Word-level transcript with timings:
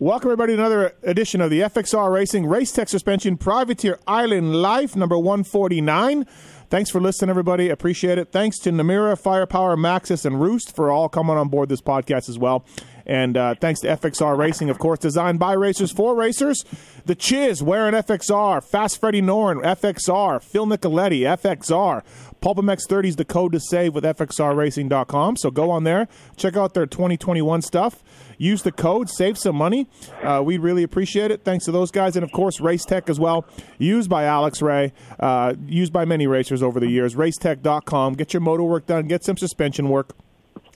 Welcome, 0.00 0.28
everybody, 0.28 0.54
to 0.54 0.60
another 0.60 0.94
edition 1.02 1.40
of 1.40 1.50
the 1.50 1.58
FXR 1.62 2.12
Racing 2.12 2.46
Race 2.46 2.70
Tech 2.70 2.88
Suspension 2.88 3.36
Privateer 3.36 3.98
Island 4.06 4.54
Life, 4.62 4.94
number 4.94 5.18
149. 5.18 6.24
Thanks 6.70 6.90
for 6.90 7.00
listening, 7.00 7.30
everybody. 7.30 7.70
Appreciate 7.70 8.18
it. 8.18 8.30
Thanks 8.30 8.58
to 8.58 8.70
Namura, 8.70 9.18
Firepower, 9.18 9.74
Maxxis, 9.74 10.26
and 10.26 10.38
Roost 10.38 10.76
for 10.76 10.90
all 10.90 11.08
coming 11.08 11.38
on 11.38 11.48
board 11.48 11.70
this 11.70 11.80
podcast 11.80 12.28
as 12.28 12.38
well. 12.38 12.62
And 13.06 13.38
uh, 13.38 13.54
thanks 13.54 13.80
to 13.80 13.88
FXR 13.88 14.36
Racing, 14.36 14.68
of 14.68 14.78
course, 14.78 14.98
designed 14.98 15.38
by 15.38 15.54
racers 15.54 15.90
for 15.90 16.14
racers. 16.14 16.62
The 17.06 17.14
Chiz 17.14 17.62
wearing 17.62 17.94
FXR, 17.94 18.62
Fast 18.62 19.00
Freddie 19.00 19.22
Noren, 19.22 19.62
FXR, 19.62 20.42
Phil 20.42 20.66
Nicoletti, 20.66 21.20
FXR. 21.20 22.02
PulpMX 22.42 22.86
30 22.86 23.08
is 23.08 23.16
the 23.16 23.24
code 23.24 23.52
to 23.52 23.60
save 23.60 23.94
with 23.94 24.04
FXRRacing.com. 24.04 25.36
So 25.38 25.50
go 25.50 25.70
on 25.70 25.84
there, 25.84 26.06
check 26.36 26.54
out 26.56 26.74
their 26.74 26.86
2021 26.86 27.62
stuff. 27.62 28.04
Use 28.36 28.62
the 28.62 28.70
code, 28.70 29.08
save 29.08 29.36
some 29.36 29.56
money. 29.56 29.88
Uh, 30.22 30.42
we 30.44 30.58
really 30.58 30.84
appreciate 30.84 31.30
it. 31.30 31.44
Thanks 31.44 31.64
to 31.64 31.72
those 31.72 31.90
guys. 31.90 32.14
And 32.14 32.22
of 32.22 32.30
course, 32.30 32.60
Race 32.60 32.84
Tech 32.84 33.08
as 33.08 33.18
well, 33.18 33.44
used 33.78 34.08
by 34.08 34.24
Alex 34.24 34.62
Ray, 34.62 34.92
uh, 35.18 35.54
used 35.66 35.92
by 35.92 36.04
many 36.04 36.26
racers 36.28 36.57
over 36.62 36.80
the 36.80 36.88
years. 36.88 37.14
Racetech.com. 37.14 38.14
Get 38.14 38.32
your 38.32 38.40
motor 38.40 38.64
work 38.64 38.86
done, 38.86 39.06
get 39.06 39.24
some 39.24 39.36
suspension 39.36 39.88
work 39.88 40.14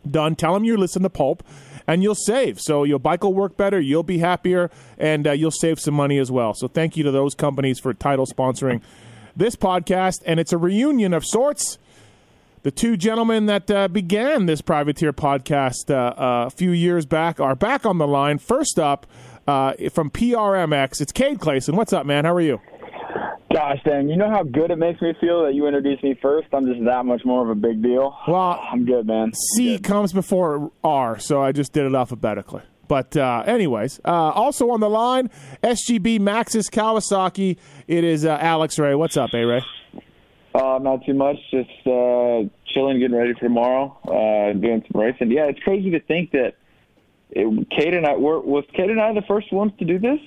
done. 0.08 0.36
Tell 0.36 0.54
them 0.54 0.64
you 0.64 0.76
listen 0.76 1.02
to 1.02 1.10
Pulp, 1.10 1.42
and 1.86 2.02
you'll 2.02 2.14
save. 2.14 2.60
So 2.60 2.84
your 2.84 2.98
bike 2.98 3.22
will 3.22 3.34
work 3.34 3.56
better, 3.56 3.80
you'll 3.80 4.02
be 4.02 4.18
happier, 4.18 4.70
and 4.98 5.26
uh, 5.26 5.32
you'll 5.32 5.50
save 5.50 5.80
some 5.80 5.94
money 5.94 6.18
as 6.18 6.30
well. 6.30 6.54
So 6.54 6.68
thank 6.68 6.96
you 6.96 7.04
to 7.04 7.10
those 7.10 7.34
companies 7.34 7.78
for 7.78 7.92
title 7.94 8.26
sponsoring 8.26 8.82
this 9.36 9.56
podcast, 9.56 10.22
and 10.26 10.38
it's 10.38 10.52
a 10.52 10.58
reunion 10.58 11.14
of 11.14 11.24
sorts. 11.24 11.78
The 12.62 12.70
two 12.70 12.96
gentlemen 12.96 13.46
that 13.46 13.68
uh, 13.70 13.88
began 13.88 14.46
this 14.46 14.60
privateer 14.60 15.12
podcast 15.12 15.90
uh, 15.90 16.14
uh, 16.20 16.46
a 16.46 16.50
few 16.50 16.70
years 16.70 17.06
back 17.06 17.40
are 17.40 17.56
back 17.56 17.84
on 17.84 17.98
the 17.98 18.06
line. 18.06 18.38
First 18.38 18.78
up, 18.78 19.06
uh, 19.48 19.72
from 19.92 20.10
PRMX, 20.10 21.00
it's 21.00 21.10
Cade 21.10 21.40
Clason. 21.40 21.74
What's 21.74 21.92
up, 21.92 22.06
man? 22.06 22.24
How 22.24 22.34
are 22.34 22.40
you? 22.40 22.60
Gosh 23.52 23.78
dang, 23.84 24.08
you 24.08 24.16
know 24.16 24.30
how 24.30 24.42
good 24.44 24.70
it 24.70 24.78
makes 24.78 25.02
me 25.02 25.12
feel 25.20 25.44
that 25.44 25.54
you 25.54 25.66
introduced 25.66 26.02
me 26.02 26.18
first? 26.22 26.48
I'm 26.52 26.66
just 26.66 26.82
that 26.84 27.04
much 27.04 27.22
more 27.24 27.42
of 27.42 27.50
a 27.50 27.54
big 27.54 27.82
deal. 27.82 28.16
Well, 28.26 28.60
I'm 28.72 28.84
good, 28.86 29.06
man. 29.06 29.24
I'm 29.24 29.34
C 29.56 29.76
good. 29.76 29.84
comes 29.84 30.12
before 30.12 30.70
R, 30.82 31.18
so 31.18 31.42
I 31.42 31.52
just 31.52 31.72
did 31.72 31.84
it 31.84 31.94
alphabetically. 31.94 32.62
But 32.88 33.16
uh, 33.16 33.44
anyways, 33.46 34.00
uh, 34.04 34.10
also 34.10 34.70
on 34.70 34.80
the 34.80 34.88
line, 34.88 35.30
SGB 35.62 36.18
Maxxis 36.20 36.70
Kawasaki. 36.70 37.56
It 37.86 38.04
is 38.04 38.24
uh, 38.24 38.38
Alex 38.40 38.78
Ray. 38.78 38.94
What's 38.94 39.16
up, 39.16 39.30
A 39.34 39.44
Ray? 39.44 39.62
Uh, 40.54 40.78
not 40.80 41.04
too 41.04 41.14
much. 41.14 41.36
Just 41.50 41.70
uh, 41.86 42.42
chilling, 42.66 43.00
getting 43.00 43.16
ready 43.16 43.32
for 43.34 43.40
tomorrow. 43.40 43.96
Uh, 44.04 44.52
doing 44.58 44.84
some 44.90 45.00
racing. 45.00 45.30
Yeah, 45.30 45.46
it's 45.46 45.60
crazy 45.60 45.90
to 45.90 46.00
think 46.00 46.32
that 46.32 46.54
it, 47.30 47.70
Cade 47.70 47.94
and 47.94 48.06
I 48.06 48.16
were 48.16 48.40
was 48.40 48.64
Cade 48.74 48.90
and 48.90 49.00
I 49.00 49.12
the 49.14 49.22
first 49.22 49.52
ones 49.52 49.72
to 49.78 49.84
do 49.84 49.98
this. 49.98 50.20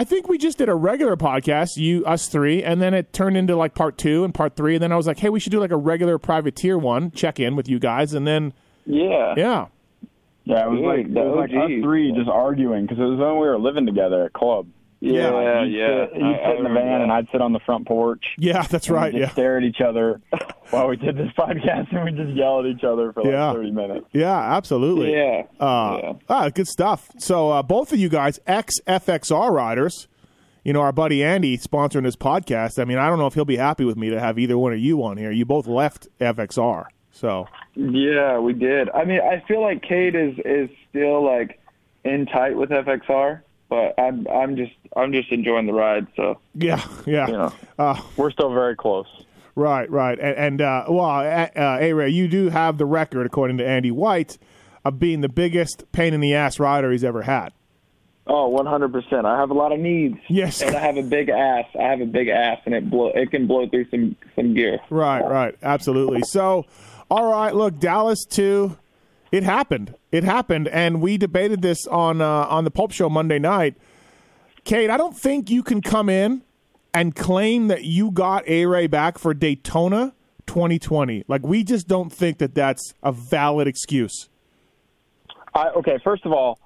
I 0.00 0.04
think 0.04 0.30
we 0.30 0.38
just 0.38 0.56
did 0.56 0.70
a 0.70 0.74
regular 0.74 1.14
podcast, 1.14 1.76
you, 1.76 2.06
us 2.06 2.26
three, 2.26 2.62
and 2.64 2.80
then 2.80 2.94
it 2.94 3.12
turned 3.12 3.36
into 3.36 3.54
like 3.54 3.74
part 3.74 3.98
two 3.98 4.24
and 4.24 4.32
part 4.32 4.56
three, 4.56 4.76
and 4.76 4.82
then 4.82 4.92
I 4.92 4.96
was 4.96 5.06
like, 5.06 5.18
hey, 5.18 5.28
we 5.28 5.38
should 5.38 5.52
do 5.52 5.60
like 5.60 5.72
a 5.72 5.76
regular 5.76 6.16
privateer 6.16 6.78
one, 6.78 7.10
check 7.10 7.38
in 7.38 7.54
with 7.54 7.68
you 7.68 7.78
guys, 7.78 8.14
and 8.14 8.26
then 8.26 8.54
Yeah. 8.86 9.34
yeah, 9.36 9.66
Yeah, 10.44 10.64
it 10.64 10.70
was 10.70 10.78
Dude, 10.78 10.86
like 10.86 11.12
the 11.12 11.20
it 11.20 11.26
was 11.26 11.36
like 11.36 11.50
us 11.50 11.82
three 11.82 12.12
just 12.12 12.30
arguing 12.30 12.86
because 12.86 12.98
it 12.98 13.02
was 13.02 13.18
when 13.18 13.32
we 13.32 13.46
were 13.46 13.58
living 13.58 13.84
together 13.84 14.24
at 14.24 14.32
club. 14.32 14.68
Yeah, 15.02 15.30
yeah. 15.40 15.62
You'd 15.64 16.10
sit, 16.10 16.16
you'd 16.20 16.24
I- 16.26 16.38
I 16.44 16.50
sit 16.50 16.56
in 16.58 16.64
the 16.64 16.68
van 16.70 16.86
that. 16.86 17.00
and 17.00 17.12
I'd 17.12 17.26
sit 17.32 17.40
on 17.40 17.52
the 17.54 17.60
front 17.60 17.86
porch. 17.88 18.24
yeah, 18.38 18.62
that's 18.62 18.90
right, 18.90 19.14
yeah, 19.14 19.30
stare 19.30 19.56
at 19.56 19.62
each 19.64 19.80
other 19.80 20.20
while 20.70 20.88
we 20.88 20.96
did 20.96 21.16
this 21.16 21.30
podcast, 21.38 21.90
and 21.94 22.04
we 22.04 22.12
just 22.12 22.36
yell 22.36 22.60
at 22.60 22.66
each 22.66 22.84
other 22.84 23.12
for 23.12 23.22
like 23.22 23.32
Yeah. 23.32 23.52
thirty 23.52 23.70
minutes. 23.70 24.06
yeah, 24.12 24.38
absolutely, 24.56 25.12
Yeah. 25.14 25.42
Uh, 25.58 26.00
yeah. 26.02 26.12
Ah, 26.28 26.48
good 26.50 26.68
stuff. 26.68 27.08
So 27.18 27.50
uh, 27.50 27.62
both 27.62 27.92
of 27.92 27.98
you 27.98 28.08
guys, 28.10 28.38
ex 28.46 28.74
FXR 28.86 29.50
riders, 29.50 30.06
you 30.64 30.74
know, 30.74 30.82
our 30.82 30.92
buddy 30.92 31.24
Andy 31.24 31.56
sponsoring 31.56 32.02
this 32.02 32.16
podcast. 32.16 32.78
I 32.78 32.84
mean, 32.84 32.98
I 32.98 33.08
don't 33.08 33.18
know 33.18 33.26
if 33.26 33.32
he'll 33.32 33.46
be 33.46 33.56
happy 33.56 33.86
with 33.86 33.96
me 33.96 34.10
to 34.10 34.20
have 34.20 34.38
either 34.38 34.58
one 34.58 34.74
of 34.74 34.78
you 34.80 35.02
on 35.02 35.16
here. 35.16 35.30
You 35.30 35.46
both 35.46 35.66
left 35.66 36.08
FXR, 36.20 36.84
so 37.10 37.46
Yeah, 37.74 38.38
we 38.38 38.52
did. 38.52 38.90
I 38.90 39.06
mean, 39.06 39.20
I 39.22 39.42
feel 39.48 39.62
like 39.62 39.80
Cade 39.82 40.14
is 40.14 40.34
is 40.44 40.68
still 40.90 41.24
like 41.24 41.58
in 42.04 42.26
tight 42.26 42.54
with 42.56 42.68
FXR, 42.68 43.40
but 43.70 43.94
I'm 43.98 44.26
I'm 44.28 44.56
just 44.56 44.72
I'm 44.96 45.12
just 45.12 45.32
enjoying 45.32 45.66
the 45.66 45.72
ride. 45.72 46.06
So 46.16 46.38
yeah, 46.54 46.84
yeah, 47.06 47.26
you 47.28 47.32
know, 47.32 47.52
uh, 47.78 48.00
We're 48.16 48.30
still 48.32 48.52
very 48.52 48.76
close. 48.76 49.06
right, 49.54 49.90
right. 49.90 50.18
And, 50.18 50.36
and 50.36 50.60
uh, 50.60 50.84
well, 50.88 51.06
uh, 51.10 51.78
A 51.80 51.92
Ray, 51.94 52.10
you 52.10 52.28
do 52.28 52.50
have 52.50 52.76
the 52.76 52.84
record, 52.86 53.24
according 53.26 53.56
to 53.58 53.66
Andy 53.66 53.90
White, 53.90 54.36
of 54.84 54.98
being 54.98 55.20
the 55.22 55.28
biggest 55.28 55.90
pain 55.92 56.12
in 56.12 56.20
the 56.20 56.34
ass 56.34 56.58
rider 56.60 56.90
he's 56.92 57.04
ever 57.04 57.22
had. 57.22 57.52
oh, 58.26 58.48
100. 58.48 58.92
percent 58.92 59.24
I 59.26 59.38
have 59.38 59.50
a 59.50 59.54
lot 59.54 59.72
of 59.72 59.78
needs. 59.78 60.18
Yes. 60.28 60.60
and 60.62 60.74
I 60.76 60.80
have 60.80 60.96
a 60.96 61.02
big 61.02 61.28
ass. 61.30 61.66
I 61.78 61.84
have 61.84 62.00
a 62.00 62.06
big 62.06 62.28
ass, 62.28 62.58
and 62.66 62.74
it 62.74 62.90
blow 62.90 63.12
it 63.14 63.30
can 63.30 63.46
blow 63.46 63.68
through 63.68 63.88
some 63.90 64.16
some 64.36 64.54
gear. 64.54 64.78
Right, 64.90 65.20
right, 65.24 65.54
absolutely. 65.62 66.22
So, 66.22 66.66
all 67.10 67.30
right, 67.30 67.54
look, 67.54 67.78
Dallas 67.78 68.24
too. 68.24 68.76
It 69.32 69.44
happened. 69.44 69.94
It 70.10 70.24
happened, 70.24 70.68
and 70.68 71.00
we 71.00 71.16
debated 71.16 71.62
this 71.62 71.86
on 71.86 72.20
uh, 72.20 72.26
on 72.26 72.64
the 72.64 72.70
Pulp 72.70 72.92
Show 72.92 73.08
Monday 73.08 73.38
night. 73.38 73.76
Cade, 74.64 74.90
I 74.90 74.96
don't 74.96 75.16
think 75.16 75.50
you 75.50 75.62
can 75.62 75.80
come 75.80 76.08
in 76.08 76.42
and 76.92 77.14
claim 77.14 77.68
that 77.68 77.84
you 77.84 78.10
got 78.10 78.46
A 78.48 78.66
Ray 78.66 78.86
back 78.86 79.18
for 79.18 79.32
Daytona 79.32 80.12
2020. 80.46 81.24
Like 81.28 81.42
we 81.44 81.62
just 81.62 81.86
don't 81.86 82.12
think 82.12 82.38
that 82.38 82.54
that's 82.54 82.94
a 83.02 83.12
valid 83.12 83.68
excuse. 83.68 84.28
I, 85.54 85.68
okay, 85.70 85.98
first 86.02 86.26
of 86.26 86.32
all, 86.32 86.58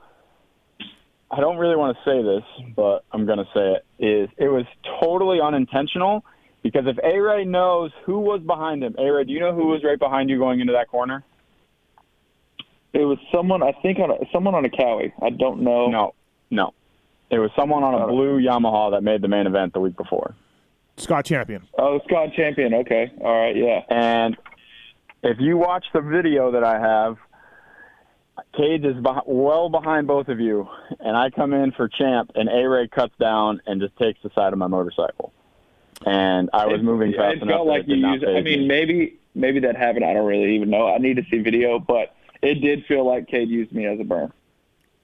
I 1.30 1.40
don't 1.40 1.58
really 1.58 1.76
want 1.76 1.96
to 1.96 2.10
say 2.10 2.22
this, 2.22 2.72
but 2.74 3.04
I'm 3.12 3.26
going 3.26 3.38
to 3.38 3.48
say 3.54 3.76
it. 3.76 3.84
Is 3.98 4.28
it 4.38 4.48
was 4.48 4.64
totally 5.00 5.38
unintentional 5.40 6.24
because 6.62 6.84
if 6.86 6.96
A 7.04 7.20
Ray 7.20 7.44
knows 7.44 7.90
who 8.04 8.20
was 8.20 8.40
behind 8.40 8.82
him, 8.82 8.94
A 8.98 9.10
Ray, 9.10 9.24
do 9.24 9.32
you 9.32 9.40
know 9.40 9.54
who 9.54 9.66
was 9.66 9.82
right 9.84 9.98
behind 9.98 10.30
you 10.30 10.38
going 10.38 10.60
into 10.60 10.72
that 10.72 10.88
corner? 10.88 11.22
It 12.94 13.04
was 13.04 13.18
someone 13.32 13.62
I 13.62 13.72
think 13.82 13.98
on 13.98 14.10
a, 14.10 14.14
someone 14.32 14.54
on 14.54 14.64
a 14.64 14.70
Cowie. 14.70 15.12
I 15.20 15.30
don't 15.30 15.60
know. 15.62 15.88
No, 15.88 16.14
no. 16.50 16.72
It 17.30 17.38
was 17.38 17.50
someone 17.56 17.82
on 17.82 17.94
a 18.00 18.06
blue 18.06 18.40
Yamaha 18.40 18.92
that 18.92 19.02
made 19.02 19.20
the 19.20 19.28
main 19.28 19.46
event 19.46 19.72
the 19.72 19.80
week 19.80 19.96
before. 19.96 20.34
Scott 20.96 21.24
Champion. 21.24 21.62
Oh, 21.76 22.00
Scott 22.06 22.28
Champion. 22.36 22.72
Okay, 22.74 23.10
all 23.20 23.36
right, 23.36 23.56
yeah. 23.56 23.80
And 23.88 24.36
if 25.24 25.40
you 25.40 25.56
watch 25.56 25.84
the 25.92 26.00
video 26.00 26.52
that 26.52 26.62
I 26.62 26.78
have, 26.78 27.16
Cage 28.56 28.84
is 28.84 28.94
beh- 28.96 29.26
well 29.26 29.68
behind 29.68 30.06
both 30.06 30.28
of 30.28 30.38
you, 30.38 30.68
and 31.00 31.16
I 31.16 31.30
come 31.30 31.52
in 31.52 31.72
for 31.72 31.88
champ, 31.88 32.30
and 32.36 32.48
A 32.48 32.68
Ray 32.68 32.86
cuts 32.88 33.14
down 33.18 33.60
and 33.66 33.80
just 33.80 33.96
takes 33.96 34.20
the 34.22 34.30
side 34.34 34.52
of 34.52 34.58
my 34.58 34.66
motorcycle. 34.68 35.32
And 36.06 36.50
I 36.52 36.66
was 36.66 36.80
It- 36.80 36.84
moving 36.84 37.12
fast 37.12 37.36
It 37.38 37.42
enough. 37.42 37.56
felt 37.56 37.66
like 37.66 37.82
it 37.82 37.88
you 37.88 38.06
used. 38.08 38.24
I 38.24 38.40
mean, 38.42 38.60
me. 38.60 38.66
maybe 38.68 39.14
maybe 39.34 39.58
that 39.60 39.76
happened. 39.76 40.04
I 40.04 40.12
don't 40.14 40.26
really 40.26 40.54
even 40.54 40.70
know. 40.70 40.86
I 40.86 40.98
need 40.98 41.16
to 41.16 41.24
see 41.28 41.38
video, 41.38 41.80
but 41.80 42.13
it 42.44 42.60
did 42.60 42.84
feel 42.86 43.06
like 43.06 43.26
Cade 43.28 43.48
used 43.48 43.72
me 43.72 43.86
as 43.86 43.98
a 44.00 44.04
burn. 44.04 44.32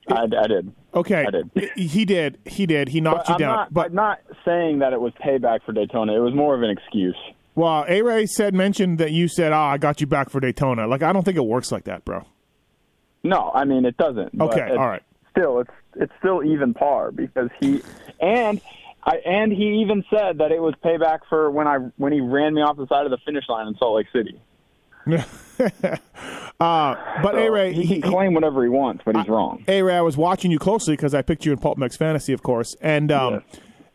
I, 0.08 0.22
I 0.24 0.46
did. 0.46 0.72
Okay, 0.94 1.24
I 1.26 1.30
did. 1.30 1.70
he 1.76 2.04
did. 2.04 2.38
He 2.46 2.66
did. 2.66 2.88
He 2.88 3.00
knocked 3.00 3.26
But 3.26 3.28
you 3.28 3.34
I'm 3.34 3.38
down. 3.38 3.56
not, 3.56 3.72
but 3.74 3.86
I'm 3.86 3.94
not 3.94 4.18
saying 4.44 4.78
that 4.80 4.92
it 4.92 5.00
was 5.00 5.12
payback 5.24 5.62
for 5.64 5.72
Daytona. 5.72 6.14
It 6.16 6.20
was 6.20 6.34
more 6.34 6.54
of 6.54 6.62
an 6.62 6.70
excuse. 6.70 7.16
well, 7.54 7.84
A 7.88 8.02
Ray 8.02 8.26
said 8.26 8.54
mentioned 8.54 8.98
that 8.98 9.12
you 9.12 9.28
said, 9.28 9.52
"Ah, 9.52 9.70
I 9.70 9.78
got 9.78 10.00
you 10.00 10.06
back 10.06 10.30
for 10.30 10.40
Daytona." 10.40 10.86
Like 10.86 11.02
I 11.02 11.12
don't 11.12 11.22
think 11.24 11.36
it 11.36 11.44
works 11.44 11.70
like 11.70 11.84
that, 11.84 12.04
bro. 12.04 12.24
No, 13.22 13.50
I 13.54 13.64
mean 13.64 13.84
it 13.84 13.96
doesn't. 13.98 14.40
Okay, 14.40 14.70
all 14.70 14.88
right. 14.88 15.02
Still, 15.32 15.60
it's 15.60 15.70
it's 15.96 16.12
still 16.18 16.42
even 16.42 16.74
par 16.74 17.12
because 17.12 17.50
he 17.60 17.82
and 18.20 18.60
I 19.04 19.16
and 19.24 19.52
he 19.52 19.82
even 19.82 20.02
said 20.10 20.38
that 20.38 20.50
it 20.50 20.60
was 20.60 20.74
payback 20.84 21.20
for 21.28 21.50
when 21.50 21.68
I 21.68 21.76
when 21.98 22.12
he 22.12 22.20
ran 22.20 22.54
me 22.54 22.62
off 22.62 22.76
the 22.78 22.86
side 22.88 23.04
of 23.04 23.10
the 23.10 23.18
finish 23.24 23.44
line 23.48 23.68
in 23.68 23.76
Salt 23.76 23.96
Lake 23.96 24.06
City. 24.12 24.40
uh, 26.60 26.94
but 27.22 27.38
A 27.38 27.50
Ray, 27.50 27.72
He 27.72 28.00
can 28.00 28.10
claim 28.10 28.34
whatever 28.34 28.62
he 28.62 28.68
wants, 28.68 29.02
but 29.04 29.16
he's 29.16 29.28
wrong. 29.28 29.64
A 29.68 29.82
Ray, 29.82 29.96
I 29.96 30.00
was 30.00 30.16
watching 30.16 30.50
you 30.50 30.58
closely 30.58 30.94
because 30.94 31.14
I 31.14 31.22
picked 31.22 31.44
you 31.46 31.52
in 31.52 31.58
PulpMX 31.58 31.96
Fantasy, 31.96 32.32
of 32.32 32.42
course, 32.42 32.76
and 32.80 33.10
um, 33.12 33.42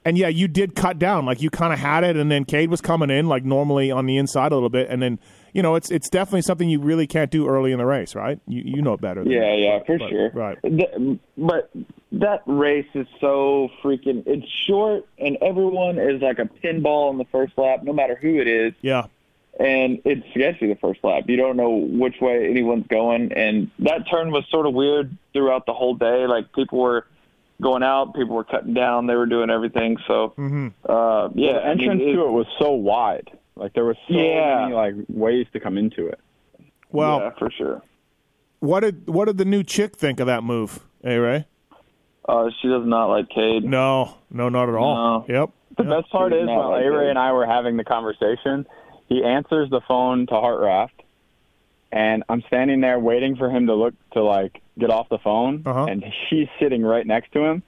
and 0.03 0.17
yeah, 0.17 0.27
you 0.27 0.47
did 0.47 0.75
cut 0.75 0.99
down. 0.99 1.25
Like 1.25 1.41
you 1.41 1.49
kind 1.49 1.73
of 1.73 1.79
had 1.79 2.03
it, 2.03 2.15
and 2.17 2.31
then 2.31 2.45
Cade 2.45 2.69
was 2.69 2.81
coming 2.81 3.09
in 3.09 3.27
like 3.27 3.43
normally 3.43 3.91
on 3.91 4.05
the 4.05 4.17
inside 4.17 4.51
a 4.51 4.55
little 4.55 4.69
bit, 4.69 4.89
and 4.89 5.01
then 5.01 5.19
you 5.53 5.61
know 5.61 5.75
it's 5.75 5.89
it's 5.91 6.09
definitely 6.09 6.41
something 6.43 6.69
you 6.69 6.79
really 6.79 7.07
can't 7.07 7.31
do 7.31 7.47
early 7.47 7.71
in 7.71 7.77
the 7.79 7.85
race, 7.85 8.15
right? 8.15 8.39
You 8.47 8.61
you 8.65 8.81
know 8.81 8.97
better. 8.97 9.23
Than 9.23 9.31
Yeah, 9.31 9.39
that. 9.41 9.57
yeah, 9.59 9.79
for 9.85 9.97
But- 9.97 10.09
sure. 10.09 10.29
Right. 10.33 10.57
Th- 10.63 11.19
but 11.37 11.69
that 12.13 12.43
race 12.45 12.87
is 12.93 13.07
so 13.19 13.69
freaking. 13.83 14.23
It's 14.25 14.47
short, 14.67 15.05
and 15.19 15.37
everyone 15.41 15.97
is 15.99 16.21
like 16.21 16.39
a 16.39 16.45
pinball 16.45 17.11
in 17.11 17.17
the 17.17 17.25
first 17.31 17.57
lap, 17.57 17.83
no 17.83 17.91
matter 17.93 18.15
who 18.15 18.39
it 18.39 18.47
is. 18.47 18.73
Yeah. 18.81 19.07
And 19.59 19.99
it's 20.05 20.25
sketchy 20.31 20.67
the 20.67 20.75
first 20.75 21.03
lap. 21.03 21.23
You 21.27 21.37
don't 21.37 21.57
know 21.57 21.69
which 21.69 22.15
way 22.21 22.49
anyone's 22.49 22.87
going, 22.87 23.31
and 23.33 23.69
that 23.79 24.09
turn 24.09 24.31
was 24.31 24.43
sort 24.49 24.65
of 24.65 24.73
weird 24.73 25.15
throughout 25.33 25.65
the 25.65 25.73
whole 25.73 25.95
day. 25.95 26.27
Like 26.27 26.51
people 26.53 26.79
were 26.79 27.05
going 27.61 27.83
out, 27.83 28.13
people 28.15 28.35
were 28.35 28.43
cutting 28.43 28.73
down, 28.73 29.07
they 29.07 29.15
were 29.15 29.25
doing 29.25 29.49
everything. 29.49 29.97
So, 30.07 30.33
Mm-hmm. 30.37 30.67
uh, 30.89 31.29
yeah, 31.35 31.53
the 31.53 31.59
I 31.65 31.75
mean, 31.75 31.81
entrance 31.89 32.01
it- 32.03 32.13
to 32.13 32.25
it 32.25 32.31
was 32.31 32.47
so 32.59 32.71
wide. 32.71 33.31
Like 33.55 33.73
there 33.73 33.85
was 33.85 33.95
so 34.09 34.13
Yeah. 34.13 34.61
many 34.63 34.73
like 34.75 34.95
ways 35.07 35.47
to 35.53 35.59
come 35.61 35.77
into 35.77 36.07
it. 36.07 36.19
Well, 36.91 37.19
yeah, 37.19 37.29
for 37.39 37.49
sure. 37.51 37.81
what 38.59 38.81
did 38.81 39.07
what 39.07 39.25
did 39.25 39.37
the 39.37 39.45
new 39.45 39.63
chick 39.63 39.95
think 39.95 40.19
of 40.19 40.27
that 40.27 40.43
move, 40.43 40.85
A 41.05 41.17
Ray? 41.17 41.45
Uh, 42.27 42.49
she 42.61 42.67
does 42.67 42.85
not 42.85 43.05
like 43.05 43.29
Cade. 43.29 43.63
No, 43.63 44.15
no, 44.31 44.49
not 44.49 44.67
at 44.67 44.75
all. 44.75 44.95
No. 44.95 45.25
Yep. 45.33 45.49
The 45.77 45.83
Yep. 45.83 46.01
best 46.01 46.11
part 46.11 46.33
is 46.33 46.39
did 46.39 46.47
when 46.47 46.55
not 46.57 46.69
like 46.71 46.83
A 46.85 46.91
Ray 46.91 47.09
and 47.09 47.19
I 47.19 47.31
were 47.31 47.45
having 47.45 47.77
the 47.77 47.83
conversation, 47.85 48.65
he 49.07 49.23
answers 49.23 49.69
the 49.69 49.81
phone 49.87 50.27
to 50.27 50.33
Hartranft, 50.33 50.89
and 51.91 52.23
I'm 52.27 52.41
standing 52.47 52.81
there 52.81 52.99
waiting 52.99 53.35
for 53.35 53.49
him 53.49 53.67
to 53.67 53.73
look 53.75 53.93
to 54.13 54.23
like 54.23 54.61
get 54.77 54.89
off 54.89 55.07
the 55.09 55.19
phone, 55.19 55.63
Uh-huh. 55.65 55.85
and 55.85 56.03
she's 56.29 56.47
sitting 56.59 56.83
right 56.83 57.05
next 57.05 57.31
to 57.33 57.43
him, 57.45 57.63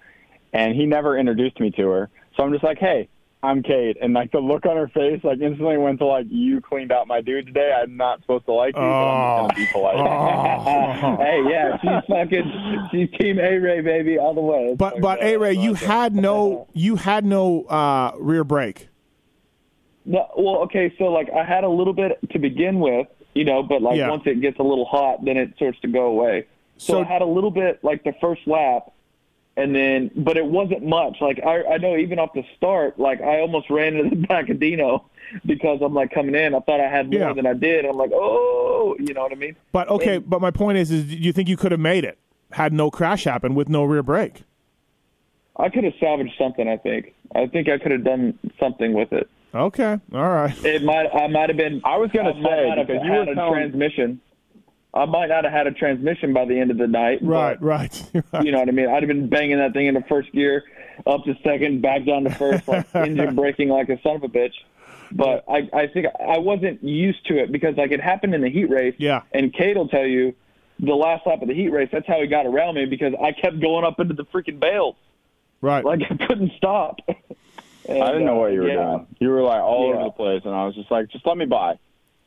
and 0.53 0.75
he 0.75 0.85
never 0.85 1.17
introduced 1.17 1.59
me 1.59 1.71
to 1.71 1.87
her. 1.89 2.09
So 2.35 2.43
I'm 2.43 2.51
just 2.51 2.63
like, 2.63 2.77
hey. 2.79 3.09
I'm 3.43 3.61
Cade, 3.61 3.97
and 4.01 4.15
like 4.15 4.31
the 4.31 4.39
look 4.39 4.65
on 4.65 4.75
her 4.77 4.87
face, 4.87 5.23
like 5.23 5.39
instantly 5.39 5.77
went 5.77 5.99
to 5.99 6.05
like, 6.07 6.25
"You 6.27 6.59
cleaned 6.59 6.91
out 6.91 7.07
my 7.07 7.21
dude 7.21 7.45
today. 7.45 7.71
I'm 7.71 7.95
not 7.95 8.19
supposed 8.21 8.45
to 8.47 8.51
like 8.53 8.69
you, 8.75 8.81
but 8.81 8.81
I'm 8.81 9.47
just 9.49 9.55
gonna 9.55 9.65
be 9.67 9.71
polite." 9.71 9.95
Oh. 9.95 11.17
hey, 11.23 11.43
yeah, 11.47 11.77
she's 11.77 12.07
fucking, 12.09 12.87
she's 12.91 13.09
Team 13.19 13.37
A 13.39 13.59
Ray, 13.59 13.81
baby, 13.81 14.17
all 14.17 14.33
the 14.33 14.41
way. 14.41 14.73
But 14.75 14.99
but 15.01 15.21
A 15.21 15.37
Ray, 15.37 15.53
you 15.53 15.75
had 15.75 16.15
no 16.15 16.67
you 16.73 16.95
had 16.95 17.25
no 17.25 17.61
uh, 17.65 18.13
rear 18.19 18.43
brake. 18.43 18.86
No, 20.09 20.25
well, 20.37 20.55
okay, 20.63 20.93
so 20.97 21.05
like 21.05 21.29
I 21.31 21.43
had 21.43 21.63
a 21.65 21.69
little 21.69 21.93
bit 21.93 22.17
to 22.31 22.39
begin 22.39 22.79
with, 22.79 23.07
you 23.35 23.43
know, 23.43 23.61
but 23.61 23.81
like 23.81 23.97
Yeah. 23.97 24.09
once 24.09 24.23
it 24.25 24.39
gets 24.41 24.57
a 24.57 24.63
little 24.63 24.85
hot, 24.85 25.23
then 25.25 25.35
it 25.37 25.51
starts 25.57 25.79
to 25.81 25.87
go 25.89 26.05
away. 26.07 26.45
So, 26.77 26.93
So- 26.93 27.01
I 27.01 27.03
had 27.03 27.21
a 27.21 27.25
little 27.25 27.51
bit 27.51 27.83
like 27.83 28.03
the 28.03 28.13
first 28.21 28.47
lap, 28.47 28.91
and 29.57 29.75
then, 29.75 30.09
but 30.15 30.37
it 30.37 30.45
wasn't 30.45 30.83
much. 30.85 31.17
Like 31.19 31.43
I, 31.45 31.63
I 31.73 31.77
know 31.77 31.97
even 31.97 32.19
off 32.19 32.31
the 32.33 32.43
start, 32.55 32.97
like 32.99 33.19
I 33.21 33.41
almost 33.41 33.69
ran 33.69 33.95
into 33.97 34.15
the 34.15 34.27
back 34.27 34.47
of 34.49 34.59
Dino 34.59 35.03
because 35.45 35.81
I'm 35.81 35.93
like 35.93 36.11
coming 36.11 36.35
in. 36.35 36.55
I 36.55 36.59
thought 36.61 36.79
I 36.79 36.87
had 36.89 37.11
more 37.11 37.19
Yeah. 37.19 37.33
than 37.33 37.45
I 37.45 37.53
did. 37.53 37.83
I'm 37.85 37.97
like, 37.97 38.11
oh, 38.13 38.95
you 38.99 39.13
know 39.13 39.23
what 39.23 39.33
I 39.33 39.35
mean? 39.35 39.57
But 39.73 39.89
okay, 39.89 40.15
And- 40.17 40.29
but 40.29 40.39
my 40.39 40.51
point 40.51 40.77
is, 40.77 40.89
is 40.89 41.03
do 41.05 41.17
you 41.17 41.33
think 41.33 41.49
you 41.49 41.57
could 41.57 41.71
have 41.73 41.81
made 41.81 42.05
it 42.05 42.17
had 42.51 42.71
no 42.71 42.89
crash 42.89 43.25
happen 43.25 43.55
with 43.55 43.67
no 43.67 43.83
rear 43.83 44.03
brake? 44.03 44.43
I 45.57 45.67
could 45.69 45.83
have 45.83 45.95
salvaged 45.99 46.35
something. 46.37 46.67
I 46.69 46.77
think. 46.77 47.13
I 47.35 47.47
think 47.47 47.67
I 47.67 47.77
could 47.77 47.91
have 47.91 48.03
done 48.05 48.37
something 48.59 48.93
with 48.93 49.11
it. 49.11 49.27
Okay, 49.55 49.97
all 50.13 50.29
right. 50.29 50.65
It 50.65 50.83
might. 50.83 51.07
I 51.13 51.27
might 51.27 51.49
have 51.49 51.57
been. 51.57 51.81
I 51.85 51.97
was 51.97 52.11
gonna 52.11 52.33
say, 52.33 52.73
because 52.85 53.01
you 53.03 53.11
had 53.11 53.27
were 53.27 53.31
a 53.31 53.35
telling- 53.35 53.53
transmission. 53.53 54.21
I 54.93 55.05
might 55.05 55.27
not 55.27 55.43
have 55.43 55.53
had 55.53 55.67
a 55.67 55.71
transmission 55.71 56.33
by 56.33 56.45
the 56.45 56.59
end 56.59 56.71
of 56.71 56.77
the 56.77 56.87
night. 56.87 57.19
but, 57.21 57.27
Right, 57.27 57.61
right. 57.61 58.09
You're 58.13 58.23
right. 58.33 58.45
You 58.45 58.51
know 58.51 58.59
what 58.59 58.67
I 58.67 58.71
mean? 58.71 58.87
I'd 58.89 59.03
have 59.03 59.07
been 59.07 59.27
banging 59.29 59.57
that 59.59 59.73
thing 59.73 59.85
into 59.85 60.01
first 60.09 60.31
gear, 60.31 60.63
up 61.05 61.23
to 61.25 61.35
second, 61.43 61.81
back 61.83 62.05
down 62.05 62.23
to 62.23 62.31
first, 62.31 62.67
like 62.67 62.87
engine 62.95 63.35
braking 63.35 63.69
like 63.69 63.89
a 63.89 64.01
son 64.01 64.15
of 64.15 64.23
a 64.23 64.27
bitch. 64.27 64.53
But 65.11 65.43
I, 65.47 65.69
I 65.73 65.87
think 65.87 66.07
I 66.19 66.39
wasn't 66.39 66.83
used 66.83 67.25
to 67.27 67.37
it 67.37 67.51
because 67.51 67.75
like 67.77 67.91
it 67.91 68.01
happened 68.01 68.33
in 68.33 68.41
the 68.41 68.49
heat 68.49 68.69
race. 68.69 68.95
Yeah. 68.97 69.21
And 69.33 69.53
Cade 69.53 69.77
will 69.77 69.87
tell 69.89 70.05
you, 70.05 70.33
the 70.79 70.93
last 70.95 71.27
lap 71.27 71.41
of 71.41 71.47
the 71.47 71.53
heat 71.53 71.69
race, 71.69 71.89
that's 71.91 72.07
how 72.07 72.19
he 72.21 72.27
got 72.27 72.45
around 72.47 72.75
me 72.75 72.85
because 72.85 73.13
I 73.21 73.33
kept 73.33 73.59
going 73.59 73.85
up 73.85 73.99
into 73.99 74.13
the 74.15 74.25
freaking 74.25 74.59
bales. 74.59 74.95
right. 75.61 75.83
Like 75.85 75.99
I 76.09 76.25
couldn't 76.25 76.53
stop. 76.57 76.97
And, 77.87 78.03
I 78.03 78.07
didn't 78.07 78.25
know 78.25 78.35
what 78.35 78.53
you 78.53 78.61
were 78.61 78.67
yeah. 78.67 78.75
doing. 78.75 79.07
You 79.19 79.29
were 79.29 79.41
like 79.41 79.61
all 79.61 79.89
Yeah. 79.89 79.95
over 79.95 80.03
the 80.05 80.11
place, 80.11 80.41
and 80.45 80.53
I 80.53 80.65
was 80.65 80.75
just 80.75 80.91
like, 80.91 81.09
just 81.09 81.25
let 81.25 81.37
me 81.37 81.45
by. 81.45 81.79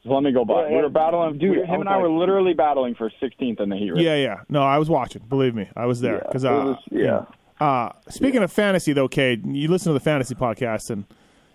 Just 0.03 0.13
let 0.13 0.23
me 0.23 0.33
go 0.33 0.45
by. 0.45 0.69
Yeah, 0.69 0.77
we 0.77 0.83
were 0.83 0.89
battling, 0.89 1.39
Dude. 1.39 1.59
Him 1.59 1.81
and 1.81 1.85
was 1.85 1.87
I 1.89 1.99
were 1.99 2.09
literally 2.11 2.55
battling 2.55 2.95
for 2.95 3.11
16th 3.21 3.61
in 3.61 3.69
the 3.69 3.77
heat 3.77 3.91
race. 3.91 4.03
yeah, 4.03 4.17
yeah. 4.17 4.41
No, 4.49 4.63
I 4.63 4.79
was 4.79 4.89
watching. 4.89 5.23
Believe 5.29 5.55
me, 5.55 5.69
I 5.77 5.85
was 5.87 6.01
there. 6.01 6.23
Because 6.27 6.45
uh, 6.45 6.77
yeah. 6.91 7.27
uh, 7.61 7.91
speaking 8.09 8.43
of 8.43 8.51
fantasy, 8.51 8.95
though, 8.95 9.09
Cade, 9.09 9.47
you 9.47 9.69
listen 9.69 9.91
to 9.91 9.95
the 9.95 10.03
fantasy 10.03 10.35
podcast, 10.35 10.89
and 10.89 11.05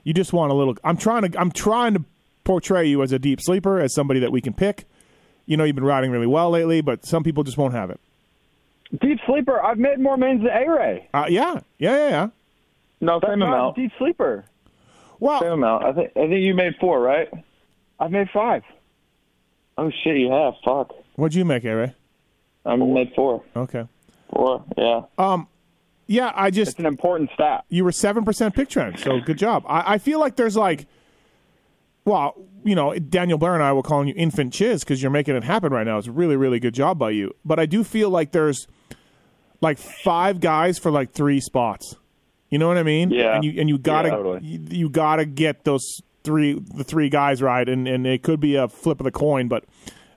you 0.04 0.14
just 0.14 0.32
want 0.32 0.52
a 0.52 0.56
little. 0.56 0.78
I'm 0.84 0.98
trying 0.98 1.30
to. 1.32 1.40
I'm 1.40 1.52
trying 1.52 1.96
to 1.96 2.04
portray 2.44 2.86
you 2.86 3.02
as 3.02 3.12
a 3.12 3.18
deep 3.18 3.42
sleeper, 3.42 3.80
as 3.80 3.96
somebody 3.96 4.20
that 4.20 4.32
we 4.32 4.42
can 4.42 4.54
pick. 4.54 4.86
You 5.48 5.58
know, 5.58 5.64
you've 5.64 5.76
been 5.76 5.84
riding 5.84 6.12
really 6.12 6.28
well 6.28 6.52
lately, 6.52 6.82
but 6.82 7.06
some 7.06 7.24
people 7.24 7.44
just 7.44 7.58
won't 7.58 7.74
have 7.74 7.90
it. 7.90 8.00
Deep 9.02 9.20
sleeper. 9.26 9.60
I've 9.60 9.80
made 9.80 10.00
more 10.00 10.18
mains 10.18 10.44
than 10.44 10.52
A 10.52 10.70
Ray. 10.72 11.10
Uh, 11.14 11.26
yeah, 11.28 11.62
yeah, 11.80 11.98
yeah, 11.98 12.10
yeah. 12.10 12.28
No, 13.06 13.20
That's 13.20 13.32
same 13.32 13.40
not 13.40 13.48
amount. 13.50 13.76
deep 13.76 13.92
sleeper. 13.98 14.46
Well, 15.20 15.40
Same 15.42 15.52
amount. 15.54 15.86
I 15.86 15.94
think. 15.94 16.12
I 16.16 16.28
think 16.28 16.42
you 16.46 16.54
made 16.54 16.74
four, 16.80 17.00
right? 17.02 17.30
I've 18.00 18.12
made 18.12 18.28
five. 18.34 18.64
Oh 19.78 19.90
shit, 20.04 20.18
you 20.18 20.32
have. 20.32 20.54
Fuck. 20.64 20.94
what'd 21.16 21.36
you 21.36 21.46
make, 21.46 21.64
Ray? 21.64 21.94
I 22.66 22.76
made 22.76 23.12
four. 23.16 23.44
Okay. 23.56 23.86
Four. 24.34 24.64
Yeah. 24.78 25.02
Um. 25.18 25.48
Yeah, 26.08 26.32
I 26.36 26.52
just 26.52 26.72
It's 26.72 26.80
an 26.80 26.86
important 26.86 27.30
stat. 27.34 27.64
you 27.70 27.84
were 27.84 27.92
seven 27.92 28.26
percent 28.26 28.54
pick 28.56 28.70
trend, 28.70 29.00
so 29.00 29.20
good 29.22 29.38
job. 29.38 29.64
I, 29.68 29.94
I 29.94 29.98
feel 29.98 30.20
like 30.20 30.36
there's 30.36 30.56
like, 30.56 30.86
well, 32.06 32.36
you 32.64 32.76
know, 32.76 32.94
Daniel 32.96 33.38
Blair 33.40 33.56
and 33.56 33.64
I 33.64 33.74
were 33.74 33.82
calling 33.82 34.08
you 34.08 34.14
infant 34.16 34.54
chiz 34.54 34.84
because 34.84 35.02
you're 35.02 35.10
making 35.12 35.36
it 35.36 35.44
happen 35.44 35.72
right 35.74 35.86
now. 35.86 35.98
It's 35.98 36.08
a 36.08 36.12
really, 36.12 36.36
really 36.36 36.60
good 36.60 36.74
job 36.76 37.00
by 37.00 37.10
you. 37.12 37.34
But 37.44 37.60
I 37.60 37.66
do 37.66 37.84
feel 37.84 38.10
like 38.12 38.32
there's 38.34 38.68
like 39.62 39.78
five 39.80 40.40
guys 40.40 40.78
for 40.78 40.92
like 40.92 41.12
three 41.12 41.40
spots. 41.40 41.96
You 42.56 42.60
know 42.60 42.70
what 42.70 42.78
I 42.78 42.84
mean? 42.84 43.10
Yeah. 43.10 43.36
And 43.36 43.44
you 43.44 43.60
and 43.60 43.68
you 43.68 43.78
gotta 43.78 44.08
Yeah, 44.08 44.16
totally. 44.16 44.40
you, 44.42 44.60
you 44.70 44.90
gotta 44.90 45.26
get 45.26 45.66
those 45.66 46.00
three 46.24 46.54
the 46.54 46.86
three 46.86 47.10
guys 47.10 47.42
right, 47.42 47.68
and 47.68 47.86
and 47.86 48.08
it 48.08 48.24
could 48.24 48.40
be 48.40 48.56
a 48.56 48.70
flip 48.70 49.02
of 49.02 49.04
the 49.04 49.12
coin, 49.12 49.50
but 49.50 49.66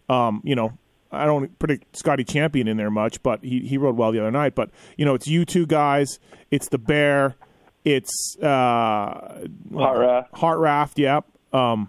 um, 0.09 0.41
you 0.45 0.55
know. 0.55 0.79
I 1.11 1.25
don't 1.25 1.59
predict 1.59 1.97
Scotty 1.97 2.23
Champion 2.23 2.69
in 2.69 2.77
there 2.77 2.91
much, 2.91 3.23
but 3.23 3.43
he, 3.43 3.61
he 3.61 3.79
rode 3.79 3.97
well 3.97 4.13
the 4.13 4.21
other 4.21 4.31
night. 4.31 4.55
But 4.55 4.69
you 4.99 5.07
know, 5.07 5.15
it's 5.15 5.27
you 5.27 5.47
two 5.47 5.65
guys. 5.65 6.19
It's 6.51 6.69
the 6.69 6.77
Bear. 6.77 7.35
It's 7.83 8.37
uh, 8.43 9.47
Hartranft. 9.73 10.99
Yep. 10.99 11.25
Um, 11.55 11.89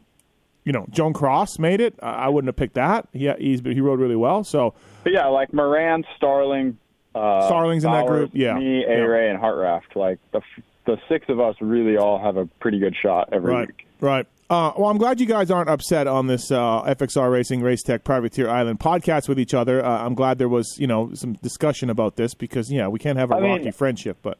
you 0.63 0.71
know, 0.71 0.85
Joan 0.89 1.11
Cross 1.11 1.59
made 1.59 1.81
it. 1.81 1.99
I, 2.01 2.29
wouldn't 2.29 2.47
have 2.47 2.55
picked 2.55 2.75
that. 2.75 3.09
Yeah, 3.11 3.35
he's 3.37 3.59
he 3.59 3.81
rode 3.81 3.99
really 3.99 4.15
well. 4.15 4.45
So 4.45 4.73
But 5.03 5.11
yeah, 5.11 5.27
like 5.27 5.53
Moran, 5.53 6.05
Starling, 6.15 6.77
uh, 7.19 7.47
Starling's 7.47 7.83
in 7.83 7.91
that 7.91 8.07
group, 8.07 8.31
yeah. 8.33 8.53
Me, 8.57 8.81
Yeah. 8.87 8.93
A 8.93 9.07
Ray, 9.07 9.29
and 9.29 9.39
Hartranft. 9.39 9.95
Like 9.95 10.19
the 10.31 10.41
the 10.85 10.97
six 11.07 11.27
of 11.29 11.39
us 11.39 11.55
really 11.61 11.97
all 11.97 12.19
have 12.19 12.37
a 12.37 12.45
pretty 12.59 12.79
good 12.79 12.95
shot 12.99 13.29
every 13.31 13.53
right, 13.53 13.67
week. 13.67 13.85
right. 14.01 14.25
Uh, 14.49 14.71
well, 14.75 14.89
I'm 14.89 14.97
glad 14.97 15.19
you 15.19 15.27
guys 15.27 15.51
aren't 15.51 15.69
upset 15.69 16.07
on 16.07 16.25
this 16.25 16.49
uh, 16.49 16.81
FXR 16.83 17.31
Racing 17.31 17.61
Race 17.61 17.83
Tech 17.83 18.03
Privateer 18.03 18.49
Island 18.49 18.79
podcast 18.79 19.29
with 19.29 19.39
each 19.39 19.53
other. 19.53 19.85
Uh, 19.85 20.03
I'm 20.03 20.15
glad 20.15 20.39
there 20.39 20.49
was 20.49 20.77
you 20.79 20.87
know 20.87 21.11
some 21.13 21.33
discussion 21.33 21.89
about 21.91 22.15
this 22.15 22.33
because 22.33 22.71
yeah, 22.71 22.87
we 22.87 22.97
can't 22.97 23.19
have 23.19 23.29
a 23.31 23.35
I 23.35 23.39
mean- 23.41 23.51
rocky 23.57 23.71
friendship, 23.71 24.17
but 24.23 24.39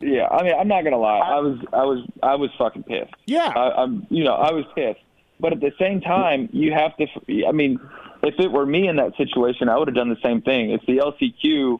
Yeah. 0.00 0.26
I 0.28 0.42
mean, 0.42 0.54
I'm 0.58 0.68
not 0.68 0.84
gonna 0.84 0.96
lie. 0.98 1.18
I 1.18 1.40
was, 1.40 1.58
I 1.72 1.84
was, 1.84 2.06
I 2.22 2.34
was 2.36 2.50
fucking 2.56 2.84
pissed. 2.84 3.12
yeah, 3.26 3.52
I, 3.54 3.82
I'm, 3.82 4.06
you 4.08 4.24
know, 4.24 4.34
I 4.34 4.52
was 4.52 4.64
pissed. 4.74 5.00
But 5.38 5.52
at 5.52 5.60
the 5.60 5.72
same 5.78 6.00
time, 6.00 6.48
you 6.52 6.72
have 6.72 6.96
to. 6.96 7.06
I 7.46 7.52
mean, 7.52 7.78
if 8.22 8.38
it 8.38 8.50
were 8.50 8.64
me 8.64 8.86
in 8.88 8.96
that 8.96 9.16
situation, 9.16 9.68
I 9.68 9.76
would 9.76 9.88
have 9.88 9.94
done 9.96 10.08
the 10.08 10.20
same 10.22 10.40
thing. 10.40 10.70
It's 10.70 10.86
the 10.86 10.98
LCQ. 10.98 11.78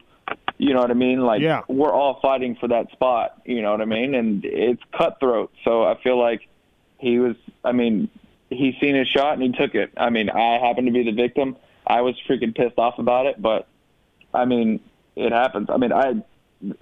You 0.63 0.73
know 0.73 0.79
what 0.79 0.91
I 0.91 0.95
mean? 0.95 1.21
Like 1.21 1.41
Yeah. 1.41 1.61
we're 1.67 1.91
all 1.91 2.19
fighting 2.21 2.55
for 2.55 2.69
that 2.69 2.89
spot. 2.91 3.41
You 3.45 3.61
know 3.61 3.71
what 3.71 3.81
I 3.81 3.85
mean? 3.85 4.15
And 4.15 4.45
it's 4.45 4.81
cutthroat. 4.97 5.51
So 5.65 5.83
I 5.83 6.01
feel 6.01 6.17
like 6.17 6.47
he 6.99 7.19
was. 7.19 7.35
I 7.65 7.73
mean, 7.73 8.09
he 8.49 8.77
seen 8.79 8.95
his 8.95 9.09
shot 9.09 9.33
and 9.33 9.43
he 9.43 9.51
took 9.51 9.75
it. 9.75 9.91
I 9.97 10.09
mean, 10.09 10.29
I 10.29 10.59
happened 10.65 10.87
to 10.87 10.93
be 10.93 11.03
the 11.03 11.11
victim. 11.11 11.57
I 11.85 11.99
was 12.01 12.15
freaking 12.29 12.55
pissed 12.55 12.77
off 12.77 12.97
about 12.97 13.25
it, 13.25 13.41
but 13.41 13.67
I 14.33 14.45
mean, 14.45 14.79
it 15.17 15.33
happens. 15.33 15.67
I 15.69 15.75
mean, 15.75 15.91
I 15.91 16.23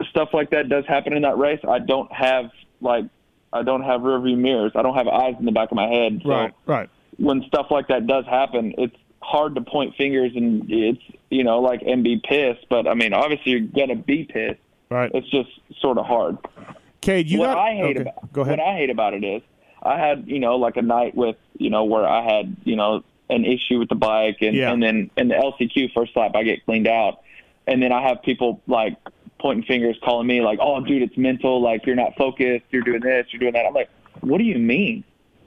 stuff 0.10 0.30
like 0.32 0.52
that 0.52 0.70
does 0.70 0.86
happen 0.86 1.14
in 1.14 1.24
that 1.24 1.40
race. 1.40 1.60
I 1.68 1.80
don't 1.80 2.12
have 2.12 2.52
like 2.82 3.06
I 3.52 3.64
don't 3.64 3.82
have 3.82 4.04
rear 4.04 4.20
view 4.20 4.38
mirrors. 4.38 4.74
I 4.76 4.84
don't 4.84 4.96
have 4.96 5.08
eyes 5.08 5.36
in 5.40 5.46
the 5.46 5.52
back 5.52 5.72
of 5.72 5.76
my 5.76 5.88
head. 5.88 6.22
So 6.24 6.30
right, 6.30 6.54
right. 6.68 6.90
when 7.18 7.44
stuff 7.48 7.68
like 7.72 7.88
that 7.88 8.06
does 8.06 8.26
happen, 8.26 8.76
it's 8.78 8.96
hard 9.22 9.56
to 9.56 9.62
point 9.62 9.96
fingers 9.96 10.32
and 10.36 10.66
it's 10.72 11.02
you 11.30 11.44
know 11.44 11.60
like 11.62 11.82
and 11.86 12.04
be 12.04 12.22
pissed. 12.24 12.66
But 12.70 12.88
I 12.88 12.94
mean, 12.94 13.14
obviously 13.14 13.52
you're 13.54 13.62
gonna 13.62 13.96
be 13.96 14.24
pissed. 14.26 14.60
Right. 14.90 15.12
It's 15.14 15.30
just 15.30 15.50
sort 15.80 15.98
of 15.98 16.06
hard. 16.06 16.38
Cade, 17.02 17.28
you 17.30 17.40
what 17.40 17.48
got. 17.48 17.58
I 17.58 17.74
hate 17.76 17.98
okay, 17.98 18.10
about 18.10 18.34
Go 18.34 18.42
ahead. 18.42 18.60
what 18.60 18.68
I 18.68 18.76
hate 18.76 18.90
about 18.90 19.14
it 19.14 19.24
is 19.24 19.42
I 19.82 19.98
had 19.98 20.28
you 20.28 20.40
know 20.40 20.56
like 20.58 20.78
a 20.78 20.82
night 20.82 21.16
with 21.16 21.38
you 21.58 21.70
know 21.70 21.86
where 21.86 22.06
I 22.08 22.24
had 22.24 22.56
you 22.64 22.76
know 22.76 23.04
an 23.30 23.46
issue 23.46 23.80
with 23.80 23.90
the 23.90 23.96
bike 23.96 24.38
and 24.42 24.56
Yeah. 24.56 24.72
and 24.72 24.84
then 24.84 25.10
in 25.18 25.30
the 25.30 25.36
LCQ 25.36 25.94
first 25.94 26.16
lap 26.18 26.32
I 26.36 26.44
get 26.44 26.66
cleaned 26.66 26.88
out 26.88 27.22
and 27.66 27.82
then 27.82 27.92
I 27.92 28.02
have 28.08 28.22
people 28.24 28.62
like 28.68 28.98
pointing 29.40 29.64
fingers 29.66 29.98
calling 30.04 30.28
me 30.28 30.42
like 30.42 30.60
oh 30.62 30.82
dude 30.82 31.02
it's 31.02 31.18
mental 31.18 31.62
like 31.62 31.86
you're 31.86 31.96
not 31.96 32.16
focused 32.18 32.66
you're 32.72 32.84
doing 32.84 33.00
this 33.02 33.26
you're 33.32 33.40
doing 33.40 33.54
that 33.54 33.66
I'm 33.66 33.74
like 33.74 33.90
what 34.20 34.38
do 34.38 34.44
you 34.44 34.60
mean 34.60 35.04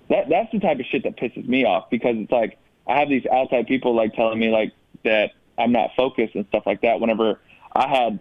that 0.08 0.28
that's 0.30 0.50
the 0.50 0.58
type 0.58 0.80
of 0.80 0.86
shit 0.86 1.02
that 1.04 1.16
pisses 1.16 1.46
me 1.46 1.64
off 1.64 1.90
because 1.90 2.16
it's 2.16 2.32
like 2.32 2.58
I 2.86 2.98
have 2.98 3.08
these 3.08 3.26
outside 3.26 3.66
people 3.66 3.94
like 3.94 4.14
telling 4.14 4.38
me 4.38 4.50
like 4.50 4.72
that 5.04 5.32
I'm 5.58 5.72
not 5.72 5.90
focused 5.96 6.34
and 6.34 6.46
stuff 6.48 6.64
like 6.66 6.80
that 6.82 7.00
whenever 7.00 7.40
I 7.74 7.88
had 7.88 8.18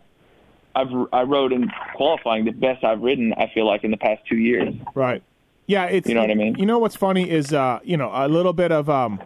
I've 0.75 0.89
I 1.11 1.23
rode 1.23 1.51
in 1.53 1.71
qualifying 1.95 2.45
the 2.45 2.51
best 2.51 2.83
I've 2.83 3.01
ridden 3.01 3.33
I 3.33 3.51
feel 3.53 3.65
like 3.65 3.83
in 3.83 3.91
the 3.91 3.97
past 3.97 4.21
2 4.27 4.37
years 4.37 4.73
Right. 4.95 5.23
Yeah, 5.67 5.85
it's 5.85 6.07
You 6.07 6.15
know 6.15 6.21
what 6.21 6.31
I 6.31 6.35
mean? 6.35 6.55
You 6.55 6.65
know 6.65 6.79
what's 6.79 6.95
funny 6.95 7.29
is 7.29 7.53
uh, 7.53 7.79
you 7.83 7.97
know, 7.97 8.11
a 8.13 8.27
little 8.27 8.53
bit 8.53 8.71
of 8.71 8.89
um 8.89 9.19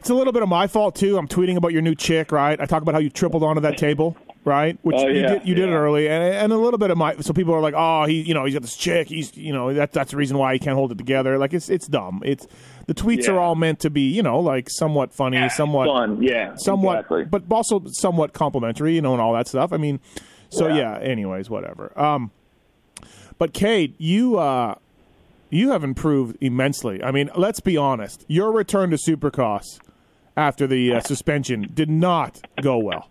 it's 0.00 0.10
a 0.10 0.14
little 0.14 0.34
bit 0.34 0.42
of 0.42 0.50
my 0.50 0.66
fault 0.66 0.96
too. 0.96 1.16
I'm 1.16 1.26
tweeting 1.26 1.56
about 1.56 1.72
your 1.72 1.80
new 1.80 1.94
chick, 1.94 2.30
right? 2.30 2.60
I 2.60 2.66
talk 2.66 2.82
about 2.82 2.94
how 2.94 3.00
you 3.00 3.08
tripled 3.08 3.42
onto 3.42 3.62
that 3.62 3.78
table, 3.78 4.18
right? 4.44 4.78
Which 4.82 4.96
Oh, 4.98 5.06
you 5.06 5.22
did 5.22 5.46
you 5.46 5.54
did 5.54 5.70
it 5.70 5.72
early 5.72 6.10
and, 6.10 6.22
and 6.22 6.52
a 6.52 6.58
little 6.58 6.76
bit 6.76 6.90
of 6.90 6.98
my 6.98 7.16
so 7.20 7.32
people 7.32 7.54
are 7.54 7.60
like, 7.62 7.72
"Oh, 7.74 8.04
he, 8.04 8.20
you 8.20 8.34
know, 8.34 8.44
he's 8.44 8.52
got 8.52 8.62
this 8.62 8.76
chick. 8.76 9.08
He's, 9.08 9.34
you 9.34 9.52
know, 9.54 9.72
that 9.72 9.92
that's 9.92 10.10
the 10.10 10.18
reason 10.18 10.36
why 10.36 10.52
he 10.52 10.58
can't 10.58 10.76
hold 10.76 10.92
it 10.92 10.98
together." 10.98 11.38
Like 11.38 11.54
it's 11.54 11.70
it's 11.70 11.86
dumb. 11.86 12.22
It's 12.24 12.46
the 12.86 12.94
tweets 12.94 13.24
Yeah. 13.26 13.32
are 13.32 13.38
all 13.40 13.54
meant 13.54 13.80
to 13.80 13.90
be, 13.90 14.02
you 14.02 14.22
know, 14.22 14.38
like 14.40 14.68
somewhat 14.70 15.12
funny, 15.12 15.48
somewhat 15.48 15.86
fun 15.86 16.22
yeah 16.22 16.54
somewhat 16.56 16.98
exactly. 17.00 17.24
but 17.24 17.42
also 17.50 17.82
somewhat 17.86 18.32
complimentary, 18.32 18.94
you 18.94 19.02
know, 19.02 19.12
and 19.12 19.20
all 19.22 19.32
that 19.34 19.48
stuff. 19.48 19.72
I 19.72 19.76
mean, 19.76 20.00
So 20.50 20.68
Yeah. 20.68 20.98
yeah. 20.98 20.98
Anyways, 21.00 21.50
whatever. 21.50 21.92
Um, 21.98 22.30
but 23.38 23.52
Cade, 23.52 23.94
you 23.98 24.38
uh, 24.38 24.76
you 25.50 25.70
have 25.70 25.82
improved 25.84 26.36
immensely. 26.40 27.02
I 27.02 27.10
mean, 27.10 27.30
let's 27.36 27.60
be 27.60 27.76
honest. 27.76 28.24
Your 28.28 28.52
return 28.52 28.90
to 28.90 28.96
Supercross 28.96 29.78
after 30.36 30.66
the 30.66 30.94
uh, 30.94 31.00
suspension 31.00 31.70
did 31.74 31.88
not 31.90 32.40
go 32.60 32.78
well. 32.78 33.08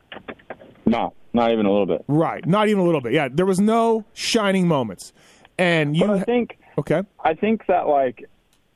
No, 0.85 1.13
not 1.33 1.51
even 1.51 1.65
a 1.65 1.71
little 1.71 1.85
bit. 1.85 2.03
Right. 2.07 2.45
Not 2.45 2.67
even 2.67 2.81
a 2.81 2.85
little 2.85 3.01
bit. 3.01 3.13
Yeah. 3.13 3.29
There 3.31 3.45
was 3.45 3.59
no 3.61 4.03
shining 4.13 4.67
moments. 4.67 5.13
And 5.57 5.95
you 5.95 6.05
But 6.07 6.19
I 6.19 6.23
think 6.23 6.57
okay. 6.77 7.03
I 7.23 7.33
think 7.33 7.65
that 7.67 7.87
like 7.87 8.25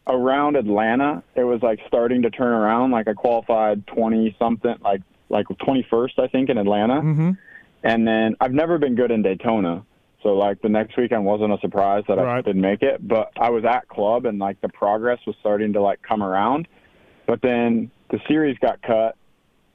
around 0.08 0.56
Atlanta, 0.56 1.24
it 1.36 1.44
was 1.44 1.62
like 1.62 1.80
starting 1.88 2.22
to 2.24 2.30
turn 2.30 2.54
around. 2.54 2.92
Like 2.92 3.08
I 3.08 3.14
qualified 3.14 3.86
twenty 3.88 4.36
something, 4.40 4.76
like 4.82 5.02
like 5.30 5.46
twenty 5.64 5.86
first, 5.90 6.20
I 6.20 6.28
think, 6.28 6.50
in 6.50 6.58
Atlanta. 6.58 6.96
Mm-hmm. 7.02 7.32
And 7.84 8.08
then 8.08 8.36
I've 8.40 8.54
never 8.54 8.78
been 8.78 8.96
good 8.96 9.12
in 9.12 9.22
Daytona, 9.22 9.84
so 10.24 10.30
like 10.30 10.62
the 10.62 10.70
next 10.70 10.98
weekend 10.98 11.26
wasn't 11.26 11.54
a 11.54 11.60
surprise 11.60 12.04
that 12.08 12.18
I 12.20 12.24
Right. 12.24 12.46
didn't 12.46 12.62
make 12.62 12.82
it. 12.82 13.06
But 13.08 13.32
I 13.38 13.50
was 13.50 13.64
at 13.66 13.88
club, 13.88 14.26
and 14.26 14.40
like 14.40 14.60
the 14.62 14.70
progress 14.70 15.20
was 15.28 15.36
starting 15.40 15.74
to 15.74 15.82
like 15.82 16.02
come 16.02 16.24
around. 16.24 16.68
But 17.28 17.42
then 17.42 17.92
the 18.10 18.20
series 18.28 18.58
got 18.60 18.82
cut, 18.82 19.16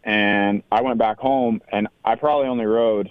and 0.05 0.63
I 0.73 0.81
went 0.83 0.99
back 0.99 1.19
home, 1.19 1.61
and 1.71 1.89
I 2.05 2.15
probably 2.17 2.49
only 2.49 2.65
rode 2.67 3.11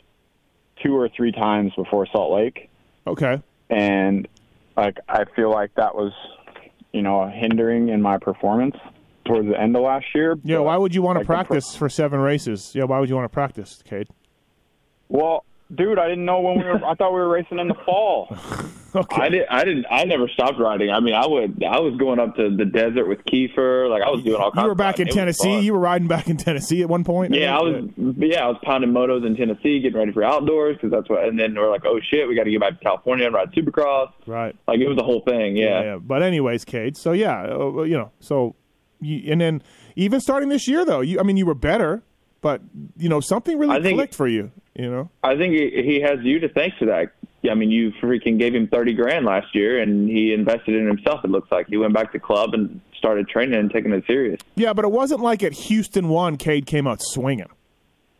two 0.84 0.96
or 0.98 1.10
three 1.10 1.32
times 1.32 1.72
before 1.76 2.08
Salt 2.12 2.32
Lake 2.34 2.68
Okay. 3.06 3.40
and 3.70 4.28
like 4.76 4.98
I 5.08 5.26
feel 5.36 5.52
like 5.52 5.76
that 5.76 5.94
was, 5.96 6.12
you 6.94 7.02
know, 7.02 7.28
hindering 7.28 7.90
in 7.90 8.02
my 8.02 8.18
performance 8.18 8.76
towards 9.26 9.48
the 9.48 9.60
end 9.60 9.76
of 9.76 9.84
last 9.84 10.06
year. 10.14 10.38
Yeah. 10.44 10.60
Why 10.60 10.78
would 10.78 10.94
you 10.96 11.02
want 11.02 11.18
to 11.18 11.24
the 11.24 11.26
pro- 11.26 11.38
practice 11.38 11.76
for 11.76 11.90
seven 11.90 12.20
races? 12.20 12.74
Yeah. 12.74 12.86
Why 12.86 13.00
would 13.00 13.10
you 13.10 13.16
want 13.16 13.26
to 13.26 13.34
practice, 13.34 13.82
Cade? 13.86 14.08
well, 15.10 15.46
dude, 15.74 16.00
I 16.00 16.08
didn't 16.08 16.26
know 16.26 16.42
when 16.42 16.58
we 16.60 16.66
were. 16.66 16.84
I 16.86 16.96
thought 16.96 17.14
we 17.14 17.20
were 17.20 17.30
racing 17.30 17.60
in 17.60 17.68
the 17.68 17.76
fall. 17.86 18.36
Okay. 18.94 19.22
I 19.22 19.30
did. 19.30 19.48
I 19.50 19.64
didn't. 19.64 19.86
I 19.90 20.04
never 20.04 20.28
stopped 20.28 20.60
riding. 20.60 20.90
I 20.90 21.00
mean, 21.00 21.14
I 21.14 21.26
would. 21.26 21.64
I 21.64 21.80
was 21.80 21.96
going 21.98 22.20
up 22.20 22.36
to 22.36 22.54
the 22.54 22.66
desert 22.66 23.08
with 23.08 23.20
Kiefer. 23.24 23.90
Like 23.90 24.04
I 24.04 24.10
was 24.10 24.22
doing 24.22 24.36
all 24.42 24.52
kinds. 24.52 24.64
you 24.64 24.68
were 24.68 24.76
back 24.76 25.00
in. 25.00 25.08
Tennessee. 25.08 25.62
You 25.62 25.72
were 25.72 25.80
riding 25.80 26.10
back 26.10 26.28
in 26.28 26.36
Tennessee 26.36 26.82
at 26.82 26.90
one 26.90 27.06
point. 27.06 27.34
Yeah, 27.34 27.58
I 27.58 27.62
was. 27.62 27.86
Yeah, 27.96 28.44
I 28.44 28.48
was 28.48 28.58
pounding 28.64 28.92
motos 28.92 29.26
in 29.26 29.38
Tennessee, 29.38 29.80
getting 29.80 29.98
ready 29.98 30.12
for 30.12 30.26
outdoors 30.26 30.76
because 30.76 30.92
that's 30.92 31.10
what. 31.10 31.24
And 31.24 31.40
then 31.40 31.56
we're 31.56 31.72
like, 31.72 31.86
oh 31.86 32.02
shit, 32.12 32.28
we 32.28 32.36
got 32.36 32.44
to 32.44 32.52
get 32.52 32.60
back 32.60 32.80
to 32.80 32.84
California 32.84 33.26
and 33.28 33.34
ride 33.34 33.54
Supercross. 33.54 34.12
Right. 34.28 34.54
Like 34.68 34.82
it 34.82 34.90
was 34.90 34.98
the 34.98 35.04
whole 35.06 35.22
thing. 35.22 35.56
Yeah. 35.56 35.82
yeah. 35.82 35.96
But 35.96 36.22
anyways, 36.22 36.66
Cade. 36.66 36.98
So 36.98 37.14
yeah, 37.14 37.44
uh, 37.44 37.84
you 37.84 37.98
know, 37.98 38.12
so 38.20 38.56
you, 39.00 39.32
and 39.32 39.40
then 39.40 39.64
even 39.96 40.20
starting 40.20 40.50
this 40.50 40.68
year 40.68 40.84
though, 40.84 41.00
you 41.00 41.18
I 41.18 41.24
mean 41.24 41.38
you 41.38 41.46
were 41.46 41.56
better, 41.56 42.04
but 42.42 42.62
you 42.98 43.08
know 43.08 43.22
something 43.22 43.58
really 43.58 43.82
think- 43.82 43.98
clicked 43.98 44.16
for 44.16 44.28
you. 44.28 44.52
You 44.76 44.90
know. 44.90 45.10
I 45.24 45.36
think 45.36 45.54
he, 45.54 45.82
he 45.84 46.02
has 46.02 46.20
you 46.22 46.40
to 46.40 46.50
thank 46.50 46.76
for 46.78 46.86
that. 46.86 47.12
I 47.50 47.56
mean, 47.56 47.72
you 47.72 47.92
freaking 48.02 48.40
gave 48.40 48.54
him 48.56 48.68
thirty 48.68 48.94
grand 48.94 49.26
last 49.26 49.54
year, 49.54 49.82
and 49.82 50.08
he 50.10 50.34
invested 50.34 50.76
in 50.76 50.88
himself. 50.88 51.26
It 51.26 51.32
looks 51.32 51.52
like 51.52 51.68
he 51.68 51.78
went 51.78 51.94
back 51.94 52.12
to 52.14 52.20
club 52.20 52.54
and 52.54 52.80
started 52.98 53.28
training 53.28 53.60
and 53.60 53.72
taking 53.72 53.92
it 53.92 54.04
serious. 54.06 54.40
Yeah, 54.56 54.74
but 54.74 54.86
it 54.86 54.92
wasn't 54.92 55.22
like 55.22 55.44
at 55.44 55.54
Houston 55.54 56.08
one, 56.08 56.38
Cade 56.38 56.66
came 56.66 56.88
out 56.88 57.02
swinging. 57.02 57.50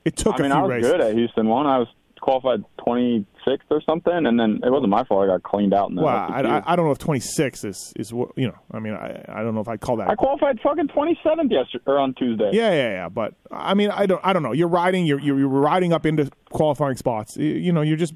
It 0.04 0.16
took 0.18 0.40
I 0.40 0.44
mean, 0.44 0.52
a 0.52 0.56
few 0.56 0.60
I 0.60 0.64
was 0.64 0.70
races. 0.72 0.92
good 0.92 1.02
at 1.02 1.14
Houston 1.14 1.48
one. 1.48 1.68
I 1.68 1.78
was 1.78 1.88
qualified 2.22 2.64
26th 2.80 3.60
or 3.70 3.82
something, 3.82 4.26
and 4.26 4.40
then 4.40 4.62
it 4.64 4.70
wasn't 4.70 4.90
my 4.90 5.04
fault. 5.04 5.24
I 5.24 5.28
got 5.28 5.44
cleaned 5.44 5.74
out 5.74 5.90
in 5.90 5.96
the 5.96 6.04
well, 6.04 6.16
I, 6.16 6.42
I, 6.42 6.74
I 6.74 6.76
don't 6.76 6.86
know 6.86 6.92
if 6.92 7.00
26 7.00 7.64
is 7.66 7.94
is 7.98 8.14
what 8.14 8.30
you 8.38 8.48
know. 8.48 8.58
I 8.72 8.80
mean, 8.80 8.94
I 8.94 9.26
I 9.28 9.44
don't 9.44 9.54
know 9.54 9.62
if 9.62 9.68
I'd 9.68 9.82
call 9.82 9.98
that. 9.98 10.10
I 10.10 10.16
qualified 10.16 10.60
fucking 10.62 10.88
27th 10.88 11.52
yesterday 11.52 11.84
or 11.86 12.00
on 12.00 12.14
Tuesday. 12.14 12.52
yeah, 12.54 12.72
yeah, 12.72 12.90
yeah. 12.90 13.10
But 13.10 13.34
I 13.52 13.74
mean, 13.74 13.90
I 13.92 14.06
don't 14.06 14.22
I 14.24 14.32
don't 14.32 14.44
know. 14.44 14.54
You're 14.54 14.70
riding. 14.70 15.06
You're 15.06 15.20
you're, 15.20 15.40
you're 15.40 15.50
riding 15.50 15.92
up 15.92 16.06
into 16.06 16.30
qualifying 16.52 16.96
spots. 16.96 17.36
You, 17.36 17.48
you 17.48 17.72
know, 17.74 17.82
you're 17.82 17.98
just 17.98 18.14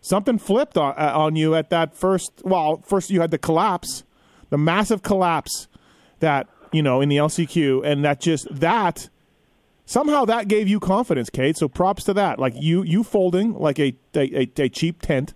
something 0.00 0.38
flipped 0.38 0.78
on 0.78 0.94
uh, 0.96 1.12
on 1.14 1.36
you 1.36 1.54
at 1.54 1.70
that 1.70 1.94
first. 1.94 2.42
Well, 2.44 2.82
first 2.86 3.10
you 3.10 3.20
had 3.20 3.30
the 3.30 3.38
collapse, 3.38 4.04
the 4.50 4.58
massive 4.58 5.02
collapse 5.02 5.68
that 6.20 6.48
you 6.72 6.82
know 6.82 7.00
in 7.00 7.08
the 7.08 7.16
LCQ, 7.16 7.84
and 7.84 8.04
that 8.04 8.20
just 8.20 8.46
that 8.50 9.08
somehow 9.86 10.24
that 10.26 10.48
gave 10.48 10.68
you 10.68 10.78
confidence, 10.80 11.30
Cade. 11.30 11.56
So 11.56 11.68
props 11.68 12.04
to 12.04 12.14
that. 12.14 12.38
Like 12.38 12.54
you 12.56 12.82
you 12.82 13.02
folding 13.02 13.54
like 13.54 13.78
a 13.78 13.94
a, 14.14 14.42
a, 14.42 14.50
a 14.58 14.68
cheap 14.68 15.00
tent 15.00 15.32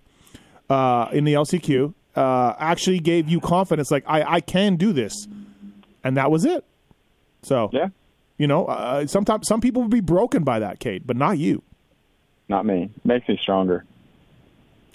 uh, 0.68 1.08
in 1.12 1.24
the 1.24 1.32
LCQ 1.34 1.94
uh, 2.16 2.54
actually 2.58 2.98
gave 2.98 3.28
you 3.28 3.40
confidence. 3.40 3.90
Like 3.90 4.04
I 4.06 4.22
I 4.36 4.40
can 4.40 4.76
do 4.76 4.92
this, 4.92 5.26
and 6.04 6.16
that 6.18 6.30
was 6.30 6.44
it. 6.44 6.64
So 7.42 7.70
Yeah, 7.72 7.88
you 8.36 8.46
know, 8.46 8.66
uh, 8.66 9.06
sometimes 9.06 9.46
some 9.48 9.60
people 9.62 9.82
would 9.82 9.90
be 9.90 10.00
broken 10.00 10.44
by 10.44 10.58
that, 10.58 10.78
Cade, 10.80 11.06
but 11.06 11.16
not 11.16 11.38
you, 11.38 11.62
not 12.48 12.66
me. 12.66 12.90
Makes 13.04 13.28
me 13.28 13.38
stronger. 13.40 13.84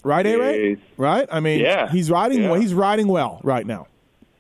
right, 0.04 0.26
A 0.28 0.38
Ray? 0.38 0.78
Right? 0.98 1.28
I 1.32 1.40
mean, 1.40 1.62
Yeah. 1.62 1.90
he's 1.90 2.12
riding. 2.12 2.44
Yeah. 2.44 2.60
He's 2.60 2.74
riding 2.76 3.08
well 3.08 3.40
right 3.44 3.66
now. 3.66 3.88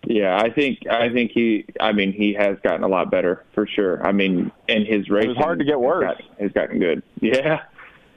Yeah, 0.07 0.37
I 0.37 0.51
think 0.51 0.87
I 0.89 1.09
think 1.09 1.31
he. 1.31 1.65
I 1.79 1.91
mean, 1.91 2.13
he 2.13 2.33
has 2.33 2.57
gotten 2.63 2.83
a 2.83 2.87
lot 2.87 3.09
better 3.09 3.43
for 3.53 3.65
sure. 3.65 4.05
I 4.05 4.11
mean, 4.11 4.51
and 4.69 4.85
his 4.85 5.09
racing 5.09 5.35
hard 5.35 5.57
to 5.59 5.65
get 5.65 5.79
worse. 5.79 6.05
Has, 6.05 6.17
got, 6.17 6.41
has 6.41 6.51
gotten 6.51 6.79
good. 6.79 7.01
Yeah, 7.21 7.61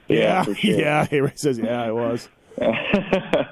yeah, 0.07 0.43
for 0.43 0.55
sure. 0.55 0.79
yeah. 0.79 1.05
He 1.05 1.19
Ray 1.19 1.33
says, 1.35 1.59
yeah, 1.59 1.87
it 1.87 1.93
was. 1.93 2.29
I 2.61 3.45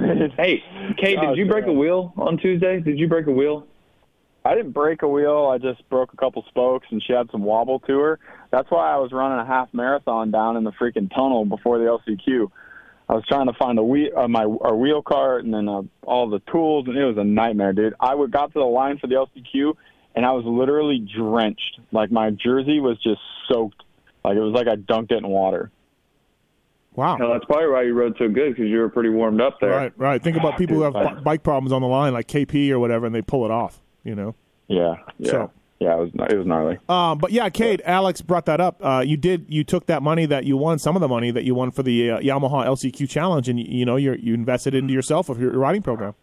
mean, 0.00 0.32
hey, 0.36 0.64
Cade, 0.98 1.20
did 1.20 1.36
you 1.36 1.46
break 1.46 1.66
a 1.66 1.72
wheel 1.72 2.12
on 2.16 2.38
Tuesday? 2.38 2.80
Did 2.80 2.98
you 2.98 3.06
break 3.06 3.28
a 3.28 3.30
wheel? 3.30 3.68
I 4.44 4.56
didn't 4.56 4.72
break 4.72 5.02
a 5.02 5.08
wheel. 5.08 5.48
I 5.52 5.58
just 5.58 5.88
broke 5.88 6.12
a 6.12 6.16
couple 6.16 6.44
spokes, 6.48 6.88
and 6.90 7.00
she 7.02 7.12
had 7.12 7.30
some 7.30 7.44
wobble 7.44 7.78
to 7.80 7.98
her. 8.00 8.18
That's 8.50 8.68
why 8.70 8.92
I 8.92 8.96
was 8.96 9.12
running 9.12 9.38
a 9.38 9.46
half 9.46 9.68
marathon 9.72 10.32
down 10.32 10.56
in 10.56 10.64
the 10.64 10.72
freaking 10.72 11.08
tunnel 11.14 11.44
before 11.44 11.78
the 11.78 11.84
LCQ. 11.84 12.50
I 13.08 13.14
was 13.14 13.24
trying 13.26 13.46
to 13.46 13.52
find 13.54 13.78
a 13.78 13.82
wheel, 13.82 14.10
uh, 14.16 14.28
my 14.28 14.44
our 14.44 14.76
wheel 14.76 15.02
cart, 15.02 15.44
and 15.44 15.52
then 15.52 15.68
uh, 15.68 15.82
all 16.04 16.30
the 16.30 16.40
tools, 16.50 16.86
and 16.88 16.96
it 16.96 17.04
was 17.04 17.18
a 17.18 17.24
nightmare, 17.24 17.72
dude. 17.72 17.94
I 18.00 18.14
would 18.14 18.30
got 18.30 18.52
to 18.52 18.58
the 18.58 18.64
line 18.64 18.98
for 18.98 19.06
the 19.06 19.14
LCQ, 19.16 19.74
and 20.14 20.24
I 20.24 20.32
was 20.32 20.44
literally 20.46 20.98
drenched. 20.98 21.80
Like 21.90 22.10
my 22.10 22.30
jersey 22.30 22.80
was 22.80 22.98
just 23.02 23.20
soaked. 23.48 23.82
Like 24.24 24.36
it 24.36 24.40
was 24.40 24.54
like 24.54 24.68
I 24.68 24.76
dunked 24.76 25.10
it 25.12 25.18
in 25.18 25.28
water. 25.28 25.70
Wow. 26.94 27.16
No, 27.16 27.32
that's 27.32 27.44
probably 27.46 27.68
why 27.68 27.82
you 27.82 27.94
rode 27.94 28.16
so 28.18 28.28
good 28.28 28.54
because 28.54 28.68
you 28.68 28.78
were 28.78 28.90
pretty 28.90 29.08
warmed 29.08 29.40
up 29.40 29.58
there. 29.60 29.70
Right, 29.70 29.92
right. 29.96 30.22
Think 30.22 30.36
about 30.36 30.58
people 30.58 30.76
who 30.76 30.82
have 30.82 30.92
Dude, 30.92 31.24
bike 31.24 31.42
problems 31.42 31.72
on 31.72 31.80
the 31.80 31.88
line, 31.88 32.12
like 32.12 32.28
KP 32.28 32.70
or 32.70 32.78
whatever, 32.78 33.06
and 33.06 33.14
they 33.14 33.22
pull 33.22 33.44
it 33.46 33.50
off. 33.50 33.80
You 34.04 34.14
know. 34.14 34.34
Yeah, 34.68 34.96
yeah, 35.18 35.30
So- 35.30 35.50
yeah. 35.82 35.94
It 35.94 35.98
was 35.98 36.10
it 36.30 36.36
was 36.36 36.46
gnarly. 36.46 36.78
Um, 36.88 37.18
but 37.18 37.32
yeah, 37.32 37.48
Cade, 37.48 37.82
Alex 37.84 38.20
brought 38.20 38.46
that 38.46 38.60
up. 38.60 38.78
Uh, 38.84 39.02
you 39.06 39.16
did. 39.16 39.46
You 39.48 39.64
took 39.64 39.86
that 39.86 40.02
money 40.02 40.26
that 40.26 40.44
you 40.44 40.56
won, 40.56 40.78
some 40.78 40.96
of 40.96 41.00
the 41.00 41.08
money 41.08 41.30
that 41.30 41.44
you 41.44 41.54
won 41.54 41.70
for 41.70 41.82
the 41.82 42.10
uh, 42.12 42.18
Yamaha 42.20 42.66
LCQ 42.66 43.08
Challenge, 43.08 43.48
and 43.48 43.58
you, 43.58 43.66
you 43.68 43.84
know 43.84 43.96
you 43.96 44.14
you 44.14 44.34
invested 44.34 44.74
into 44.74 44.92
yourself 44.94 45.28
with 45.28 45.38
your 45.38 45.52
riding 45.52 45.82
program. 45.82 46.14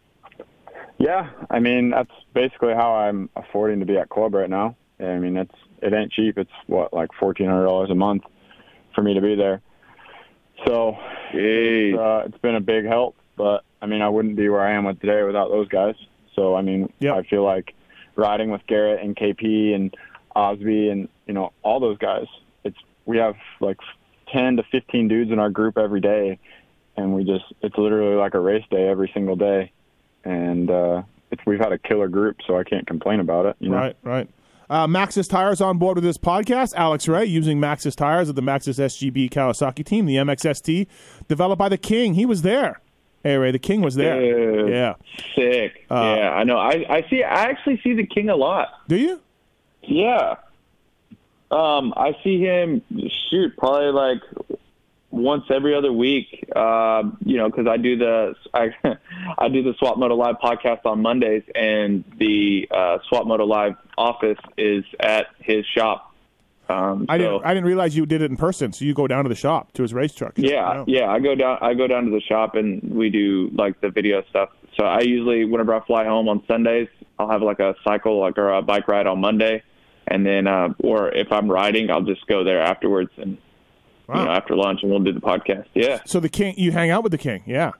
Yeah, 0.98 1.30
I 1.48 1.60
mean 1.60 1.90
that's 1.90 2.10
basically 2.34 2.74
how 2.74 2.92
I'm 2.94 3.30
affording 3.36 3.80
to 3.80 3.86
be 3.86 3.96
at 3.96 4.08
club 4.10 4.34
right 4.34 4.50
now. 4.50 4.76
I 4.98 5.18
mean 5.18 5.36
it's 5.36 5.54
it 5.82 5.92
ain't 5.94 6.12
cheap. 6.12 6.36
It's 6.36 6.50
what 6.66 6.92
like 6.92 7.08
fourteen 7.18 7.46
hundred 7.46 7.64
dollars 7.64 7.90
a 7.90 7.94
month 7.94 8.22
for 8.94 9.02
me 9.02 9.14
to 9.14 9.20
be 9.20 9.34
there. 9.34 9.62
So 10.66 10.96
Jeez. 11.32 11.96
uh, 11.96 12.26
it's 12.26 12.38
been 12.38 12.54
a 12.56 12.60
big 12.60 12.84
help. 12.84 13.16
But 13.36 13.64
I 13.80 13.86
mean 13.86 14.02
I 14.02 14.08
wouldn't 14.10 14.36
be 14.36 14.48
where 14.50 14.60
I 14.60 14.72
am 14.72 14.84
with 14.84 15.00
today 15.00 15.22
without 15.22 15.48
those 15.48 15.68
guys. 15.68 15.94
So 16.36 16.54
I 16.54 16.60
mean 16.62 16.92
Yep. 17.00 17.14
I 17.14 17.22
feel 17.22 17.44
like 17.44 17.74
riding 18.16 18.50
with 18.50 18.66
Garrett 18.66 19.02
and 19.02 19.16
KP 19.16 19.74
and 19.74 19.94
Osby 20.34 20.88
and 20.88 21.08
you 21.26 21.34
know 21.34 21.52
all 21.62 21.80
those 21.80 21.98
guys. 21.98 22.26
It's 22.64 22.78
we 23.06 23.18
have 23.18 23.36
like 23.60 23.78
ten 24.32 24.56
to 24.56 24.62
fifteen 24.70 25.08
dudes 25.08 25.30
in 25.30 25.38
our 25.38 25.50
group 25.50 25.78
every 25.78 26.00
day, 26.00 26.38
and 26.96 27.14
we 27.14 27.24
just 27.24 27.44
it's 27.62 27.76
literally 27.76 28.16
like 28.16 28.34
a 28.34 28.40
race 28.40 28.64
day 28.70 28.88
every 28.88 29.10
single 29.12 29.36
day, 29.36 29.72
and 30.24 30.70
uh, 30.70 31.02
it's, 31.30 31.42
we've 31.46 31.58
had 31.58 31.72
a 31.72 31.78
killer 31.78 32.08
group, 32.08 32.38
so 32.46 32.58
I 32.58 32.64
can't 32.64 32.86
complain 32.86 33.20
about 33.20 33.46
it. 33.46 33.56
You 33.60 33.70
know? 33.70 33.76
Right, 33.76 33.96
right. 34.02 34.28
Uh, 34.68 34.86
Maxxis 34.86 35.28
Tires 35.28 35.60
on 35.60 35.78
board 35.78 35.96
with 35.96 36.04
this 36.04 36.16
podcast. 36.16 36.74
Alex 36.74 37.08
Ray 37.08 37.24
using 37.24 37.58
Maxxis 37.58 37.96
Tires 37.96 38.28
of 38.28 38.36
the 38.36 38.42
Maxxis 38.42 38.78
SGB 38.78 39.28
Kawasaki 39.28 39.84
team, 39.84 40.06
the 40.06 40.14
MXST, 40.14 40.86
developed 41.26 41.58
by 41.58 41.68
the 41.68 41.76
King. 41.76 42.14
He 42.14 42.24
was 42.24 42.42
there. 42.42 42.80
Hey 43.22 43.36
Ray, 43.36 43.50
the 43.50 43.58
King 43.58 43.82
was 43.82 43.94
there. 43.94 44.18
Dude. 44.20 44.70
Yeah. 44.70 44.94
Sick. 45.34 45.86
Uh, 45.90 46.14
yeah, 46.18 46.30
I 46.30 46.44
know. 46.44 46.56
I 46.56 46.86
I 46.88 47.06
see. 47.10 47.22
I 47.22 47.44
actually 47.50 47.80
see 47.82 47.92
the 47.92 48.06
king 48.06 48.30
a 48.30 48.36
lot. 48.36 48.68
Do 48.88 48.96
you? 48.96 49.20
Yeah. 49.82 50.36
Um, 51.50 51.92
I 51.96 52.16
see 52.22 52.40
him 52.40 52.82
shoot 53.28 53.56
probably 53.58 53.90
like 53.92 54.22
once 55.10 55.44
every 55.50 55.74
other 55.74 55.92
week. 55.92 56.48
Um, 56.56 57.18
you 57.24 57.36
know, 57.36 57.48
because 57.50 57.66
I 57.66 57.76
do 57.76 57.96
the 57.96 58.34
I 58.54 58.70
I 59.38 59.48
do 59.48 59.62
the 59.62 59.74
Swap 59.78 59.98
Moto 59.98 60.14
Live 60.14 60.36
podcast 60.36 60.86
on 60.86 61.02
Mondays, 61.02 61.42
and 61.54 62.04
the 62.18 62.68
uh, 62.70 62.98
Swap 63.08 63.26
Moto 63.26 63.44
Live 63.44 63.76
office 63.98 64.38
is 64.56 64.84
at 64.98 65.26
his 65.40 65.66
shop. 65.66 66.09
Um, 66.70 67.06
I 67.08 67.18
so, 67.18 67.22
didn't. 67.22 67.44
I 67.44 67.54
didn't 67.54 67.66
realize 67.66 67.96
you 67.96 68.06
did 68.06 68.22
it 68.22 68.30
in 68.30 68.36
person. 68.36 68.72
So 68.72 68.84
you 68.84 68.94
go 68.94 69.06
down 69.06 69.24
to 69.24 69.28
the 69.28 69.34
shop 69.34 69.72
to 69.72 69.82
his 69.82 69.92
race 69.92 70.14
truck. 70.14 70.34
Yeah, 70.36 70.84
yeah. 70.86 71.10
I 71.10 71.18
go 71.18 71.34
down. 71.34 71.58
I 71.60 71.74
go 71.74 71.86
down 71.86 72.04
to 72.04 72.10
the 72.10 72.20
shop 72.20 72.54
and 72.54 72.82
we 72.82 73.10
do 73.10 73.50
like 73.54 73.80
the 73.80 73.90
video 73.90 74.22
stuff. 74.30 74.50
So 74.78 74.84
I 74.84 75.00
usually, 75.00 75.44
whenever 75.44 75.74
I 75.74 75.84
fly 75.84 76.04
home 76.04 76.28
on 76.28 76.42
Sundays, 76.46 76.88
I'll 77.18 77.28
have 77.30 77.42
like 77.42 77.58
a 77.58 77.74
cycle, 77.84 78.20
like 78.20 78.38
or 78.38 78.50
a 78.52 78.62
bike 78.62 78.86
ride 78.88 79.06
on 79.06 79.20
Monday, 79.20 79.62
and 80.06 80.24
then, 80.24 80.46
uh, 80.46 80.68
or 80.78 81.10
if 81.12 81.32
I'm 81.32 81.50
riding, 81.50 81.90
I'll 81.90 82.02
just 82.02 82.26
go 82.28 82.44
there 82.44 82.60
afterwards 82.62 83.10
and 83.16 83.36
Wow. 84.06 84.20
you 84.20 84.24
know, 84.26 84.32
after 84.32 84.56
lunch, 84.56 84.80
and 84.82 84.90
we'll 84.90 85.00
do 85.00 85.12
the 85.12 85.20
podcast. 85.20 85.66
Yeah, 85.72 86.00
So 86.04 86.18
the 86.18 86.28
king, 86.28 86.54
you 86.56 86.72
hang 86.72 86.90
out 86.90 87.04
with 87.04 87.12
the 87.12 87.18
king, 87.18 87.44
yeah. 87.46 87.70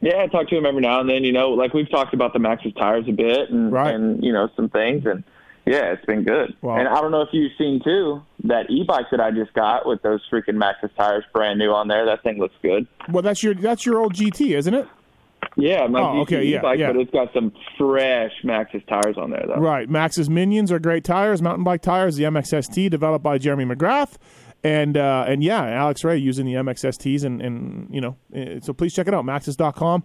yeah. 0.00 0.22
I 0.22 0.26
talk 0.26 0.48
to 0.48 0.56
him 0.56 0.64
every 0.64 0.80
now 0.80 1.00
and 1.00 1.10
then. 1.10 1.24
You 1.24 1.32
know, 1.32 1.50
like 1.50 1.74
we've 1.74 1.90
talked 1.90 2.14
about 2.14 2.32
the 2.32 2.38
Maxxis 2.38 2.74
tires 2.74 3.04
a 3.06 3.12
bit, 3.12 3.50
and 3.50 3.70
Right. 3.70 3.94
and 3.94 4.22
you 4.24 4.32
know 4.32 4.48
some 4.56 4.70
things, 4.70 5.04
and 5.04 5.24
yeah, 5.68 5.92
it's 5.92 6.04
been 6.06 6.24
good. 6.24 6.54
Wow. 6.62 6.78
And 6.78 6.88
I 6.88 7.00
don't 7.00 7.10
know 7.10 7.20
if 7.22 7.28
you've 7.32 7.52
seen 7.58 7.80
too 7.84 8.22
that 8.44 8.70
e-bike 8.70 9.06
that 9.10 9.20
I 9.20 9.30
just 9.30 9.52
got 9.54 9.86
with 9.86 10.02
those 10.02 10.20
freaking 10.32 10.56
Maxxis 10.56 10.94
tires 10.96 11.24
brand 11.32 11.58
new 11.58 11.70
on 11.70 11.88
there. 11.88 12.06
That 12.06 12.22
thing 12.22 12.38
looks 12.38 12.54
good. 12.62 12.86
Well, 13.10 13.22
that's 13.22 13.42
your 13.42 13.54
that's 13.54 13.84
your 13.86 13.98
old 14.00 14.14
GT, 14.14 14.56
isn't 14.56 14.74
it? 14.74 14.86
Yeah, 15.56 15.86
my 15.86 16.00
Oh, 16.00 16.02
GT 16.04 16.20
okay, 16.22 16.44
yeah, 16.44 16.58
e-bike, 16.58 16.78
yeah. 16.78 16.92
but 16.92 17.00
it's 17.00 17.10
got 17.10 17.32
some 17.32 17.52
fresh 17.76 18.32
Maxxis 18.44 18.86
tires 18.88 19.16
on 19.16 19.30
there 19.30 19.44
though. 19.46 19.60
Right. 19.60 19.88
Maxxis 19.88 20.28
Minions 20.28 20.70
are 20.72 20.78
great 20.78 21.04
tires, 21.04 21.42
mountain 21.42 21.64
bike 21.64 21.82
tires. 21.82 22.16
The 22.16 22.24
MXST 22.24 22.90
developed 22.90 23.22
by 23.24 23.38
Jeremy 23.38 23.64
McGrath, 23.64 24.16
and 24.64 24.96
uh, 24.96 25.24
and 25.28 25.42
yeah, 25.42 25.64
Alex 25.64 26.04
Ray 26.04 26.16
using 26.16 26.46
the 26.46 26.54
MXSTs, 26.54 27.24
and 27.24 27.40
and 27.42 27.88
you 27.92 28.00
know, 28.00 28.16
eh, 28.34 28.58
so 28.62 28.72
please 28.72 28.94
check 28.94 29.08
it 29.08 29.14
out, 29.14 29.24
Maxxis.com. 29.24 30.04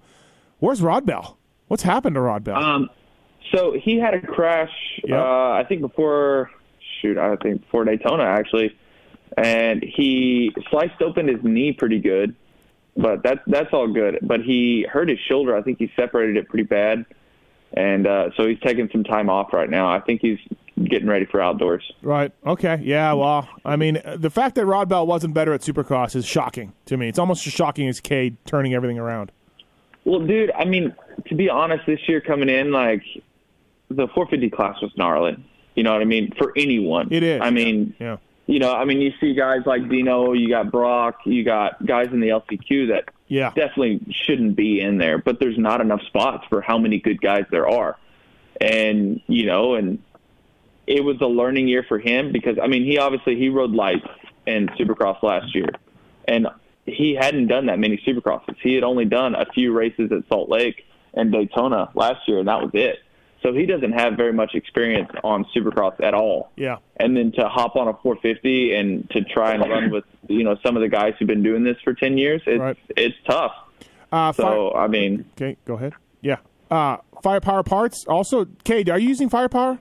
Where's 0.60 0.82
Rod 0.82 1.06
Bell? 1.06 1.38
What's 1.68 1.84
happened 1.84 2.16
to 2.16 2.22
Rod 2.22 2.44
Bell? 2.44 2.56
Um, 2.64 2.90
so 3.52 3.74
he 3.74 4.00
had 4.00 4.14
a 4.14 4.22
crash. 4.22 4.72
Yep. 5.04 5.18
Uh, 5.20 5.52
I 5.52 5.66
think 5.68 5.82
before, 5.82 6.50
shoot, 7.02 7.18
I 7.18 7.36
think 7.38 7.62
before 7.62 7.86
Daytona 7.86 8.24
actually, 8.24 8.76
and 9.38 9.84
he 9.84 10.52
sliced 10.70 11.02
open 11.02 11.28
his 11.28 11.44
knee 11.44 11.74
pretty 11.74 12.00
good, 12.00 12.36
but 12.96 13.24
that's 13.24 13.40
that's 13.48 13.74
all 13.74 13.88
good. 13.88 14.20
But 14.22 14.42
he 14.42 14.86
hurt 14.92 15.10
his 15.10 15.20
shoulder. 15.28 15.56
I 15.56 15.62
think 15.62 15.80
he 15.80 15.92
separated 15.96 16.38
it 16.38 16.50
pretty 16.50 16.66
bad, 16.66 17.06
and 17.74 18.08
uh, 18.08 18.30
so 18.38 18.48
he's 18.48 18.60
taking 18.60 18.90
some 18.92 19.04
time 19.04 19.30
off 19.30 19.54
right 19.54 19.70
now. 19.70 19.90
I 19.90 20.00
think 20.00 20.22
he's 20.22 20.40
getting 20.86 21.08
ready 21.08 21.26
for 21.26 21.40
outdoors. 21.40 21.84
right. 22.02 22.32
Okay. 22.46 22.80
Yeah. 22.84 23.14
Well, 23.14 23.48
I 23.64 23.76
mean, 23.76 24.02
the 24.18 24.32
fact 24.32 24.56
that 24.56 24.66
Rod 24.66 24.90
Bell 24.90 25.06
wasn't 25.06 25.34
better 25.36 25.54
at 25.54 25.62
Supercross 25.62 26.16
is 26.16 26.26
shocking 26.26 26.74
to 26.86 26.98
me. 26.98 27.08
It's 27.08 27.20
almost 27.20 27.46
as 27.46 27.54
shocking 27.54 27.88
as 27.88 28.00
Cade 28.00 28.38
turning 28.46 28.74
everything 28.74 28.98
around. 28.98 29.32
Well, 30.04 30.20
dude, 30.22 30.52
I 30.52 30.66
mean, 30.66 30.96
to 31.28 31.36
be 31.36 31.48
honest, 31.50 31.86
this 31.86 32.00
year 32.08 32.22
coming 32.22 32.50
in, 32.50 32.72
like 32.72 33.04
the 33.96 34.08
450 34.08 34.50
class 34.50 34.82
was 34.82 34.92
gnarly. 34.98 35.38
You 35.76 35.84
know 35.84 35.94
what 35.94 36.02
I 36.02 36.06
mean? 36.06 36.32
For 36.38 36.54
anyone, 36.56 37.08
It 37.12 37.24
is. 37.24 37.42
I 37.42 37.50
mean, 37.50 37.94
Yeah. 38.00 38.18
you 38.48 38.60
know, 38.60 38.74
I 38.74 38.86
mean, 38.86 39.02
you 39.02 39.12
see 39.20 39.34
guys 39.34 39.62
like 39.66 39.90
Dino, 39.90 40.34
you 40.34 40.50
got 40.50 40.72
Brock, 40.72 41.20
you 41.26 41.44
got 41.44 41.84
guys 41.86 42.08
in 42.12 42.20
the 42.20 42.30
LCQ 42.30 42.88
that 42.88 43.06
Yeah. 43.28 43.52
definitely 43.56 44.00
shouldn't 44.12 44.56
be 44.56 44.82
in 44.82 44.98
there, 44.98 45.18
but 45.18 45.40
there's 45.40 45.58
not 45.58 45.82
enough 45.82 46.02
spots 46.04 46.46
for 46.50 46.62
how 46.62 46.78
many 46.78 47.00
good 47.00 47.22
guys 47.22 47.46
there 47.50 47.68
are. 47.68 47.98
And, 48.62 49.22
you 49.28 49.46
know, 49.46 49.74
and 49.76 50.00
it 50.86 51.04
was 51.04 51.18
a 51.22 51.28
learning 51.28 51.68
year 51.68 51.84
for 51.88 51.98
him 51.98 52.32
because, 52.32 52.58
I 52.62 52.68
mean, 52.68 52.84
he 52.86 52.98
obviously, 53.00 53.36
he 53.38 53.50
rode 53.50 53.72
lights 53.72 54.06
in 54.46 54.68
Supercross 54.80 55.24
last 55.24 55.56
year. 55.56 55.70
And 56.28 56.48
he 56.86 57.16
hadn't 57.16 57.48
done 57.48 57.66
that 57.68 57.80
many 57.80 57.98
Supercrosses. 58.06 58.56
He 58.62 58.76
had 58.76 58.84
only 58.84 59.06
done 59.06 59.34
a 59.36 59.46
few 59.54 59.72
races 59.74 60.12
at 60.12 60.28
Salt 60.28 60.50
Lake 60.50 60.86
and 61.14 61.32
Daytona 61.32 61.90
last 61.96 62.28
year, 62.28 62.40
and 62.40 62.48
that 62.48 62.62
was 62.62 62.72
it. 62.74 63.00
So 63.44 63.54
he 63.54 63.66
doesn't 63.66 63.92
have 63.92 64.14
very 64.16 64.34
much 64.34 64.56
experience 64.56 65.10
on 65.24 65.46
Supercross 65.56 66.02
at 66.02 66.14
all 66.14 66.52
Yeah. 66.56 66.78
and 66.98 67.16
then 67.16 67.32
to 67.34 67.48
hop 67.50 67.76
on 67.76 67.88
a 67.90 67.94
450 68.02 68.74
and 68.74 69.10
to 69.12 69.22
try 69.26 69.52
and 69.54 69.62
run 69.70 69.92
with 69.92 70.06
you 70.28 70.44
know 70.44 70.56
some 70.66 70.76
of 70.78 70.82
the 70.82 70.88
guys 70.90 71.14
who've 71.20 71.28
been 71.28 71.44
doing 71.44 71.64
this 71.64 71.76
for 71.84 71.94
10 71.94 72.18
years 72.18 72.42
it's 72.48 72.60
Right. 72.60 72.78
it's 72.96 73.16
tough 73.28 73.52
Uh, 74.12 74.32
so 74.32 74.72
fire- 74.72 74.84
i 74.84 74.88
mean 74.88 75.26
okay. 75.36 75.58
Go 75.66 75.74
ahead. 75.76 75.94
Yeah. 76.22 76.38
Uh, 76.72 76.98
Firepower 77.22 77.64
parts. 77.64 78.06
Also, 78.08 78.46
Cade, 78.64 78.90
are 78.90 78.98
you 79.00 79.08
using 79.10 79.30
Firepower? 79.30 79.80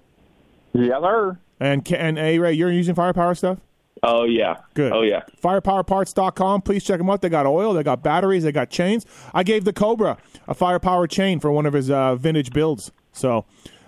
Yeah, 0.72 1.00
sir. 1.00 1.38
And 1.60 1.90
and 1.92 2.18
A 2.18 2.38
Ray, 2.38 2.52
you're 2.54 2.70
using 2.72 2.94
Firepower 2.94 3.34
stuff. 3.34 3.58
oh 4.02 4.24
yeah 4.24 4.56
Good. 4.74 4.92
oh 4.92 5.02
yeah 5.02 5.22
Firepowerparts.com. 5.42 6.62
Please 6.62 6.82
check 6.84 6.98
them 6.98 7.08
out. 7.10 7.22
They 7.22 7.28
got 7.28 7.46
oil, 7.46 7.72
they 7.74 7.82
got 7.82 8.02
batteries, 8.02 8.42
they 8.44 8.52
got 8.52 8.70
chains. 8.70 9.06
I 9.32 9.42
gave 9.42 9.64
the 9.64 9.72
Cobra 9.72 10.18
a 10.48 10.54
firepower 10.54 11.06
chain 11.06 11.38
for 11.40 11.50
one 11.52 11.66
of 11.66 11.72
his 11.72 11.90
uh, 11.90 12.14
vintage 12.16 12.52
builds. 12.52 12.90
So 13.12 13.44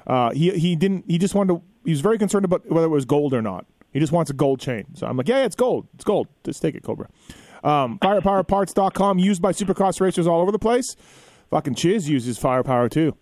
uh, 0.06 0.30
he 0.30 0.50
he 0.52 0.76
didn't. 0.76 1.04
He 1.08 1.18
just 1.18 1.34
wanted 1.34 1.54
to. 1.54 1.62
He 1.84 1.90
was 1.90 2.00
very 2.00 2.18
concerned 2.18 2.44
about 2.44 2.68
whether 2.70 2.86
it 2.86 2.90
was 2.90 3.04
gold 3.04 3.34
or 3.34 3.42
not. 3.42 3.66
He 3.92 4.00
just 4.00 4.12
wants 4.12 4.30
a 4.30 4.34
gold 4.34 4.60
chain. 4.60 4.86
So 4.94 5.06
I'm 5.06 5.16
like, 5.16 5.28
yeah, 5.28 5.38
yeah 5.38 5.44
it's 5.44 5.56
gold. 5.56 5.86
It's 5.94 6.04
gold. 6.04 6.28
Just 6.42 6.60
take 6.60 6.74
it, 6.74 6.82
Cobra. 6.82 7.08
Um, 7.62 7.98
firepowerparts.com. 8.00 9.18
Used 9.18 9.40
by 9.40 9.52
supercross 9.52 10.00
racers 10.00 10.26
all 10.26 10.40
over 10.40 10.50
the 10.52 10.58
place. 10.58 10.96
Fucking 11.50 11.76
Chiz 11.76 12.08
uses 12.08 12.36
firepower 12.36 12.88
too. 12.88 13.16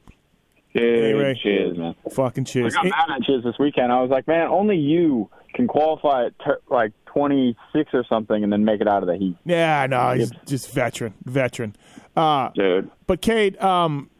Dude, 0.74 1.36
cheers. 1.42 1.76
man. 1.76 1.94
Fucking 2.10 2.46
Chiz. 2.46 2.74
I 2.74 2.82
got 2.82 2.84
mad 2.84 3.16
at 3.16 3.22
Chiz 3.24 3.44
this 3.44 3.58
weekend. 3.58 3.92
I 3.92 4.00
was 4.00 4.10
like, 4.10 4.26
man, 4.26 4.48
only 4.48 4.76
you 4.76 5.28
can 5.54 5.68
qualify 5.68 6.26
at 6.26 6.38
ter- 6.38 6.60
like 6.70 6.92
26 7.06 7.90
or 7.92 8.04
something 8.08 8.42
and 8.42 8.50
then 8.50 8.64
make 8.64 8.80
it 8.80 8.88
out 8.88 9.02
of 9.02 9.06
the 9.06 9.16
heat. 9.16 9.36
Yeah, 9.44 9.86
no, 9.86 10.12
he's 10.12 10.30
just 10.46 10.72
veteran, 10.72 11.12
veteran. 11.24 11.76
Uh, 12.16 12.50
dude 12.54 12.90
But 13.06 13.20
Cade, 13.20 13.60
um, 13.60 14.10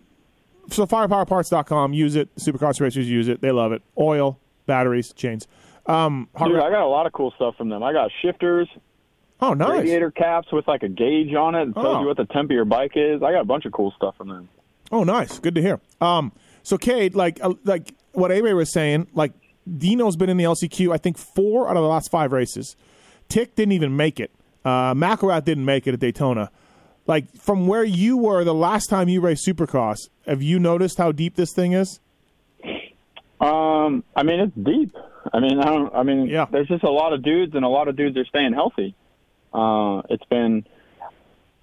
so 0.72 0.87
firepowerparts.com, 0.87 1.92
use 1.92 2.16
it. 2.16 2.35
Supercross 2.37 2.80
racers 2.80 3.08
use 3.08 3.28
it. 3.28 3.40
They 3.40 3.50
love 3.52 3.72
it. 3.72 3.82
Oil, 3.98 4.38
batteries, 4.66 5.12
chains. 5.12 5.46
Um, 5.87 6.28
Dude, 6.38 6.56
I 6.56 6.70
got 6.70 6.82
a 6.82 6.87
lot 6.88 7.06
of 7.06 7.12
cool 7.12 7.32
stuff 7.37 7.56
from 7.56 7.68
them. 7.68 7.82
I 7.82 7.92
got 7.92 8.11
shifters, 8.22 8.68
oh, 9.40 9.52
nice. 9.54 9.80
radiator 9.80 10.11
caps 10.11 10.48
with 10.52 10.66
like 10.68 10.82
a 10.82 10.88
gauge 10.88 11.35
on 11.35 11.54
it. 11.54 11.68
It 11.68 11.74
tells 11.74 11.87
Oh. 11.96 12.00
you 12.00 12.06
what 12.06 12.16
the 12.16 12.24
temp 12.26 12.50
of 12.50 12.54
your 12.54 12.64
bike 12.64 12.92
is. 12.94 13.22
I 13.22 13.32
got 13.32 13.40
a 13.40 13.44
bunch 13.44 13.64
of 13.64 13.72
cool 13.72 13.92
stuff 13.96 14.16
from 14.16 14.28
them. 14.28 14.48
Oh, 14.92 15.04
nice. 15.04 15.38
Good 15.38 15.54
to 15.56 15.62
hear. 15.62 15.80
Um, 16.00 16.32
so 16.62 16.76
Cade, 16.78 17.14
like, 17.14 17.42
uh, 17.42 17.54
like 17.64 17.94
what 18.12 18.30
A-Ray 18.30 18.52
was 18.52 18.72
saying, 18.72 19.08
like 19.14 19.32
Dino's 19.78 20.16
been 20.16 20.28
in 20.28 20.37
the 20.37 20.44
LCQ, 20.44 20.92
I 20.92 20.98
think 20.98 21.18
four 21.18 21.68
out 21.68 21.76
of 21.76 21.82
the 21.82 21.88
last 21.88 22.11
five 22.11 22.30
races. 22.32 22.76
Tick 23.28 23.54
didn't 23.56 23.72
even 23.72 23.96
make 23.96 24.20
it. 24.20 24.30
Uh, 24.64 24.94
McElrath 24.94 25.44
didn't 25.44 25.64
make 25.64 25.87
it 25.88 25.94
at 25.94 26.00
Daytona. 26.00 26.50
Like 27.06 27.32
from 27.36 27.66
where 27.66 27.84
you 27.84 28.16
were 28.16 28.44
the 28.44 28.54
last 28.54 28.86
time 28.86 29.08
you 29.08 29.20
raced 29.20 29.46
Supercross, 29.46 29.96
have 30.26 30.42
you 30.42 30.58
noticed 30.58 30.98
how 30.98 31.10
deep 31.12 31.34
this 31.36 31.52
thing 31.52 31.72
is? 31.72 32.00
Um, 33.40 34.04
I 34.14 34.22
mean, 34.22 34.40
it's 34.40 34.54
deep. 34.56 34.94
I 35.32 35.40
mean, 35.40 35.58
I 35.58 35.64
don't. 35.64 35.94
I 35.94 36.02
mean, 36.04 36.26
Yeah. 36.26 36.46
there's 36.50 36.68
just 36.68 36.84
a 36.84 36.90
lot 36.90 37.12
of 37.12 37.22
dudes, 37.22 37.54
and 37.54 37.64
a 37.64 37.68
lot 37.68 37.88
of 37.88 37.96
dudes 37.96 38.16
are 38.16 38.24
staying 38.24 38.52
healthy. 38.52 38.94
Uh, 39.52 40.02
it's 40.10 40.24
been, 40.26 40.64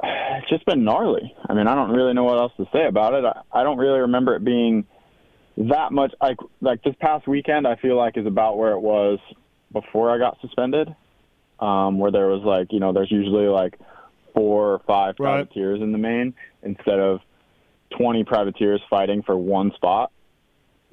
it's 0.03 0.49
just 0.49 0.65
been 0.65 0.83
gnarly. 0.83 1.33
I 1.47 1.53
mean, 1.53 1.67
I 1.67 1.75
don't 1.75 1.91
really 1.91 2.13
know 2.13 2.23
what 2.25 2.37
else 2.37 2.51
to 2.57 2.67
say 2.73 2.85
about 2.85 3.13
it. 3.13 3.23
I, 3.25 3.41
I 3.61 3.63
don't 3.63 3.77
really 3.77 3.99
remember 3.99 4.35
it 4.35 4.43
being 4.43 4.85
that 5.57 5.91
much. 5.91 6.13
Like, 6.21 6.37
like 6.61 6.83
this 6.83 6.95
past 6.99 7.27
weekend, 7.27 7.65
I 7.65 7.75
feel 7.77 7.95
like 7.95 8.17
is 8.17 8.25
about 8.27 8.57
where 8.57 8.71
it 8.73 8.79
was 8.81 9.19
before 9.71 10.11
I 10.11 10.17
got 10.17 10.39
suspended. 10.41 10.93
Um, 11.59 11.99
where 11.99 12.09
there 12.11 12.27
was 12.27 12.41
like, 12.43 12.71
you 12.71 12.79
know, 12.79 12.93
there's 12.93 13.11
usually 13.11 13.47
like 13.47 13.77
four 14.33 14.73
or 14.73 14.79
five 14.79 15.15
Right. 15.19 15.35
privateers 15.49 15.81
in 15.81 15.91
the 15.91 15.97
main 15.97 16.33
instead 16.63 16.99
of 16.99 17.19
20 17.97 18.23
privateers 18.23 18.81
fighting 18.89 19.21
for 19.23 19.35
one 19.37 19.71
spot. 19.73 20.11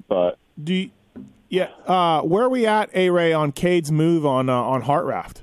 But 0.07 0.37
Do 0.63 0.73
you, 0.73 0.91
yeah. 1.49 1.69
Uh, 1.85 2.21
where 2.21 2.43
are 2.43 2.49
we 2.49 2.65
at, 2.65 2.89
A 2.95 3.09
Ray, 3.09 3.33
on 3.33 3.51
Cade's 3.51 3.91
move 3.91 4.25
on 4.25 4.49
uh, 4.49 4.53
on 4.55 4.83
Hartranft? 4.83 5.41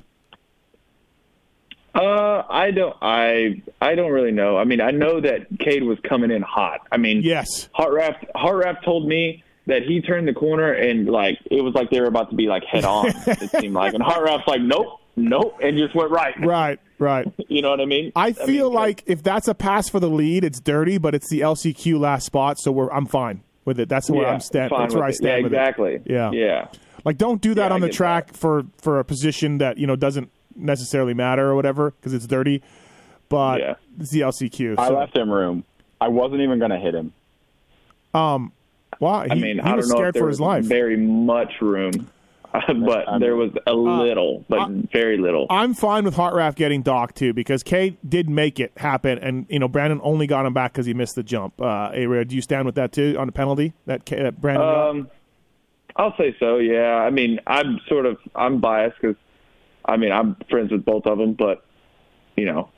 uh 1.95 2.43
i 2.51 2.73
don't 2.73 2.97
i 3.03 3.63
i 3.81 3.95
don't 3.95 4.11
really 4.11 4.33
know 4.33 4.57
i 4.57 4.65
mean 4.65 4.81
i 4.81 4.91
know 4.91 5.21
that 5.21 5.47
cade 5.61 5.85
was 5.85 5.97
coming 6.01 6.33
in 6.33 6.43
hot 6.43 6.81
i 6.91 6.97
mean 6.97 7.23
Yes. 7.23 7.69
Hartranft 7.79 8.27
Heart 8.35 8.65
Raft 8.65 8.85
told 8.85 9.07
me 9.07 9.45
that 9.67 9.83
he 9.85 10.01
turned 10.01 10.27
the 10.27 10.33
corner 10.33 10.73
and 10.73 11.07
like 11.09 11.39
it 11.51 11.63
was 11.63 11.73
like 11.75 11.91
they 11.91 12.01
were 12.01 12.09
about 12.09 12.31
to 12.31 12.37
be 12.37 12.49
like 12.49 12.65
head 12.65 12.85
on. 12.85 13.07
it 13.27 13.49
seemed 13.61 13.75
like, 13.75 13.95
and 13.95 14.03
Hartranft's 14.03 14.49
like, 14.49 14.61
nope, 14.61 14.99
nope, 15.17 15.59
and 15.63 15.77
just 15.79 15.95
went 15.95 16.11
right. 16.11 16.35
Right. 16.41 16.81
Right. 16.99 17.27
You 17.49 17.63
know 17.63 17.71
what 17.71 17.81
I 17.81 17.85
mean? 17.85 18.11
I 18.17 18.33
feel 18.33 18.69
mean, 18.71 18.75
like 18.75 19.03
if 19.07 19.23
that's 19.23 19.47
a 19.49 19.55
pass 19.55 19.89
for 19.89 20.01
the 20.01 20.09
lead, 20.11 20.43
it's 20.45 20.59
dirty, 20.61 20.99
but 20.99 21.15
it's 21.15 21.29
the 21.29 21.41
LCQ 21.41 21.99
last 22.01 22.27
spot, 22.27 22.59
so 22.59 22.73
we're 22.73 22.91
I'm 22.91 23.07
fine 23.07 23.43
with 23.65 23.79
it. 23.79 23.89
That's 23.89 24.11
where 24.11 24.23
yeah, 24.23 24.33
I'm 24.33 24.41
stand. 24.41 24.73
That's 24.77 24.95
where 24.95 25.05
I 25.05 25.11
stand 25.13 25.39
Yeah, 25.39 25.43
with 25.45 25.53
exactly. 25.53 25.95
it. 25.95 26.03
Yeah. 26.07 26.31
yeah. 26.33 26.69
Like, 27.05 27.19
don't 27.19 27.41
do 27.41 27.55
that 27.55 27.69
Yeah, 27.69 27.75
on 27.75 27.81
the 27.81 27.89
track 27.91 28.33
for 28.35 28.65
for 28.79 28.99
a 28.99 29.05
position 29.05 29.59
that 29.59 29.79
you 29.79 29.87
know 29.87 29.95
doesn't 29.97 30.31
necessarily 30.57 31.15
matter 31.15 31.49
or 31.51 31.55
whatever 31.55 31.91
because 31.93 32.15
it's 32.15 32.27
dirty. 32.27 32.63
But 33.29 33.61
Yeah. 33.61 33.75
it's 34.01 34.11
the 34.11 34.21
LCQ. 34.21 34.77
I 34.79 34.89
left 34.89 35.17
him 35.17 35.31
room. 35.31 35.65
I 36.01 36.09
wasn't 36.09 36.41
even 36.41 36.59
going 36.59 36.71
to 36.71 36.79
hit 36.79 36.95
him. 36.95 37.13
Um, 38.15 38.53
well, 39.01 39.23
he, 39.23 39.31
I 39.31 39.35
mean, 39.35 39.57
he 39.57 39.61
I 39.61 39.75
was 39.75 39.89
don't 39.89 39.97
know 39.97 40.01
scared 40.03 40.09
if 40.09 40.15
there 40.15 40.23
for 40.23 40.27
was 40.27 40.35
his 40.37 40.41
life. 40.41 40.65
very 40.65 40.97
much 40.97 41.61
room, 41.61 42.09
but 42.87 43.09
I 43.09 43.19
there 43.19 43.35
was 43.37 43.51
a 43.67 43.75
little, 43.75 44.45
but 44.49 44.69
very 44.93 45.19
little. 45.19 45.47
I'm 45.51 45.75
fine 45.75 46.05
with 46.05 46.15
Hartranft 46.15 46.55
getting 46.55 46.83
docked 46.83 47.17
too 47.17 47.33
because 47.33 47.63
Cade 47.65 47.97
did 48.09 48.29
make 48.31 48.61
it 48.61 48.73
happen, 48.77 49.19
and 49.19 49.47
you 49.49 49.59
know 49.59 49.67
Brandon 49.69 50.01
only 50.05 50.27
got 50.29 50.47
him 50.47 50.55
back 50.55 50.73
because 50.73 50.87
he 50.87 50.95
missed 50.95 51.17
the 51.17 51.23
jump. 51.25 51.61
Uh, 51.61 51.91
A 51.93 52.07
Ray, 52.07 52.23
do 52.25 52.37
you 52.37 52.43
stand 52.43 52.65
with 52.67 52.77
that 52.77 52.93
too 52.93 53.17
on 53.19 53.27
the 53.27 53.33
penalty 53.33 53.73
that, 53.87 54.05
K- 54.05 54.23
that 54.23 54.41
Brandon 54.41 54.63
got? 54.65 54.89
Um, 54.91 55.11
I'll 55.97 56.17
say 56.17 56.37
so. 56.39 56.59
Yeah. 56.59 56.97
I 56.97 57.11
mean, 57.11 57.41
I'm 57.47 57.81
sort 57.89 58.07
of 58.07 58.19
I'm 58.37 58.61
biased 58.61 59.01
because, 59.01 59.17
I 59.85 59.97
mean, 59.97 60.13
I'm 60.13 60.37
friends 60.49 60.71
with 60.71 60.85
both 60.85 61.07
of 61.07 61.19
them, 61.19 61.35
but 61.35 61.65
you 62.37 62.45
know, 62.47 62.71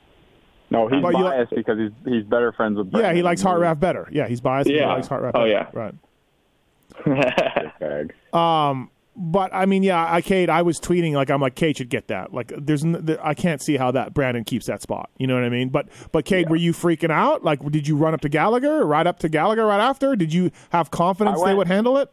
No, 0.71 0.87
he's 0.87 1.01
But 1.01 1.15
you- 1.17 1.23
biased 1.23 1.53
because 1.55 1.77
he's 1.77 1.91
he's 2.13 2.23
better 2.23 2.51
friends 2.51 2.77
with. 2.77 2.89
Yeah, 2.93 3.13
he 3.13 3.21
likes 3.21 3.41
than 3.43 3.51
Heart 3.59 3.77
me. 3.77 3.79
Better. 3.79 4.09
Yeah, 4.11 4.27
he's 4.27 4.41
biased. 4.41 4.69
Yeah, 4.69 4.81
He 4.81 4.85
likes 4.85 5.07
Hartranft. 5.07 5.31
Oh, 5.35 5.39
better. 5.45 5.47
yeah. 5.49 5.67
right. 5.73 5.93
Bag. 7.79 8.13
But 9.19 9.53
I 9.53 9.65
mean, 9.65 9.81
yeah, 9.83 10.05
I 10.11 10.21
Cade, 10.21 10.49
I 10.49 10.61
was 10.61 10.79
tweeting 10.79 11.13
like 11.13 11.29
I'm 11.31 11.41
like 11.41 11.55
Cade 11.55 11.77
should 11.77 11.89
get 11.89 12.07
that. 12.09 12.33
Like, 12.33 12.53
there's 12.55 12.83
n- 12.85 13.17
I 13.23 13.33
can't 13.33 13.61
see 13.61 13.75
how 13.75 13.91
that 13.91 14.13
Brandon 14.13 14.43
keeps 14.43 14.67
that 14.67 14.81
spot. 14.81 15.09
You 15.17 15.25
know 15.27 15.33
what 15.33 15.43
I 15.43 15.49
mean? 15.49 15.69
But 15.69 15.87
but 16.11 16.25
Cade, 16.25 16.49
were 16.49 16.55
you 16.55 16.71
freaking 16.71 17.09
out? 17.11 17.43
Like, 17.43 17.63
did 17.71 17.87
you 17.87 17.97
run 17.97 18.13
up 18.13 18.21
to 18.21 18.29
Gallagher, 18.29 18.85
right 18.85 19.07
up 19.07 19.19
to 19.19 19.29
Gallagher 19.29 19.65
right 19.65 19.81
after? 19.81 20.15
Did 20.15 20.31
you 20.33 20.51
have 20.69 20.91
confidence 20.91 21.41
I 21.41 21.49
they 21.49 21.55
would 21.55 21.67
handle 21.67 21.97
it? 21.97 22.11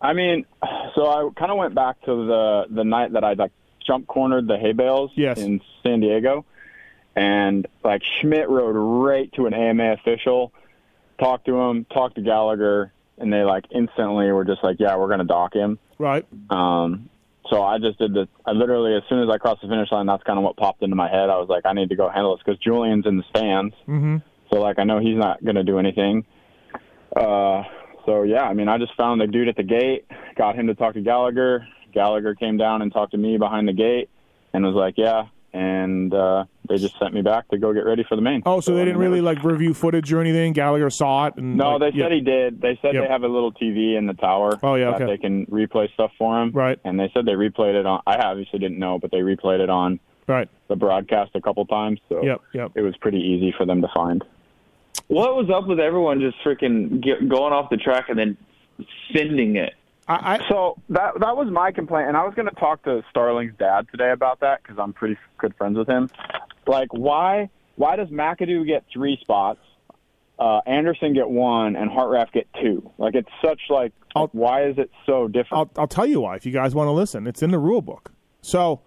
I 0.00 0.12
mean, 0.12 0.46
so 0.94 1.06
I 1.08 1.28
kind 1.36 1.50
of 1.50 1.58
went 1.58 1.74
back 1.74 2.00
to 2.02 2.26
the 2.26 2.64
the 2.70 2.84
night 2.84 3.12
that 3.14 3.24
I 3.24 3.32
like 3.32 3.52
jump 3.86 4.06
cornered 4.06 4.46
the 4.46 4.56
hay 4.58 4.72
bales 4.72 5.10
Yes. 5.16 5.38
in 5.38 5.60
San 5.82 5.98
Diego, 6.00 6.44
and 7.16 7.66
like 7.82 8.02
Schmidt 8.20 8.48
rode 8.48 8.76
right 8.76 9.32
to 9.34 9.46
an 9.46 9.54
AMA 9.54 9.92
official, 9.94 10.52
talked 11.18 11.46
to 11.46 11.56
him, 11.60 11.84
talked 11.92 12.14
to 12.14 12.22
Gallagher, 12.22 12.92
and 13.22 13.32
they 13.32 13.42
like 13.42 13.64
instantly 13.74 14.30
were 14.32 14.44
just 14.44 14.62
like, 14.62 14.76
yeah, 14.78 14.96
we're 14.96 15.08
gonna 15.08 15.24
dock 15.24 15.54
him. 15.54 15.78
Right. 15.98 16.26
Um, 16.50 17.08
so 17.50 17.62
I 17.62 17.78
just 17.78 17.98
did 17.98 18.14
this. 18.14 18.28
I 18.46 18.52
literally, 18.52 18.94
as 18.94 19.02
soon 19.08 19.22
as 19.22 19.28
I 19.32 19.38
crossed 19.38 19.62
the 19.62 19.68
finish 19.68 19.90
line, 19.90 20.06
that's 20.06 20.22
kind 20.22 20.38
of 20.38 20.44
what 20.44 20.56
popped 20.56 20.82
into 20.82 20.96
my 20.96 21.08
head. 21.08 21.28
I 21.28 21.38
was 21.38 21.48
like, 21.48 21.66
I 21.66 21.72
need 21.72 21.88
to 21.90 21.96
go 21.96 22.08
handle 22.08 22.36
this 22.36 22.42
because 22.44 22.58
Julian's 22.60 23.06
in 23.06 23.16
the 23.16 23.24
stands. 23.30 23.74
Mm-hmm. 23.88 24.18
So 24.52 24.60
like, 24.60 24.78
I 24.78 24.84
know 24.84 25.00
he's 25.00 25.16
not 25.18 25.44
going 25.44 25.56
to 25.56 25.64
do 25.64 25.78
anything. 25.78 26.24
Uh, 27.14 27.62
so 28.06 28.22
yeah, 28.22 28.44
I 28.44 28.54
mean, 28.54 28.68
I 28.68 28.78
just 28.78 28.94
found 28.96 29.20
the 29.20 29.26
dude 29.26 29.48
at 29.48 29.56
the 29.56 29.62
gate, 29.62 30.06
got 30.36 30.54
him 30.56 30.66
to 30.68 30.74
talk 30.74 30.94
to 30.94 31.00
Gallagher. 31.00 31.66
Gallagher 31.92 32.34
came 32.34 32.56
down 32.56 32.80
and 32.80 32.92
talked 32.92 33.12
to 33.12 33.18
me 33.18 33.36
behind 33.36 33.68
the 33.68 33.72
gate, 33.72 34.08
and 34.54 34.64
was 34.64 34.74
like, 34.74 34.94
yeah. 34.96 35.24
And 35.54 36.14
uh, 36.14 36.44
they 36.68 36.76
just 36.78 36.98
sent 36.98 37.12
me 37.12 37.20
back 37.20 37.46
to 37.48 37.58
go 37.58 37.74
get 37.74 37.84
ready 37.84 38.04
for 38.08 38.16
the 38.16 38.22
main. 38.22 38.42
Oh, 38.46 38.60
so 38.60 38.74
they 38.74 38.84
didn't 38.86 38.98
really 39.00 39.20
was- 39.20 39.36
like 39.36 39.44
review 39.44 39.74
footage 39.74 40.10
or 40.12 40.20
anything. 40.20 40.54
Gallagher 40.54 40.88
saw 40.88 41.26
it, 41.26 41.34
and 41.36 41.56
No, 41.58 41.76
like, 41.76 41.92
they 41.92 41.98
yeah. 41.98 42.04
said 42.06 42.12
he 42.12 42.20
did. 42.22 42.60
They 42.62 42.78
said 42.80 42.94
Yep. 42.94 43.04
they 43.04 43.08
have 43.08 43.22
a 43.22 43.28
little 43.28 43.52
TV 43.52 43.96
in 43.96 44.06
the 44.06 44.14
tower. 44.14 44.58
Oh, 44.62 44.76
yeah, 44.76 44.92
that 44.92 45.02
okay. 45.02 45.06
they 45.06 45.18
can 45.18 45.44
replay 45.46 45.92
stuff 45.92 46.10
for 46.16 46.40
him. 46.42 46.52
Right. 46.52 46.78
And 46.84 46.98
they 46.98 47.10
said 47.12 47.26
they 47.26 47.32
replayed 47.32 47.74
it 47.78 47.84
on. 47.84 48.00
I 48.06 48.16
obviously 48.16 48.58
didn't 48.60 48.78
know, 48.78 48.98
but 48.98 49.10
they 49.10 49.18
replayed 49.18 49.60
it 49.60 49.68
on 49.68 50.00
right. 50.26 50.48
the 50.68 50.76
broadcast 50.76 51.32
a 51.34 51.40
couple 51.42 51.66
times. 51.66 52.00
So 52.08 52.22
Yep. 52.24 52.40
Yep. 52.54 52.72
it 52.76 52.80
was 52.82 52.96
pretty 52.96 53.18
easy 53.18 53.52
for 53.56 53.66
them 53.66 53.82
to 53.82 53.88
find. 53.94 54.24
What 55.08 55.36
was 55.36 55.50
up 55.50 55.66
with 55.68 55.80
everyone 55.80 56.20
just 56.20 56.36
freaking 56.44 57.02
get, 57.02 57.28
going 57.28 57.52
off 57.52 57.68
the 57.68 57.76
track 57.76 58.08
and 58.08 58.18
then 58.18 58.36
sending 59.14 59.56
it? 59.56 59.74
I, 60.08 60.34
I 60.34 60.48
So 60.48 60.78
that 60.88 61.14
that 61.20 61.36
was 61.36 61.48
my 61.50 61.70
complaint, 61.72 62.08
and 62.08 62.16
I 62.16 62.24
was 62.24 62.34
going 62.34 62.48
to 62.48 62.54
talk 62.54 62.82
to 62.84 63.02
Starling's 63.10 63.54
dad 63.58 63.86
today 63.90 64.10
about 64.10 64.40
that 64.40 64.62
because 64.62 64.78
I'm 64.78 64.92
pretty 64.92 65.16
good 65.38 65.54
friends 65.56 65.76
with 65.78 65.88
him. 65.88 66.10
Like, 66.66 66.92
why 66.92 67.50
why 67.76 67.96
does 67.96 68.08
McAdoo 68.08 68.66
get 68.66 68.84
three 68.92 69.16
spots, 69.20 69.60
uh, 70.38 70.60
Anderson 70.66 71.14
get 71.14 71.28
one, 71.30 71.76
and 71.76 71.90
Hartranft 71.90 72.32
get 72.32 72.46
two? 72.60 72.90
Like, 72.98 73.14
it's 73.14 73.28
such 73.44 73.60
like, 73.70 73.92
I'll- 74.14 74.28
why 74.32 74.64
is 74.66 74.76
it 74.78 74.90
so 75.06 75.26
different? 75.28 75.70
I'll, 75.76 75.82
I'll 75.82 75.88
tell 75.88 76.06
you 76.06 76.20
why 76.20 76.36
if 76.36 76.44
you 76.44 76.52
guys 76.52 76.74
want 76.74 76.88
to 76.88 76.92
listen. 76.92 77.26
It's 77.26 77.42
in 77.42 77.50
the 77.50 77.58
rule 77.58 77.80
book. 77.82 78.12
So 78.42 78.80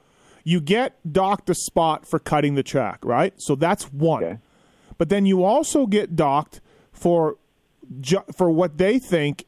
you 0.43 0.61
get 0.61 0.97
docked 1.11 1.49
a 1.49 1.55
spot 1.55 2.05
for 2.05 2.19
cutting 2.19 2.55
the 2.55 2.63
track, 2.63 2.99
right? 3.03 3.33
So 3.37 3.55
that's 3.55 3.85
one. 3.91 4.23
Okay. 4.23 4.37
But 4.97 5.09
then 5.09 5.25
you 5.25 5.43
also 5.43 5.87
get 5.87 6.15
docked 6.15 6.61
for 6.93 7.37
ju- 7.99 8.23
for 8.37 8.51
what 8.51 8.77
they 8.77 8.99
think 8.99 9.45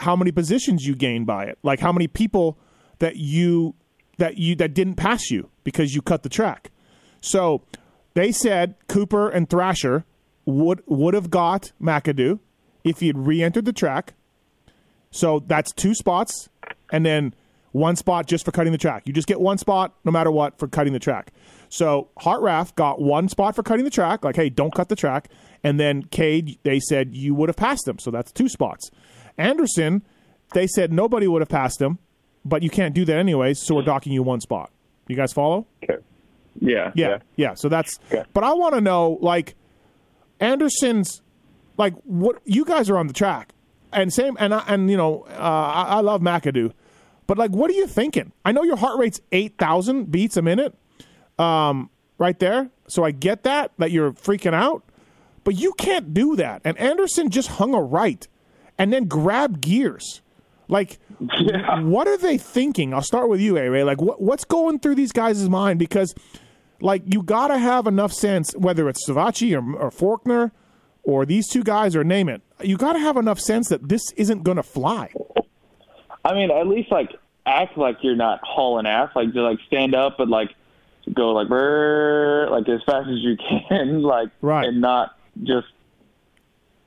how 0.00 0.16
many 0.16 0.32
positions 0.32 0.86
you 0.86 0.94
gain 0.94 1.24
by 1.24 1.44
it. 1.44 1.58
Like 1.62 1.80
how 1.80 1.92
many 1.92 2.06
people 2.06 2.58
that 2.98 3.16
you 3.16 3.74
that 4.18 4.38
you 4.38 4.54
that 4.56 4.74
didn't 4.74 4.94
pass 4.94 5.30
you 5.30 5.50
because 5.64 5.94
you 5.94 6.02
cut 6.02 6.22
the 6.22 6.28
track. 6.28 6.70
So 7.20 7.62
they 8.14 8.32
said 8.32 8.74
Cooper 8.88 9.28
and 9.28 9.48
Thrasher 9.48 10.04
would 10.44 10.82
would 10.86 11.14
have 11.14 11.30
got 11.30 11.72
McAdoo 11.80 12.38
if 12.84 13.00
he 13.00 13.08
had 13.08 13.26
re-entered 13.26 13.64
the 13.64 13.72
track. 13.72 14.14
So 15.10 15.40
that's 15.46 15.72
two 15.72 15.94
spots, 15.94 16.48
and 16.92 17.04
then 17.04 17.34
one 17.72 17.96
spot 17.96 18.26
just 18.26 18.44
for 18.44 18.52
cutting 18.52 18.72
the 18.72 18.78
track. 18.78 19.02
You 19.06 19.12
just 19.12 19.28
get 19.28 19.40
one 19.40 19.58
spot 19.58 19.94
no 20.04 20.10
matter 20.10 20.30
what 20.30 20.58
for 20.58 20.66
cutting 20.66 20.92
the 20.92 20.98
track. 20.98 21.32
So 21.68 22.08
Hartranft 22.20 22.74
got 22.74 23.00
one 23.00 23.28
spot 23.28 23.54
for 23.54 23.62
cutting 23.62 23.84
the 23.84 23.90
track, 23.90 24.24
like, 24.24 24.36
hey, 24.36 24.48
don't 24.48 24.74
cut 24.74 24.88
the 24.88 24.96
track. 24.96 25.28
And 25.62 25.80
then 25.80 26.04
Cade, 26.04 26.58
they 26.62 26.80
said 26.80 27.14
you 27.14 27.34
would 27.34 27.48
have 27.48 27.56
passed 27.56 27.84
them, 27.84 27.98
So 27.98 28.10
that's 28.10 28.32
two 28.32 28.48
spots. 28.48 28.90
Anderson, 29.38 30.02
they 30.54 30.66
said 30.66 30.92
nobody 30.92 31.26
would 31.28 31.42
have 31.42 31.48
passed 31.48 31.80
him, 31.80 31.98
but 32.44 32.62
you 32.62 32.70
can't 32.70 32.94
do 32.94 33.04
that 33.04 33.16
anyways, 33.16 33.60
so 33.60 33.74
we're 33.74 33.82
docking 33.82 34.12
you 34.12 34.22
one 34.22 34.40
spot. 34.40 34.70
You 35.08 35.16
guys 35.16 35.32
follow? 35.32 35.66
okay. 35.84 35.98
Yeah. 36.58 36.90
Yeah, 36.94 37.08
Yeah. 37.08 37.18
yeah. 37.36 37.54
So 37.54 37.68
that's. 37.68 37.98
Okay. 38.10 38.24
But 38.32 38.42
I 38.44 38.54
want 38.54 38.74
to 38.74 38.80
know, 38.80 39.18
like, 39.20 39.54
Anderson's, 40.40 41.22
like, 41.76 41.94
what 42.04 42.40
you 42.44 42.64
guys 42.64 42.90
are 42.90 42.96
on 42.98 43.06
the 43.06 43.12
track, 43.12 43.52
and 43.92 44.12
same, 44.12 44.36
and 44.40 44.54
I, 44.54 44.64
and 44.66 44.90
you 44.90 44.96
know, 44.96 45.24
uh, 45.30 45.32
I, 45.32 45.82
I 45.96 46.00
love 46.00 46.20
McAdoo, 46.20 46.72
but 47.26 47.38
like, 47.38 47.50
what 47.50 47.70
are 47.70 47.74
you 47.74 47.86
thinking? 47.86 48.32
I 48.44 48.52
know 48.52 48.62
your 48.62 48.76
heart 48.76 48.98
rate's 48.98 49.20
eight 49.32 49.54
thousand 49.58 50.10
beats 50.10 50.36
a 50.36 50.42
minute, 50.42 50.74
um, 51.38 51.90
right 52.18 52.38
there. 52.38 52.70
So 52.88 53.04
I 53.04 53.10
get 53.10 53.42
that 53.44 53.72
that 53.78 53.90
you're 53.90 54.12
freaking 54.12 54.54
out, 54.54 54.82
but 55.44 55.54
you 55.54 55.72
can't 55.74 56.12
do 56.14 56.36
that. 56.36 56.62
And 56.64 56.76
Anderson 56.78 57.30
just 57.30 57.48
hung 57.48 57.74
a 57.74 57.80
right, 57.82 58.26
and 58.78 58.92
then 58.92 59.04
grab 59.06 59.60
gears. 59.60 60.20
Like, 60.68 60.98
what 61.80 62.08
are 62.08 62.16
they 62.16 62.38
thinking? 62.38 62.92
I'll 62.92 63.02
start 63.02 63.28
with 63.28 63.40
you, 63.40 63.56
A 63.56 63.68
Ray. 63.68 63.84
Like, 63.84 64.00
what, 64.00 64.20
what's 64.20 64.44
going 64.44 64.78
through 64.80 64.96
these 64.96 65.12
guys' 65.12 65.48
mind? 65.48 65.78
Because, 65.78 66.14
like, 66.80 67.02
you 67.06 67.22
got 67.22 67.48
to 67.48 67.58
have 67.58 67.86
enough 67.86 68.12
sense, 68.12 68.52
whether 68.56 68.88
it's 68.88 69.08
Savatgy 69.08 69.54
or, 69.54 69.76
or 69.78 69.90
Forkner 69.90 70.50
or 71.04 71.24
these 71.24 71.48
two 71.48 71.62
guys 71.62 71.94
or 71.94 72.02
name 72.02 72.28
it. 72.28 72.42
You 72.60 72.76
got 72.76 72.94
to 72.94 72.98
have 72.98 73.16
enough 73.16 73.38
sense 73.38 73.68
that 73.68 73.88
this 73.88 74.10
isn't 74.16 74.42
going 74.42 74.56
to 74.56 74.62
fly. 74.64 75.12
I 76.24 76.34
mean, 76.34 76.50
at 76.50 76.66
least 76.66 76.90
like 76.90 77.14
act 77.46 77.78
like 77.78 77.98
you're 78.02 78.16
not 78.16 78.40
hauling 78.42 78.86
ass. 78.86 79.10
Like 79.14 79.32
to 79.32 79.42
like 79.42 79.60
stand 79.68 79.94
up 79.94 80.18
and 80.18 80.28
like 80.30 80.52
go 81.14 81.30
like 81.32 81.46
brrr, 81.46 82.50
like 82.50 82.68
as 82.68 82.82
fast 82.84 83.08
as 83.08 83.18
you 83.18 83.36
can, 83.68 84.02
like 84.02 84.30
Right. 84.40 84.66
and 84.66 84.80
not 84.80 85.16
just 85.44 85.68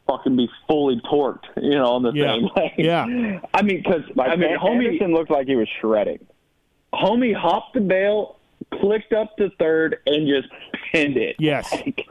fucking 0.10 0.36
be 0.36 0.50
fully 0.67 1.00
torqued, 1.02 1.43
you 1.62 1.72
know, 1.72 1.86
on 1.93 2.04
the 2.04 2.12
Yeah. 2.13 2.34
thing. 2.36 2.50
Like, 2.56 2.74
Yeah. 2.78 3.04
I 3.54 3.62
mean, 3.62 3.78
because 3.84 4.02
Like, 4.15 4.30
I 4.32 4.36
mean, 4.36 4.52
An- 4.54 4.60
homie, 4.60 4.86
Anderson 4.88 5.13
looked 5.13 5.30
like 5.32 5.48
he 5.48 5.56
was 5.56 5.67
shredding. 5.80 6.19
homie 6.93 7.36
hopped 7.36 7.74
the 7.76 7.82
bail, 7.82 8.38
clicked 8.74 9.13
up 9.13 9.38
to 9.38 9.50
third, 9.60 10.00
and 10.06 10.28
just 10.28 10.48
pinned 10.91 11.17
it. 11.17 11.36
Yes. 11.39 11.72
Like, 11.72 12.08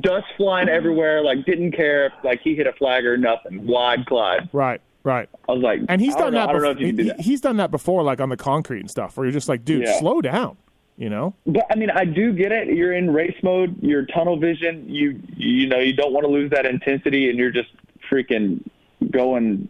dust 0.00 0.26
flying 0.36 0.68
everywhere. 0.68 1.22
Like 1.22 1.44
didn't 1.44 1.72
care 1.72 2.06
if 2.06 2.12
like 2.24 2.40
he 2.42 2.54
hit 2.54 2.66
a 2.66 2.72
flag 2.74 3.04
or 3.04 3.16
nothing. 3.16 3.66
Wide 3.66 4.06
Clyde. 4.06 4.48
Right, 4.52 4.80
right. 5.02 5.28
I 5.48 5.52
was 5.52 5.62
like, 5.62 5.80
And 5.88 6.00
he's 6.00 6.14
done 6.14 6.32
know- 6.34 6.40
that. 6.40 6.48
I 6.50 6.52
don't 6.52 6.62
know 6.62 6.68
bef- 6.74 6.76
if 6.76 6.80
you 6.80 6.86
can 6.88 6.96
do 6.96 7.02
he- 7.02 7.08
that. 7.10 7.20
he's 7.20 7.40
done 7.40 7.56
that 7.58 7.70
before, 7.70 8.02
like 8.02 8.20
on 8.20 8.28
the 8.28 8.36
concrete 8.36 8.80
and 8.80 8.90
stuff, 8.90 9.16
where 9.16 9.26
you're 9.26 9.32
just 9.32 9.48
like, 9.48 9.64
dude, 9.64 9.82
Yeah. 9.82 9.98
slow 9.98 10.20
down. 10.20 10.56
You 11.02 11.10
know? 11.10 11.34
But 11.46 11.64
I 11.68 11.74
mean, 11.74 11.90
I 11.90 12.04
do 12.04 12.32
get 12.32 12.52
it. 12.52 12.68
You're 12.68 12.92
in 12.92 13.10
race 13.10 13.34
mode. 13.42 13.76
You're 13.82 14.06
tunnel 14.06 14.38
vision. 14.38 14.88
You 14.88 15.20
you 15.36 15.66
know 15.66 15.80
you 15.80 15.94
don't 15.94 16.12
want 16.12 16.24
to 16.24 16.30
lose 16.30 16.50
that 16.50 16.64
intensity, 16.64 17.28
and 17.28 17.36
you're 17.36 17.50
just 17.50 17.70
freaking 18.08 18.64
going. 19.10 19.68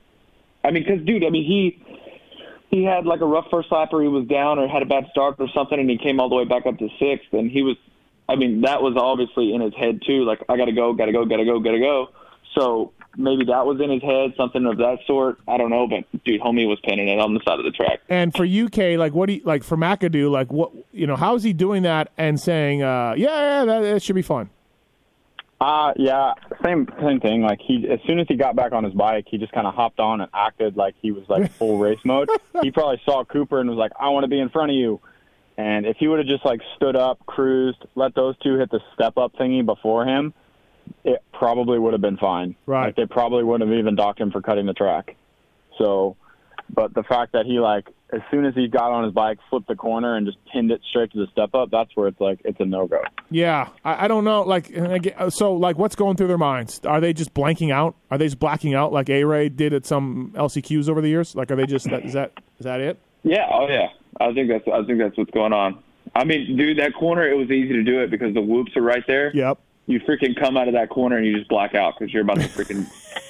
I 0.63 0.71
mean, 0.73 0.85
because 0.85 1.03
dude, 1.07 1.25
I 1.25 1.31
mean 1.31 1.47
he 1.47 1.83
he 2.71 2.85
had 2.85 3.07
like 3.07 3.23
a 3.23 3.25
rough 3.25 3.47
first 3.51 3.73
lap, 3.73 3.95
or 3.95 4.03
he 4.03 4.09
was 4.09 4.27
down, 4.29 4.59
or 4.59 4.69
had 4.69 4.83
a 4.83 4.85
bad 4.85 5.07
start, 5.11 5.37
or 5.39 5.49
something, 5.55 5.81
and 5.81 5.89
he 5.89 5.97
came 5.97 6.21
all 6.21 6.29
the 6.29 6.35
way 6.35 6.45
back 6.45 6.67
up 6.67 6.77
to 6.77 6.89
sixth, 7.01 7.33
and 7.33 7.51
he 7.51 7.63
was. 7.63 7.79
I 8.29 8.37
mean, 8.37 8.61
that 8.61 8.83
was 8.83 8.95
obviously 8.99 9.55
in 9.55 9.63
his 9.63 9.73
head 9.75 10.03
too. 10.07 10.25
Like 10.25 10.45
I 10.51 10.59
gotta 10.59 10.73
go, 10.73 10.93
gotta 10.93 11.13
go, 11.13 11.25
gotta 11.25 11.47
go, 11.47 11.61
gotta 11.61 11.81
go. 11.81 12.09
So 12.59 12.93
maybe 13.17 13.45
that 13.47 13.67
was 13.67 13.81
in 13.81 13.91
his 13.91 14.03
head, 14.03 14.35
something 14.37 14.65
of 14.67 14.79
that 14.79 14.99
sort. 15.07 15.39
I 15.49 15.57
don't 15.57 15.71
know, 15.71 15.87
but 15.87 16.05
dude, 16.25 16.41
homie 16.41 16.67
was 16.67 16.79
pinning 16.85 17.09
it 17.09 17.19
on 17.19 17.35
the 17.35 17.41
side 17.45 17.59
of 17.59 17.65
the 17.65 17.71
track. 17.71 18.01
And 18.09 18.35
for 18.35 18.45
UK, 18.45 18.99
like, 18.99 19.13
what 19.13 19.27
do 19.27 19.35
you 19.35 19.43
like 19.45 19.65
for 19.65 19.77
McAdoo? 19.77 20.31
Like, 20.31 20.53
what 20.53 20.73
you 20.93 21.07
know? 21.07 21.17
How 21.17 21.35
is 21.35 21.43
he 21.43 21.53
doing 21.53 21.83
that 21.83 22.11
and 22.17 22.41
saying, 22.41 22.83
uh, 22.83 23.15
yeah, 23.17 23.29
yeah, 23.29 23.65
that, 23.65 23.81
that 23.81 24.03
should 24.03 24.17
be 24.17 24.23
fun? 24.23 24.51
Uh 25.63 25.93
yeah, 25.97 26.35
same 26.65 26.89
same 27.01 27.21
thing. 27.21 27.43
Like 27.43 27.61
he, 27.61 27.87
as 27.89 28.01
soon 28.05 28.19
as 28.19 28.27
he 28.27 28.35
got 28.35 28.57
back 28.57 28.73
on 28.73 28.83
his 28.83 28.95
bike, 28.95 29.27
he 29.31 29.39
just 29.39 29.53
kind 29.53 29.65
of 29.65 29.75
hopped 29.75 30.01
on 30.01 30.21
and 30.21 30.29
acted 30.35 30.77
like 30.77 30.97
he 31.01 31.13
was 31.13 31.23
like 31.29 31.53
full 31.53 31.79
race 31.79 32.01
mode. 32.05 32.29
He 32.63 32.73
probably 32.73 33.01
saw 33.05 33.23
Cooper 33.25 33.61
and 33.61 33.71
was 33.71 33.79
like, 33.79 33.93
"I 33.97 34.09
want 34.09 34.25
to 34.25 34.29
be 34.29 34.41
in 34.41 34.49
front 34.49 34.73
of 34.73 34.77
you." 34.77 35.01
And 35.57 35.87
if 35.87 35.99
he 35.99 36.09
would 36.09 36.19
have 36.19 36.27
just 36.27 36.45
like 36.45 36.61
stood 36.75 36.97
up, 36.97 37.25
cruised, 37.27 37.79
let 37.95 38.13
those 38.17 38.35
two 38.39 38.59
hit 38.59 38.73
the 38.73 38.81
step 38.95 39.17
up 39.17 39.35
thingy 39.37 39.65
before 39.65 40.05
him, 40.05 40.35
it 41.05 41.23
probably 41.33 41.79
would 41.79 41.93
have 41.93 42.03
been 42.03 42.17
fine. 42.17 42.55
Right. 42.67 42.87
Like 42.87 42.97
they 42.97 43.07
probably 43.07 43.45
wouldn't 43.45 43.69
have 43.71 43.79
even 43.79 43.95
docked 43.95 44.21
him 44.21 44.31
for 44.31 44.41
cutting 44.41 44.67
the 44.67 44.73
track. 44.75 45.17
So, 45.79 46.17
but 46.75 46.95
the 46.95 47.03
fact 47.03 47.33
that 47.33 47.47
he 47.47 47.61
like 47.61 47.89
as 48.13 48.21
soon 48.31 48.45
as 48.45 48.55
he 48.55 48.69
got 48.69 48.91
on 48.93 49.05
his 49.05 49.13
bike, 49.15 49.39
flipped 49.49 49.69
the 49.69 49.75
corner 49.75 50.17
and 50.17 50.27
just 50.27 50.37
pinned 50.53 50.71
it 50.71 50.83
straight 50.91 51.11
to 51.13 51.19
the 51.19 51.27
step 51.33 51.55
up, 51.55 51.71
that's 51.71 51.91
where 51.95 52.09
it's 52.09 52.21
like 52.21 52.41
it's 52.45 52.61
a 52.61 52.65
no 52.65 52.87
go. 52.87 53.01
Yeah, 53.31 53.69
I, 53.85 54.05
I 54.05 54.09
don't 54.09 54.25
know. 54.25 54.43
Like, 54.43 54.69
and 54.71 54.89
I 54.89 54.99
get- 54.99 55.33
so 55.33 55.55
like, 55.55 55.79
what's 55.79 55.97
going 55.97 56.17
through 56.17 56.27
their 56.29 56.39
minds? 56.39 56.81
Are 56.85 57.01
they 57.01 57.15
just 57.15 57.33
blanking 57.33 57.73
out? 57.73 57.95
Are 58.11 58.19
they 58.19 58.27
just 58.27 58.39
blacking 58.39 58.75
out 58.75 58.93
like 58.93 59.09
A 59.09 59.25
Ray 59.25 59.49
did 59.49 59.73
at 59.73 59.87
some 59.87 60.33
LCQs 60.37 60.89
over 60.91 61.01
the 61.01 61.09
years? 61.09 61.35
Like, 61.35 61.51
are 61.51 61.57
they 61.57 61.67
just 61.67 61.89
that, 61.89 62.05
is 62.05 62.13
that 62.13 62.33
is 62.59 62.65
that 62.65 62.81
it? 62.81 62.99
Yeah, 63.23 63.47
oh 63.51 63.67
yeah. 63.69 63.89
I 64.21 64.33
think 64.35 64.49
that's 64.49 64.65
I 64.69 64.85
think 64.85 64.99
that's 64.99 65.17
what's 65.17 65.31
going 65.31 65.55
on. 65.55 65.83
I 66.15 66.25
mean, 66.25 66.57
dude, 66.57 66.79
that 66.79 66.95
corner 66.95 67.27
it 67.27 67.37
was 67.37 67.51
easy 67.51 67.73
to 67.73 67.83
do 67.83 68.01
it 68.03 68.11
because 68.11 68.35
the 68.35 68.43
whoops 68.43 68.77
are 68.77 68.83
right 68.83 69.05
there. 69.07 69.35
Yep. 69.35 69.59
You 69.87 70.01
freaking 70.01 70.39
come 70.39 70.57
out 70.57 70.69
of 70.69 70.75
that 70.75 70.91
corner 70.91 71.17
and 71.17 71.27
you 71.27 71.37
just 71.37 71.49
black 71.49 71.75
out 71.75 71.95
because 71.99 72.13
you're 72.13 72.23
about 72.23 72.37
to 72.37 72.49
freaking 72.49 72.87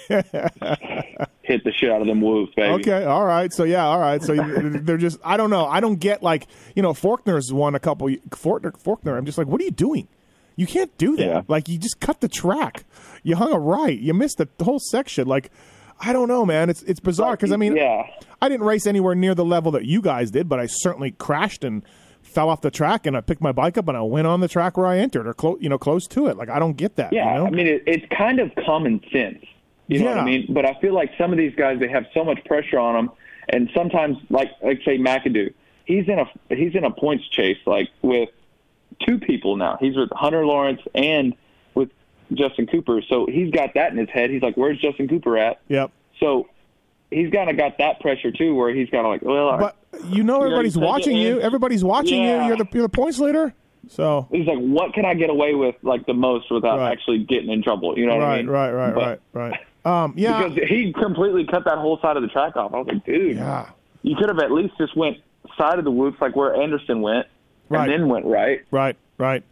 hit 1.42 1.64
the 1.64 1.72
shit 1.72 1.90
out 1.90 2.02
of 2.02 2.06
them 2.06 2.20
whoops, 2.20 2.54
baby. 2.54 2.74
Okay, 2.74 3.04
all 3.04 3.24
right. 3.24 3.52
So 3.52 3.64
yeah, 3.64 3.86
all 3.86 3.98
right. 3.98 4.22
So 4.22 4.34
they're 4.60 4.98
just 4.98 5.18
I 5.24 5.36
don't 5.36 5.50
know. 5.50 5.66
I 5.66 5.80
don't 5.80 5.98
get 5.98 6.22
like 6.22 6.46
you 6.76 6.82
know 6.82 6.92
Forkner's 6.92 7.52
won 7.52 7.74
a 7.74 7.80
couple. 7.80 8.08
Forkner, 8.08 8.72
Forkner. 8.82 9.16
I'm 9.16 9.24
just 9.24 9.38
like, 9.38 9.46
what 9.46 9.60
are 9.60 9.64
you 9.64 9.70
doing? 9.70 10.08
You 10.56 10.66
can't 10.66 10.96
do 10.98 11.16
that. 11.16 11.26
Yeah. 11.26 11.42
Like 11.48 11.68
you 11.68 11.78
just 11.78 12.00
cut 12.00 12.20
the 12.20 12.28
track. 12.28 12.84
You 13.22 13.36
hung 13.36 13.52
a 13.52 13.58
right. 13.58 13.98
You 13.98 14.12
missed 14.12 14.38
the 14.38 14.48
whole 14.62 14.78
section. 14.78 15.26
Like 15.26 15.50
I 15.98 16.12
don't 16.12 16.28
know, 16.28 16.44
man. 16.44 16.68
It's 16.68 16.82
it's 16.82 17.00
bizarre 17.00 17.32
because 17.32 17.52
I 17.52 17.56
mean, 17.56 17.76
yeah. 17.76 18.02
I 18.40 18.48
didn't 18.48 18.66
race 18.66 18.86
anywhere 18.86 19.14
near 19.14 19.34
the 19.34 19.44
level 19.44 19.72
that 19.72 19.84
you 19.84 20.02
guys 20.02 20.30
did, 20.30 20.48
but 20.48 20.58
I 20.58 20.66
certainly 20.66 21.12
crashed 21.12 21.64
and 21.64 21.84
fell 22.32 22.48
off 22.48 22.60
the 22.60 22.70
track 22.70 23.06
and 23.06 23.16
I 23.16 23.20
picked 23.20 23.40
my 23.40 23.52
bike 23.52 23.76
up 23.78 23.86
and 23.88 23.96
I 23.96 24.02
went 24.02 24.26
on 24.26 24.40
the 24.40 24.48
track 24.48 24.76
where 24.76 24.86
I 24.86 24.98
entered 24.98 25.26
or 25.26 25.34
close, 25.34 25.58
you 25.60 25.68
know, 25.68 25.78
close 25.78 26.06
to 26.08 26.26
it. 26.26 26.36
Like 26.36 26.48
I 26.48 26.58
don't 26.58 26.76
get 26.76 26.96
that. 26.96 27.12
Yeah, 27.12 27.32
you 27.32 27.38
know? 27.40 27.46
I 27.46 27.50
mean, 27.50 27.66
it, 27.66 27.82
it's 27.86 28.06
kind 28.16 28.40
of 28.40 28.50
common 28.64 29.00
sense. 29.12 29.44
You 29.88 29.98
know 30.00 30.06
what 30.06 30.16
Yeah. 30.16 30.22
I 30.22 30.24
mean? 30.24 30.46
But 30.48 30.64
I 30.64 30.74
feel 30.80 30.94
like 30.94 31.10
some 31.18 31.32
of 31.32 31.38
these 31.38 31.54
guys, 31.54 31.78
they 31.80 31.88
have 31.88 32.06
so 32.14 32.24
much 32.24 32.42
pressure 32.44 32.78
on 32.78 32.94
them, 32.94 33.10
and 33.48 33.68
sometimes, 33.74 34.16
like 34.30 34.50
like 34.62 34.80
say 34.84 34.96
McAdoo, 34.98 35.52
he's 35.84 36.08
in 36.08 36.18
a 36.18 36.54
he's 36.54 36.74
in 36.74 36.84
a 36.84 36.90
points 36.90 37.28
chase 37.28 37.58
like 37.66 37.90
with 38.00 38.30
two 39.06 39.18
people 39.18 39.56
now. 39.56 39.76
He's 39.80 39.96
with 39.96 40.10
Hunter 40.12 40.46
Lawrence 40.46 40.80
and 40.94 41.34
with 41.74 41.90
Justin 42.32 42.66
Cooper. 42.68 43.02
So 43.08 43.26
he's 43.26 43.50
got 43.50 43.74
that 43.74 43.90
in 43.92 43.98
his 43.98 44.08
head. 44.08 44.30
He's 44.30 44.42
like, 44.42 44.56
"Where's 44.56 44.78
Justin 44.78 45.08
Cooper 45.08 45.36
at?" 45.36 45.60
yep. 45.68 45.90
So 46.20 46.48
he's 47.10 47.30
kind 47.32 47.50
of 47.50 47.56
got 47.56 47.78
that 47.78 48.00
pressure 48.00 48.30
too, 48.30 48.54
where 48.54 48.72
he's 48.72 48.88
kind 48.88 49.04
of 49.04 49.10
like, 49.10 49.22
"Well,". 49.22 49.58
But 49.58 49.76
you 50.08 50.22
know, 50.22 50.42
everybody's 50.42 50.76
watching 50.76 51.16
you. 51.16 51.40
Everybody's 51.40 51.84
watching 51.84 52.22
Yeah. 52.22 52.42
you. 52.42 52.48
You're 52.48 52.56
the 52.56 52.68
you're 52.72 52.82
the 52.82 52.88
points 52.88 53.18
leader. 53.18 53.52
So 53.88 54.28
he's 54.30 54.46
like, 54.46 54.58
"What 54.58 54.94
can 54.94 55.04
I 55.04 55.14
get 55.14 55.28
away 55.28 55.54
with 55.54 55.74
like 55.82 56.06
the 56.06 56.14
most 56.14 56.50
without 56.50 56.78
Right. 56.78 56.92
actually 56.92 57.18
getting 57.24 57.50
in 57.50 57.62
trouble?" 57.62 57.98
You 57.98 58.06
know 58.06 58.14
what 58.14 58.22
I 58.24 58.28
right, 58.28 58.36
mean? 58.44 58.50
right, 58.50 58.70
right, 58.70 58.94
But- 58.94 59.20
right, 59.34 59.50
right. 59.84 60.04
Um, 60.04 60.14
yeah, 60.16 60.46
Because 60.48 60.68
he 60.68 60.92
completely 60.92 61.44
cut 61.44 61.64
that 61.64 61.78
whole 61.78 61.98
side 62.00 62.16
of 62.16 62.22
the 62.22 62.28
track 62.28 62.54
off. 62.56 62.72
I 62.72 62.78
was 62.78 62.86
like, 62.86 63.04
dude, 63.04 63.36
yeah. 63.36 63.66
you 64.02 64.14
could 64.14 64.28
have 64.28 64.38
at 64.38 64.52
least 64.52 64.74
just 64.78 64.96
went 64.96 65.16
side 65.58 65.76
of 65.80 65.84
the 65.84 65.90
whoops 65.90 66.20
like 66.20 66.36
where 66.36 66.54
Anderson 66.54 67.02
went, 67.02 67.26
Right. 67.68 67.90
and 67.90 68.02
then 68.02 68.08
went 68.08 68.24
right. 68.26 68.60
Right, 68.70 68.94
right. 69.18 69.42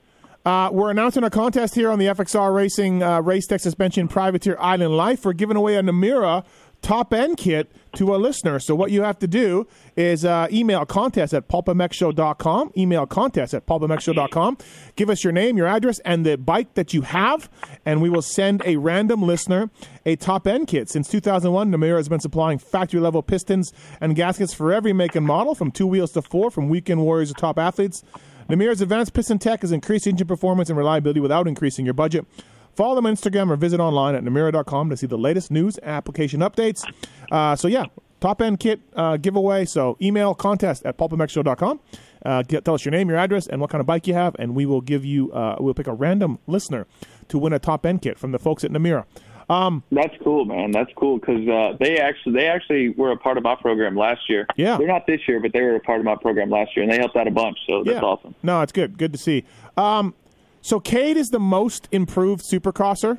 Uh, 0.46 0.70
we're 0.72 0.90
announcing 0.90 1.24
a 1.24 1.30
contest 1.30 1.74
here 1.74 1.90
on 1.90 1.98
the 1.98 2.06
FXR 2.06 2.54
Racing 2.54 3.02
uh, 3.02 3.20
Race 3.20 3.48
Tech 3.48 3.58
Suspension 3.60 4.06
Privateer 4.06 4.56
Island 4.60 4.96
Life. 4.96 5.24
We're 5.24 5.32
giving 5.32 5.56
away 5.56 5.74
a 5.76 5.82
Namura 5.82 6.44
top 6.82 7.12
end 7.12 7.36
kit 7.36 7.70
to 7.94 8.14
a 8.14 8.16
listener. 8.16 8.58
So 8.58 8.74
what 8.74 8.90
you 8.90 9.02
have 9.02 9.18
to 9.18 9.26
do 9.26 9.66
is 9.96 10.24
uh, 10.24 10.48
email 10.52 10.86
contest 10.86 11.34
at 11.34 11.48
pulpmxshow.com. 11.48 12.72
Email 12.76 13.06
contest 13.06 13.54
at 13.54 13.66
pulpmxshow.com. 13.66 14.58
Give 14.96 15.10
us 15.10 15.24
your 15.24 15.32
name, 15.32 15.56
your 15.56 15.66
address, 15.66 15.98
and 16.00 16.24
the 16.24 16.36
bike 16.36 16.74
that 16.74 16.94
you 16.94 17.02
have, 17.02 17.50
and 17.84 18.00
we 18.00 18.08
will 18.08 18.22
send 18.22 18.62
a 18.64 18.76
random 18.76 19.22
listener 19.22 19.70
a 20.06 20.16
top 20.16 20.46
end 20.46 20.68
kit. 20.68 20.88
Since 20.88 21.08
2001, 21.08 21.70
Namura 21.70 21.96
has 21.96 22.08
been 22.08 22.20
supplying 22.20 22.58
factory 22.58 23.00
level 23.00 23.22
pistons 23.22 23.72
and 24.00 24.16
gaskets 24.16 24.54
for 24.54 24.72
every 24.72 24.92
make 24.92 25.14
and 25.14 25.26
model, 25.26 25.54
from 25.54 25.70
two 25.70 25.86
wheels 25.86 26.12
to 26.12 26.22
four, 26.22 26.50
from 26.50 26.68
weekend 26.68 27.02
warriors 27.02 27.28
to 27.28 27.34
top 27.34 27.58
athletes. 27.58 28.02
Namura's 28.48 28.80
advanced 28.80 29.12
piston 29.12 29.38
tech 29.38 29.60
has 29.60 29.70
increased 29.70 30.06
engine 30.06 30.26
performance 30.26 30.68
and 30.68 30.76
reliability 30.76 31.20
without 31.20 31.46
increasing 31.46 31.84
your 31.84 31.94
budget. 31.94 32.26
Follow 32.74 32.94
them 32.94 33.06
on 33.06 33.14
Instagram 33.14 33.50
or 33.50 33.56
visit 33.56 33.80
online 33.80 34.14
at 34.14 34.24
Namura.com 34.24 34.90
to 34.90 34.96
see 34.96 35.06
the 35.06 35.18
latest 35.18 35.50
news 35.50 35.78
and 35.78 35.90
application 35.90 36.40
updates. 36.40 36.84
Uh, 37.30 37.56
so, 37.56 37.68
yeah, 37.68 37.86
top 38.20 38.40
end 38.40 38.60
kit 38.60 38.80
uh, 38.94 39.16
giveaway. 39.16 39.64
So, 39.64 39.96
email 40.00 40.34
contest 40.34 40.84
at 40.86 40.96
pulpmxshow.com. 40.96 41.80
Uh, 42.24 42.42
get, 42.42 42.64
tell 42.64 42.74
us 42.74 42.84
your 42.84 42.92
name, 42.92 43.08
your 43.08 43.18
address, 43.18 43.46
and 43.46 43.60
what 43.60 43.70
kind 43.70 43.80
of 43.80 43.86
bike 43.86 44.06
you 44.06 44.14
have, 44.14 44.36
and 44.38 44.54
we 44.54 44.66
will 44.66 44.80
give 44.80 45.04
you, 45.04 45.32
uh, 45.32 45.56
we'll 45.58 45.74
pick 45.74 45.86
a 45.86 45.94
random 45.94 46.38
listener 46.46 46.86
to 47.28 47.38
win 47.38 47.52
a 47.52 47.58
top 47.58 47.86
end 47.86 48.02
kit 48.02 48.18
from 48.18 48.32
the 48.32 48.38
folks 48.38 48.62
at 48.64 48.70
Namura. 48.70 49.04
Um, 49.50 49.82
That's 49.90 50.14
cool, 50.22 50.44
man. 50.44 50.70
That's 50.70 50.92
cool 50.94 51.18
because 51.18 51.46
uh, 51.48 51.76
they 51.80 51.98
actually 51.98 52.34
they 52.34 52.46
actually 52.46 52.90
were 52.90 53.10
a 53.10 53.16
part 53.16 53.36
of 53.36 53.42
my 53.42 53.56
program 53.56 53.96
last 53.96 54.28
year. 54.28 54.46
Yeah. 54.56 54.76
they're 54.78 54.86
not 54.86 55.08
this 55.08 55.26
year, 55.26 55.40
but 55.40 55.52
they 55.52 55.60
were 55.60 55.74
a 55.74 55.80
part 55.80 55.98
of 55.98 56.04
my 56.04 56.14
program 56.14 56.50
last 56.50 56.76
year, 56.76 56.84
and 56.84 56.92
they 56.92 56.98
helped 56.98 57.16
out 57.16 57.26
a 57.26 57.32
bunch. 57.32 57.58
So 57.68 57.82
that's 57.82 57.96
yeah. 57.96 58.00
awesome. 58.00 58.36
No, 58.44 58.60
it's 58.62 58.70
good. 58.70 58.96
Good 58.96 59.12
to 59.12 59.18
see. 59.18 59.44
Um, 59.76 60.14
so 60.60 60.80
Cade 60.80 61.16
is 61.16 61.30
the 61.30 61.40
most 61.40 61.88
improved 61.92 62.42
supercrosser 62.42 63.18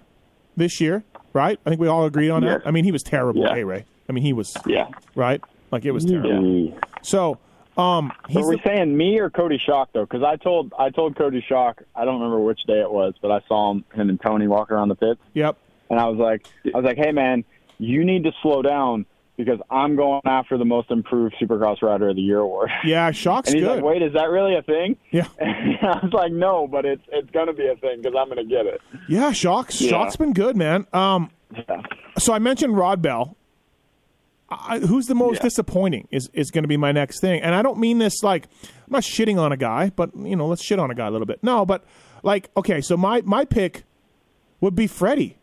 this 0.55 0.79
year, 0.81 1.03
right? 1.33 1.59
I 1.65 1.69
think 1.69 1.81
we 1.81 1.87
all 1.87 2.05
agreed 2.05 2.29
on 2.29 2.43
Yes. 2.43 2.59
that. 2.61 2.67
I 2.67 2.71
mean, 2.71 2.83
he 2.83 2.91
was 2.91 3.03
terrible, 3.03 3.41
Yeah. 3.43 3.53
hey 3.55 3.63
Ray. 3.63 3.85
I 4.09 4.11
mean, 4.13 4.23
he 4.23 4.33
was 4.33 4.55
Yeah, 4.65 4.87
right. 5.15 5.41
Like 5.71 5.85
it 5.85 5.91
was 5.91 6.05
terrible. 6.05 6.43
Yeah. 6.43 6.75
So, 7.01 7.37
um, 7.77 8.11
Are 8.11 8.15
he's 8.27 8.45
we 8.45 8.57
the, 8.57 8.61
saying 8.65 8.95
me 8.95 9.17
or 9.19 9.29
Cody 9.29 9.57
Shock 9.57 9.89
though? 9.93 10.01
Because 10.03 10.23
I 10.23 10.35
told 10.35 10.73
I 10.77 10.89
told 10.89 11.15
Cody 11.15 11.43
Shock 11.47 11.81
I 11.95 12.03
don't 12.05 12.15
remember 12.15 12.39
which 12.41 12.61
day 12.67 12.81
it 12.81 12.91
was, 12.91 13.13
but 13.21 13.31
I 13.31 13.39
saw 13.47 13.71
him 13.71 13.85
him 13.93 14.09
and 14.09 14.19
Tony 14.21 14.47
walking 14.47 14.75
around 14.75 14.89
the 14.89 14.95
pits, 14.95 15.21
yep. 15.33 15.57
and 15.89 15.99
I 15.99 16.07
was 16.09 16.17
like 16.17 16.45
I 16.73 16.77
was 16.77 16.85
like, 16.85 16.97
hey 16.97 17.11
man, 17.11 17.45
you 17.77 18.03
need 18.03 18.23
to 18.25 18.33
slow 18.41 18.61
down 18.61 19.05
because 19.43 19.59
I'm 19.69 19.95
going 19.95 20.21
after 20.25 20.57
the 20.57 20.65
most 20.65 20.91
improved 20.91 21.35
Supercross 21.41 21.81
rider 21.81 22.09
of 22.09 22.15
the 22.15 22.21
year 22.21 22.39
award. 22.39 22.69
Yeah, 22.85 23.11
Shock's 23.11 23.49
And 23.49 23.57
he's 23.59 23.67
good. 23.67 23.75
like, 23.77 23.83
wait, 23.83 24.01
is 24.01 24.13
that 24.13 24.29
really 24.29 24.55
a 24.55 24.61
thing? 24.61 24.97
Yeah, 25.11 25.27
And 25.39 25.77
I 25.81 25.99
was 26.03 26.13
like, 26.13 26.31
no, 26.31 26.67
but 26.67 26.85
it's 26.85 27.03
it's 27.11 27.29
gonna 27.31 27.53
be 27.53 27.67
a 27.67 27.75
thing 27.75 28.01
because 28.01 28.15
I'm 28.19 28.29
gonna 28.29 28.43
get 28.45 28.65
it. 28.65 28.81
yeah, 29.09 29.31
Shock's 29.31 29.79
Yeah. 29.81 29.89
Shock's 29.89 30.15
been 30.15 30.33
good, 30.33 30.55
man. 30.55 30.85
Um, 30.93 31.29
Yeah. 31.55 31.81
so 32.17 32.33
I 32.33 32.39
mentioned 32.39 32.77
Rod 32.77 33.01
Bell. 33.01 33.35
I, 34.49 34.79
who's 34.79 35.05
the 35.07 35.15
most 35.15 35.37
Yeah. 35.37 35.43
disappointing 35.43 36.07
is 36.11 36.29
is 36.33 36.51
going 36.51 36.63
to 36.65 36.67
be 36.67 36.75
my 36.77 36.91
next 36.91 37.21
thing, 37.21 37.41
and 37.41 37.55
I 37.55 37.61
don't 37.61 37.79
mean 37.79 37.99
this 37.99 38.21
like 38.21 38.47
I'm 38.63 38.89
not 38.89 39.03
shitting 39.03 39.37
on 39.39 39.51
a 39.53 39.57
guy, 39.57 39.91
but 39.95 40.11
you 40.17 40.35
know, 40.35 40.45
let's 40.47 40.61
shit 40.61 40.77
on 40.77 40.91
a 40.91 40.95
guy 40.95 41.07
a 41.07 41.11
little 41.11 41.25
bit. 41.25 41.39
No, 41.41 41.65
but 41.65 41.85
like, 42.21 42.49
okay, 42.57 42.81
so 42.81 42.97
my 42.97 43.21
my 43.21 43.45
pick 43.45 43.83
would 44.59 44.75
be 44.75 44.87
Freddie. 44.87 45.37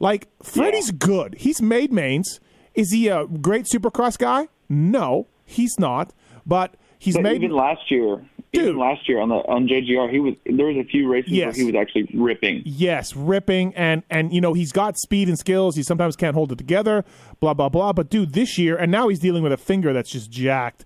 Like 0.00 0.28
Freddie's 0.42 0.90
good. 0.92 1.34
He's 1.38 1.60
made 1.60 1.92
mains. 1.92 2.40
Is 2.76 2.90
he 2.92 3.08
a 3.08 3.26
great 3.26 3.64
Supercross 3.66 4.16
guy? 4.18 4.48
No, 4.68 5.26
he's 5.44 5.78
not. 5.78 6.12
But 6.46 6.74
he's 6.98 7.14
but 7.14 7.22
made. 7.22 7.36
even 7.42 7.50
last 7.56 7.90
year, 7.90 8.24
Dude. 8.52 8.62
even 8.64 8.78
last 8.78 9.08
year 9.08 9.20
on 9.20 9.28
the 9.30 9.34
on 9.36 9.66
JGR, 9.66 10.10
he 10.10 10.20
was 10.20 10.34
there 10.44 10.66
was 10.66 10.76
a 10.76 10.84
few 10.84 11.10
races 11.10 11.32
Yes. 11.32 11.56
where 11.56 11.66
he 11.66 11.72
was 11.72 11.80
actually 11.80 12.08
ripping. 12.14 12.62
Yes, 12.64 13.16
ripping 13.16 13.74
and 13.74 14.02
and 14.10 14.32
you 14.32 14.40
know 14.40 14.52
he's 14.52 14.72
got 14.72 14.96
speed 14.98 15.28
and 15.28 15.38
skills. 15.38 15.74
He 15.76 15.82
sometimes 15.82 16.14
can't 16.16 16.34
hold 16.34 16.52
it 16.52 16.58
together. 16.58 17.04
Blah 17.40 17.54
blah 17.54 17.68
blah. 17.68 17.92
But 17.92 18.10
dude, 18.10 18.32
this 18.34 18.58
year 18.58 18.76
and 18.76 18.92
now 18.92 19.08
he's 19.08 19.18
dealing 19.18 19.42
with 19.42 19.52
a 19.52 19.56
finger 19.56 19.92
that's 19.92 20.10
just 20.10 20.30
jacked. 20.30 20.84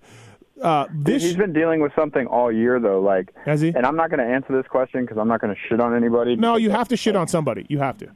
Uh, 0.63 0.87
this 0.95 1.23
He's 1.23 1.37
been 1.37 1.55
dealing 1.55 1.81
with 1.81 1.91
something 1.97 2.27
all 2.27 2.53
year 2.53 2.79
though, 2.79 3.01
like 3.01 3.35
Has 3.47 3.61
he? 3.63 3.69
And 3.69 3.87
I'm 3.87 3.97
not 3.97 4.11
going 4.11 4.21
to 4.21 4.31
answer 4.31 4.55
this 4.55 4.67
question 4.67 5.01
because 5.03 5.17
I'm 5.17 5.27
not 5.29 5.41
going 5.41 5.55
to 5.55 5.61
shit 5.69 5.81
on 5.81 5.97
anybody. 5.97 6.37
no, 6.37 6.57
you 6.57 6.69
have 6.71 6.89
to 6.89 6.99
shit 6.99 7.17
on 7.17 7.29
somebody. 7.29 7.65
You 7.71 7.79
have 7.79 7.97
to. 7.99 8.09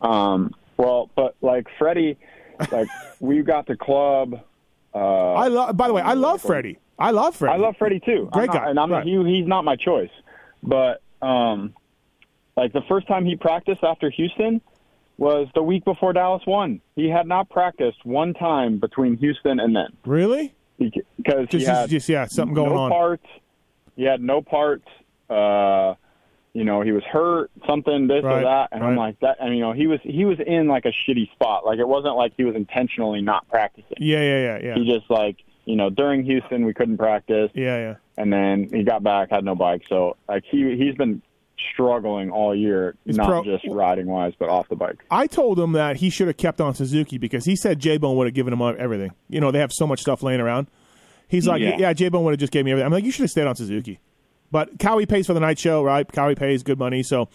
Um, 0.00 0.54
well, 0.78 1.10
but 1.14 1.36
like 1.42 1.66
Freddie, 1.78 2.18
like 2.72 2.88
we 3.20 3.42
got 3.42 3.66
the 3.66 3.76
club. 3.76 4.40
Uh, 4.94 5.32
I 5.34 5.48
love. 5.48 5.76
By 5.76 5.86
the 5.88 5.94
way, 5.94 6.02
I 6.02 6.14
love 6.14 6.42
Freddie. 6.42 6.78
I 6.98 7.10
love 7.12 7.36
Freddie. 7.36 7.54
I 7.54 7.56
love 7.56 7.76
Freddie 7.78 8.00
too. 8.00 8.28
Great 8.32 8.50
I'm 8.50 8.54
not- 8.54 8.64
guy, 8.64 8.70
and 8.70 8.78
I'm 8.80 8.92
right. 8.92 9.06
he, 9.06 9.22
he's 9.24 9.46
not 9.46 9.64
my 9.64 9.76
choice. 9.76 10.10
But 10.62 11.02
um, 11.22 11.74
like 12.56 12.72
the 12.72 12.82
first 12.88 13.06
time 13.06 13.24
he 13.24 13.36
practiced 13.36 13.82
after 13.82 14.10
Houston 14.10 14.60
was 15.16 15.48
the 15.54 15.62
week 15.62 15.84
before 15.84 16.12
Dallas 16.12 16.42
won. 16.46 16.80
He 16.96 17.08
had 17.08 17.26
not 17.26 17.48
practiced 17.50 18.04
one 18.04 18.32
time 18.34 18.78
between 18.78 19.16
Houston 19.18 19.60
and 19.60 19.76
then 19.76 19.88
Really? 20.06 20.54
because 20.78 21.46
he 21.50 21.58
Just, 21.58 21.66
had 21.70 21.90
just 21.90 22.08
yeah, 22.08 22.24
something 22.26 22.54
going 22.54 22.70
no 22.70 22.78
on. 22.78 22.90
parts. 22.90 23.26
He 23.96 24.04
had 24.04 24.22
no 24.22 24.40
parts. 24.40 24.86
Uh, 25.28 25.94
you 26.52 26.64
know, 26.64 26.82
he 26.82 26.92
was 26.92 27.04
hurt, 27.04 27.50
something 27.66 28.08
this 28.08 28.24
Right, 28.24 28.40
or 28.40 28.44
that, 28.44 28.68
and 28.72 28.82
I'm 28.82 28.96
like 28.96 29.20
that. 29.20 29.36
And 29.40 29.54
you 29.54 29.60
know, 29.60 29.72
he 29.72 29.86
was 29.86 30.00
he 30.02 30.24
was 30.24 30.38
in 30.44 30.66
like 30.66 30.84
a 30.84 30.92
shitty 30.92 31.30
spot. 31.32 31.64
Like 31.64 31.78
it 31.78 31.86
wasn't 31.86 32.16
like 32.16 32.32
he 32.36 32.44
was 32.44 32.56
intentionally 32.56 33.22
not 33.22 33.48
practicing. 33.48 33.96
Yeah, 33.98 34.20
yeah, 34.20 34.42
yeah, 34.42 34.58
yeah, 34.62 34.74
He 34.74 34.90
just 34.92 35.08
like 35.10 35.36
you 35.64 35.76
know 35.76 35.90
during 35.90 36.24
Houston 36.24 36.64
we 36.64 36.74
couldn't 36.74 36.98
practice, 36.98 37.50
yeah, 37.54 37.76
yeah. 37.76 37.94
and 38.16 38.32
then 38.32 38.68
he 38.72 38.82
got 38.82 39.02
back 39.02 39.30
had 39.30 39.44
no 39.44 39.54
bike. 39.54 39.82
So 39.88 40.16
like 40.28 40.44
he 40.50 40.76
he's 40.76 40.96
been 40.96 41.22
struggling 41.72 42.30
all 42.30 42.54
year, 42.54 42.94
He's 43.04 43.16
not 43.16 43.26
pro- 43.26 43.44
just 43.44 43.64
riding 43.68 44.06
wise, 44.06 44.32
but 44.38 44.48
off 44.48 44.68
the 44.68 44.76
bike. 44.76 45.04
I 45.10 45.26
told 45.26 45.58
him 45.60 45.72
that 45.72 45.96
he 45.96 46.10
should 46.10 46.26
have 46.26 46.36
kept 46.36 46.60
on 46.60 46.74
Suzuki 46.74 47.18
because 47.18 47.44
he 47.44 47.54
said 47.54 47.78
J 47.78 47.98
Bone 47.98 48.16
would 48.16 48.26
have 48.26 48.34
given 48.34 48.52
him 48.52 48.62
everything. 48.78 49.12
You 49.28 49.40
know, 49.40 49.50
they 49.50 49.58
have 49.60 49.72
so 49.72 49.86
much 49.86 50.00
stuff 50.00 50.22
laying 50.22 50.40
around. 50.40 50.68
He's 51.28 51.46
like, 51.46 51.60
yeah, 51.62 51.76
Yeah. 51.78 51.92
J 51.92 52.08
Bone 52.08 52.24
would 52.24 52.32
have 52.32 52.40
just 52.40 52.52
gave 52.52 52.64
me 52.64 52.72
everything. 52.72 52.86
I'm 52.86 52.92
like, 52.92 53.04
you 53.04 53.12
should 53.12 53.22
have 53.22 53.30
stayed 53.30 53.46
on 53.46 53.54
Suzuki. 53.54 54.00
But 54.50 54.78
Cowie 54.78 55.06
pays 55.06 55.26
for 55.26 55.34
the 55.34 55.40
night 55.40 55.58
show, 55.58 55.82
right? 55.82 56.10
Cowie 56.10 56.34
pays 56.34 56.62
good 56.62 56.78
money, 56.78 57.02
so 57.02 57.28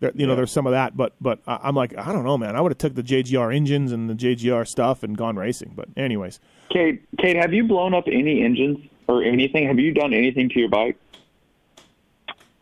there, 0.00 0.12
you 0.14 0.26
know, 0.26 0.34
there's 0.34 0.52
some 0.52 0.66
of 0.66 0.72
that. 0.72 0.96
But 0.96 1.14
but 1.20 1.40
I'm 1.46 1.74
like, 1.74 1.96
I 1.96 2.12
don't 2.12 2.24
know, 2.24 2.36
man. 2.36 2.56
I 2.56 2.60
would 2.60 2.72
have 2.72 2.78
took 2.78 2.94
the 2.94 3.02
JGR 3.02 3.54
engines 3.54 3.92
and 3.92 4.10
the 4.10 4.14
JGR 4.14 4.66
stuff 4.66 5.02
and 5.02 5.16
gone 5.16 5.36
racing. 5.36 5.72
But 5.74 5.88
anyways, 5.96 6.40
Cade, 6.70 7.02
Cade, 7.18 7.36
have 7.36 7.52
you 7.52 7.64
blown 7.64 7.94
up 7.94 8.04
any 8.06 8.42
engines 8.42 8.78
or 9.08 9.22
anything? 9.22 9.66
Have 9.66 9.78
you 9.78 9.92
done 9.92 10.12
anything 10.12 10.48
to 10.50 10.58
your 10.58 10.68
bike? 10.68 10.96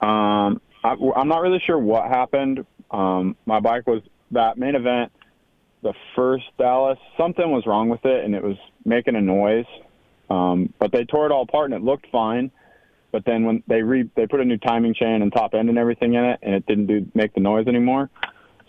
Um, 0.00 0.60
I, 0.82 0.96
I'm 1.16 1.28
not 1.28 1.40
really 1.40 1.62
sure 1.66 1.78
what 1.78 2.08
happened. 2.08 2.64
Um, 2.90 3.36
my 3.46 3.60
bike 3.60 3.86
was 3.86 4.02
that 4.30 4.58
main 4.58 4.74
event, 4.74 5.12
the 5.82 5.94
first 6.14 6.44
Dallas. 6.58 6.98
Something 7.16 7.50
was 7.50 7.66
wrong 7.66 7.88
with 7.88 8.04
it, 8.04 8.24
and 8.24 8.34
it 8.34 8.42
was 8.42 8.56
making 8.84 9.16
a 9.16 9.20
noise. 9.20 9.66
Um, 10.28 10.72
but 10.78 10.92
they 10.92 11.04
tore 11.04 11.26
it 11.26 11.32
all 11.32 11.42
apart, 11.42 11.72
and 11.72 11.82
it 11.82 11.84
looked 11.84 12.06
fine. 12.10 12.50
But 13.12 13.24
then 13.24 13.44
when 13.44 13.62
they 13.66 13.82
re 13.82 14.08
they 14.14 14.26
put 14.26 14.40
a 14.40 14.44
new 14.44 14.58
timing 14.58 14.94
chain 14.94 15.22
and 15.22 15.32
top 15.32 15.54
end 15.54 15.68
and 15.68 15.78
everything 15.78 16.14
in 16.14 16.24
it, 16.24 16.38
and 16.42 16.54
it 16.54 16.66
didn't 16.66 16.86
do 16.86 17.06
make 17.14 17.34
the 17.34 17.40
noise 17.40 17.66
anymore. 17.66 18.10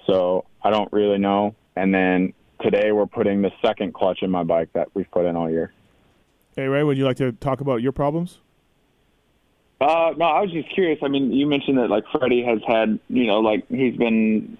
So 0.08 0.46
I 0.64 0.70
don't 0.70 0.92
really 0.92 1.18
know. 1.18 1.56
And 1.76 1.94
then 1.94 2.34
today 2.62 2.92
we're 2.92 3.06
putting 3.06 3.42
the 3.42 3.52
second 3.62 3.94
clutch 3.94 4.20
in 4.22 4.32
my 4.32 4.44
bike 4.44 4.70
that 4.74 4.90
we've 4.94 5.10
put 5.12 5.26
in 5.26 5.36
all 5.36 5.50
year. 5.50 5.74
Hey 6.56 6.68
Ray, 6.68 6.84
would 6.84 6.98
you 6.98 7.06
like 7.06 7.18
to 7.18 7.32
talk 7.32 7.62
about 7.62 7.82
your 7.82 7.92
problems? 7.92 8.40
Uh, 9.80 10.14
no, 10.16 10.26
I 10.26 10.42
was 10.42 10.52
just 10.52 10.70
curious. 10.70 11.00
I 11.02 11.08
mean, 11.08 11.32
you 11.32 11.48
mentioned 11.48 11.80
that 11.80 11.90
like 11.90 12.04
Freddie 12.12 12.44
has 12.44 12.60
had, 12.68 13.00
you 13.10 13.26
know, 13.26 13.40
like 13.40 13.68
he's 13.68 13.96
been, 13.96 14.58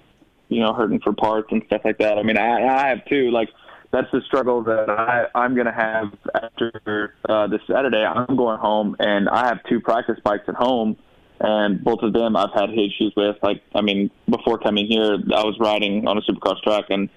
you 0.50 0.60
know, 0.60 0.74
hurting 0.74 1.00
for 1.00 1.14
parts 1.14 1.50
and 1.52 1.62
stuff 1.68 1.82
like 1.86 2.00
that. 2.00 2.18
I 2.18 2.24
mean, 2.24 2.38
I, 2.38 2.66
I 2.66 2.88
have 2.88 3.06
too. 3.06 3.30
Like 3.30 3.50
that's 3.92 4.08
the 4.12 4.22
struggle 4.26 4.64
that 4.64 4.90
I, 4.90 5.26
I'm 5.36 5.54
going 5.54 5.68
to 5.68 5.74
have 5.74 6.14
after 6.34 7.14
uh, 7.28 7.48
this 7.48 7.62
Saturday. 7.68 8.04
I'm 8.04 8.36
going 8.36 8.58
home, 8.60 8.96
and 9.00 9.28
I 9.30 9.48
have 9.48 9.60
two 9.70 9.80
practice 9.82 10.18
bikes 10.24 10.46
at 10.48 10.56
home, 10.56 10.98
and 11.40 11.84
both 11.84 12.00
of 12.02 12.14
them 12.14 12.36
I've 12.36 12.54
had 12.54 12.70
issues 12.72 13.14
with. 13.18 13.36
Like, 13.44 13.62
I 13.76 13.82
mean, 13.82 14.10
before 14.30 14.58
coming 14.58 14.88
here, 14.88 15.14
I 15.36 15.44
was 15.44 15.58
riding 15.60 16.08
on 16.08 16.18
a 16.18 16.22
supercross 16.22 16.62
track, 16.62 16.86
and 16.90 17.10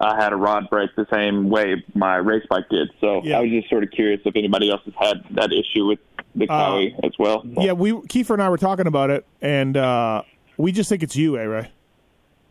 I 0.00 0.20
had 0.20 0.32
a 0.32 0.36
rod 0.36 0.68
break 0.70 0.90
the 0.96 1.06
same 1.12 1.50
way 1.50 1.84
my 1.94 2.16
race 2.16 2.44
bike 2.48 2.68
did. 2.70 2.90
So 3.00 3.22
Yeah. 3.22 3.38
I 3.38 3.42
was 3.42 3.50
just 3.50 3.68
sort 3.68 3.84
of 3.84 3.90
curious 3.90 4.20
if 4.24 4.34
anybody 4.36 4.70
else 4.70 4.82
has 4.84 4.94
had 4.98 5.24
that 5.36 5.52
issue 5.52 5.86
with 5.86 5.98
the 6.34 6.46
Cowie 6.46 6.96
as 7.04 7.12
well. 7.18 7.42
Yeah, 7.44 7.72
we 7.72 7.92
Kiefer 7.92 8.30
and 8.30 8.42
I 8.42 8.48
were 8.48 8.58
talking 8.58 8.86
about 8.86 9.10
it, 9.10 9.24
and 9.40 9.76
uh, 9.76 10.22
we 10.56 10.72
just 10.72 10.88
think 10.88 11.02
it's 11.02 11.14
you, 11.14 11.38
eh, 11.38 11.42
Ray? 11.42 11.70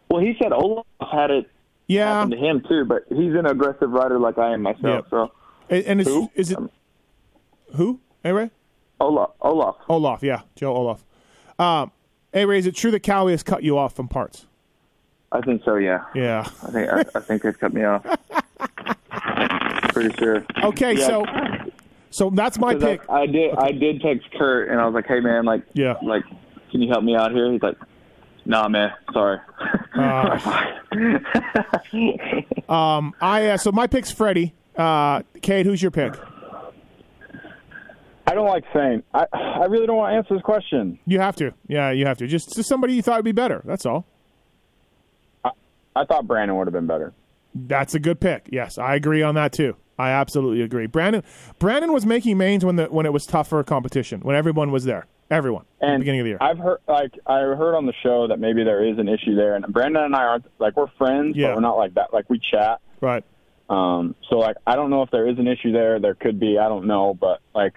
Well, 0.10 0.22
he 0.22 0.36
said 0.42 0.54
Olaf 0.54 0.86
had 1.12 1.32
it 1.32 1.50
Yeah, 1.94 2.26
to 2.26 2.36
him 2.38 2.64
too, 2.68 2.86
but 2.86 3.04
he's 3.10 3.34
an 3.36 3.46
aggressive 3.46 3.90
rider 3.92 4.20
like 4.20 4.38
I 4.38 4.54
am 4.54 4.62
myself. 4.62 4.84
Yep. 4.84 5.06
So 5.10 5.32
and 5.70 5.84
and 5.86 6.02
it's, 6.02 6.10
Who? 6.10 6.32
is 6.36 6.52
it 6.52 6.60
who? 7.76 8.00
Hey 8.24 8.32
Ray, 8.32 8.52
Olaf, 9.00 9.32
Olaf. 9.42 9.76
Olaf. 9.90 10.24
Yeah, 10.24 10.42
Joe 10.56 10.76
Olaf. 10.76 11.04
Um, 11.60 11.92
hey 12.34 12.46
Ray, 12.46 12.60
is 12.60 12.66
it 12.68 12.76
true 12.76 12.92
that 12.92 13.02
Cowie 13.04 13.32
has 13.32 13.44
cut 13.44 13.64
you 13.64 13.78
off 13.78 13.96
from 13.96 14.08
parts? 14.08 14.46
I 15.32 15.42
think 15.42 15.64
so. 15.66 15.76
Yeah, 15.78 16.04
Yeah. 16.14 16.42
I 16.64 16.72
think 16.72 16.90
I, 16.92 17.00
I 17.16 17.20
think 17.22 17.42
they've 17.42 17.58
cut 17.60 17.74
me 17.74 17.84
off. 17.84 18.06
Pretty 19.94 20.16
sure. 20.18 20.46
Okay, 20.64 20.94
Yeah. 20.98 21.08
so 21.08 21.26
so 22.12 22.30
that's 22.30 22.58
my 22.60 22.76
pick. 22.76 23.02
I 23.10 23.26
did. 23.26 23.56
I 23.56 23.72
did 23.72 24.02
text 24.02 24.28
Kurt, 24.38 24.70
and 24.70 24.80
I 24.80 24.86
was 24.86 24.94
like, 24.94 25.08
"Hey, 25.08 25.20
man, 25.20 25.46
like, 25.46 25.64
Yeah. 25.74 25.96
like, 26.04 26.24
can 26.72 26.82
you 26.82 26.90
help 26.90 27.04
me 27.04 27.16
out 27.16 27.32
here?" 27.32 27.52
He's 27.52 27.62
like, 27.64 27.78
"Nah, 28.46 28.68
man, 28.70 28.92
sorry." 29.12 29.40
Um, 32.70 33.14
I 33.22 33.50
uh, 33.50 33.58
so 33.58 33.72
my 33.72 33.88
pick's 33.88 34.12
Freddie. 34.12 34.54
Uh, 34.76 35.22
Cade, 35.42 35.66
who's 35.66 35.82
your 35.82 35.92
pick? 35.92 36.14
I 38.26 38.34
don't 38.34 38.48
like 38.48 38.64
saying. 38.74 39.04
I 39.14 39.26
I 39.34 39.66
really 39.66 39.86
don't 39.86 39.98
want 39.98 40.14
to 40.14 40.18
answer 40.18 40.34
this 40.34 40.44
question. 40.44 40.98
You 41.06 41.20
have 41.20 41.36
to. 41.36 41.54
Yeah, 41.68 41.92
you 41.92 42.06
have 42.06 42.18
to. 42.20 42.28
Just, 42.28 42.56
just 42.56 42.70
somebody 42.70 42.96
you 42.96 43.02
thought 43.02 43.18
would 43.18 43.26
be 43.26 43.34
better. 43.34 43.62
That's 43.66 43.86
all. 43.86 44.06
I 45.96 46.06
thought 46.06 46.26
Brandon 46.26 46.58
would 46.58 46.68
have 46.68 46.74
been 46.74 46.88
better. 46.88 47.14
That's 47.54 47.94
a 47.94 48.00
good 48.00 48.20
pick. 48.20 48.50
Yes, 48.52 48.78
I 48.78 48.96
agree 48.96 49.22
on 49.22 49.36
that 49.36 49.54
too. 49.54 49.76
I 50.00 50.10
absolutely 50.10 50.62
agree. 50.62 50.88
Brandon 50.88 51.24
Brandon 51.60 51.94
was 51.94 52.06
making 52.06 52.38
mains 52.38 52.66
when 52.66 52.78
the 52.78 52.86
when 52.86 53.06
it 53.06 53.14
was 53.14 53.26
tougher 53.26 53.64
competition, 53.64 54.22
when 54.22 54.36
everyone 54.36 54.72
was 54.72 54.86
there. 54.86 55.06
Everyone 55.34 55.64
at 55.64 55.80
the 55.80 55.86
And 55.88 56.00
beginning 56.02 56.22
of 56.22 56.26
the 56.26 56.30
year. 56.32 56.38
I've 56.42 56.58
heard 56.60 56.80
like 56.88 57.12
I 57.28 57.40
heard 57.40 57.76
on 57.76 57.86
the 57.86 57.94
show 58.04 58.28
that 58.28 58.40
maybe 58.40 58.64
there 58.64 58.86
is 58.86 58.98
an 59.00 59.08
issue 59.10 59.36
there, 59.36 59.56
and 59.56 59.66
Brandon 59.68 60.04
and 60.04 60.16
I 60.16 60.24
aren't 60.24 60.46
like 60.60 60.78
we're 60.78 60.88
friends, 60.98 61.36
Yeah. 61.36 61.48
but 61.50 61.56
we're 61.56 61.62
not 61.62 61.78
like 61.78 61.94
that. 61.96 62.14
Like 62.14 62.30
we 62.30 62.40
chat. 62.40 62.80
right. 63.02 63.24
Um, 63.70 64.16
so 64.30 64.38
like 64.40 64.58
I 64.68 64.76
don't 64.76 64.90
know 64.90 65.02
if 65.04 65.10
there 65.12 65.28
is 65.28 65.40
an 65.40 65.48
issue 65.48 65.72
there. 65.72 66.00
There 66.00 66.14
could 66.16 66.40
be. 66.40 66.58
I 66.60 66.68
don't 66.68 66.86
know, 66.86 67.14
but 67.14 67.40
like 67.56 67.74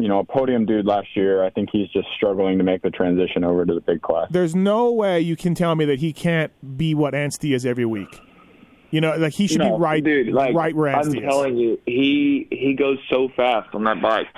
you 0.00 0.06
know, 0.08 0.20
a 0.20 0.24
podium 0.24 0.64
dude 0.64 0.86
last 0.86 1.08
year. 1.16 1.42
I 1.44 1.50
think 1.50 1.70
he's 1.72 1.88
just 1.90 2.06
struggling 2.16 2.58
to 2.58 2.64
make 2.64 2.82
the 2.82 2.90
transition 2.90 3.42
over 3.44 3.66
to 3.66 3.74
the 3.74 3.80
big 3.80 4.00
class. 4.00 4.28
There's 4.30 4.54
no 4.54 4.92
way 4.92 5.20
you 5.20 5.34
can 5.36 5.54
tell 5.56 5.74
me 5.74 5.84
that 5.86 5.98
he 5.98 6.12
can't 6.12 6.52
be 6.78 6.94
what 6.94 7.14
Anstie 7.14 7.52
is 7.52 7.66
every 7.66 7.84
week. 7.84 8.20
You 8.90 9.00
know, 9.02 9.16
like 9.16 9.32
he 9.34 9.46
should 9.48 9.58
No, 9.58 9.76
be 9.76 9.82
right, 9.82 10.02
dude. 10.02 10.28
Like, 10.32 10.54
right 10.54 10.74
where 10.74 10.94
I'm 10.94 11.08
is. 11.08 11.14
telling 11.14 11.56
you, 11.58 11.78
he 11.84 12.46
he 12.50 12.74
goes 12.74 12.98
so 13.10 13.28
fast 13.36 13.74
on 13.74 13.84
that 13.84 14.00
bike. 14.00 14.28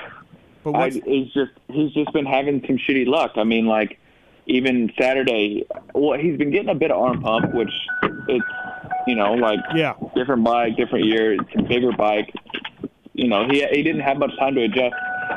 But 0.65 0.75
I, 0.75 0.91
he's 0.91 1.33
just 1.33 1.53
he's 1.69 1.93
just 1.93 2.13
been 2.13 2.27
having 2.27 2.63
some 2.67 2.79
shitty 2.79 3.07
luck. 3.07 3.33
I 3.37 3.45
mean, 3.45 3.67
like 3.67 3.99
even 4.47 4.93
Saturday, 4.99 5.67
well, 5.95 6.19
he's 6.19 6.37
been 6.37 6.51
getting 6.51 6.69
a 6.69 6.75
bit 6.75 6.91
of 6.91 7.01
arm 7.01 7.23
pump, 7.23 7.55
which 7.55 7.73
it's 8.29 8.45
you 9.07 9.15
know 9.15 9.35
like 9.35 9.61
yeah, 9.75 9.95
different 10.15 10.45
bike, 10.45 10.77
different 10.77 11.07
year. 11.07 11.33
It's 11.35 11.51
a 11.57 11.63
bigger 11.63 11.93
bike. 11.93 12.33
You 13.15 13.29
know, 13.29 13.47
he 13.49 13.65
he 13.67 13.83
didn't 13.83 14.01
have 14.01 14.19
much 14.19 14.37
time 14.39 14.55
to 14.55 14.63
adjust 14.63 14.95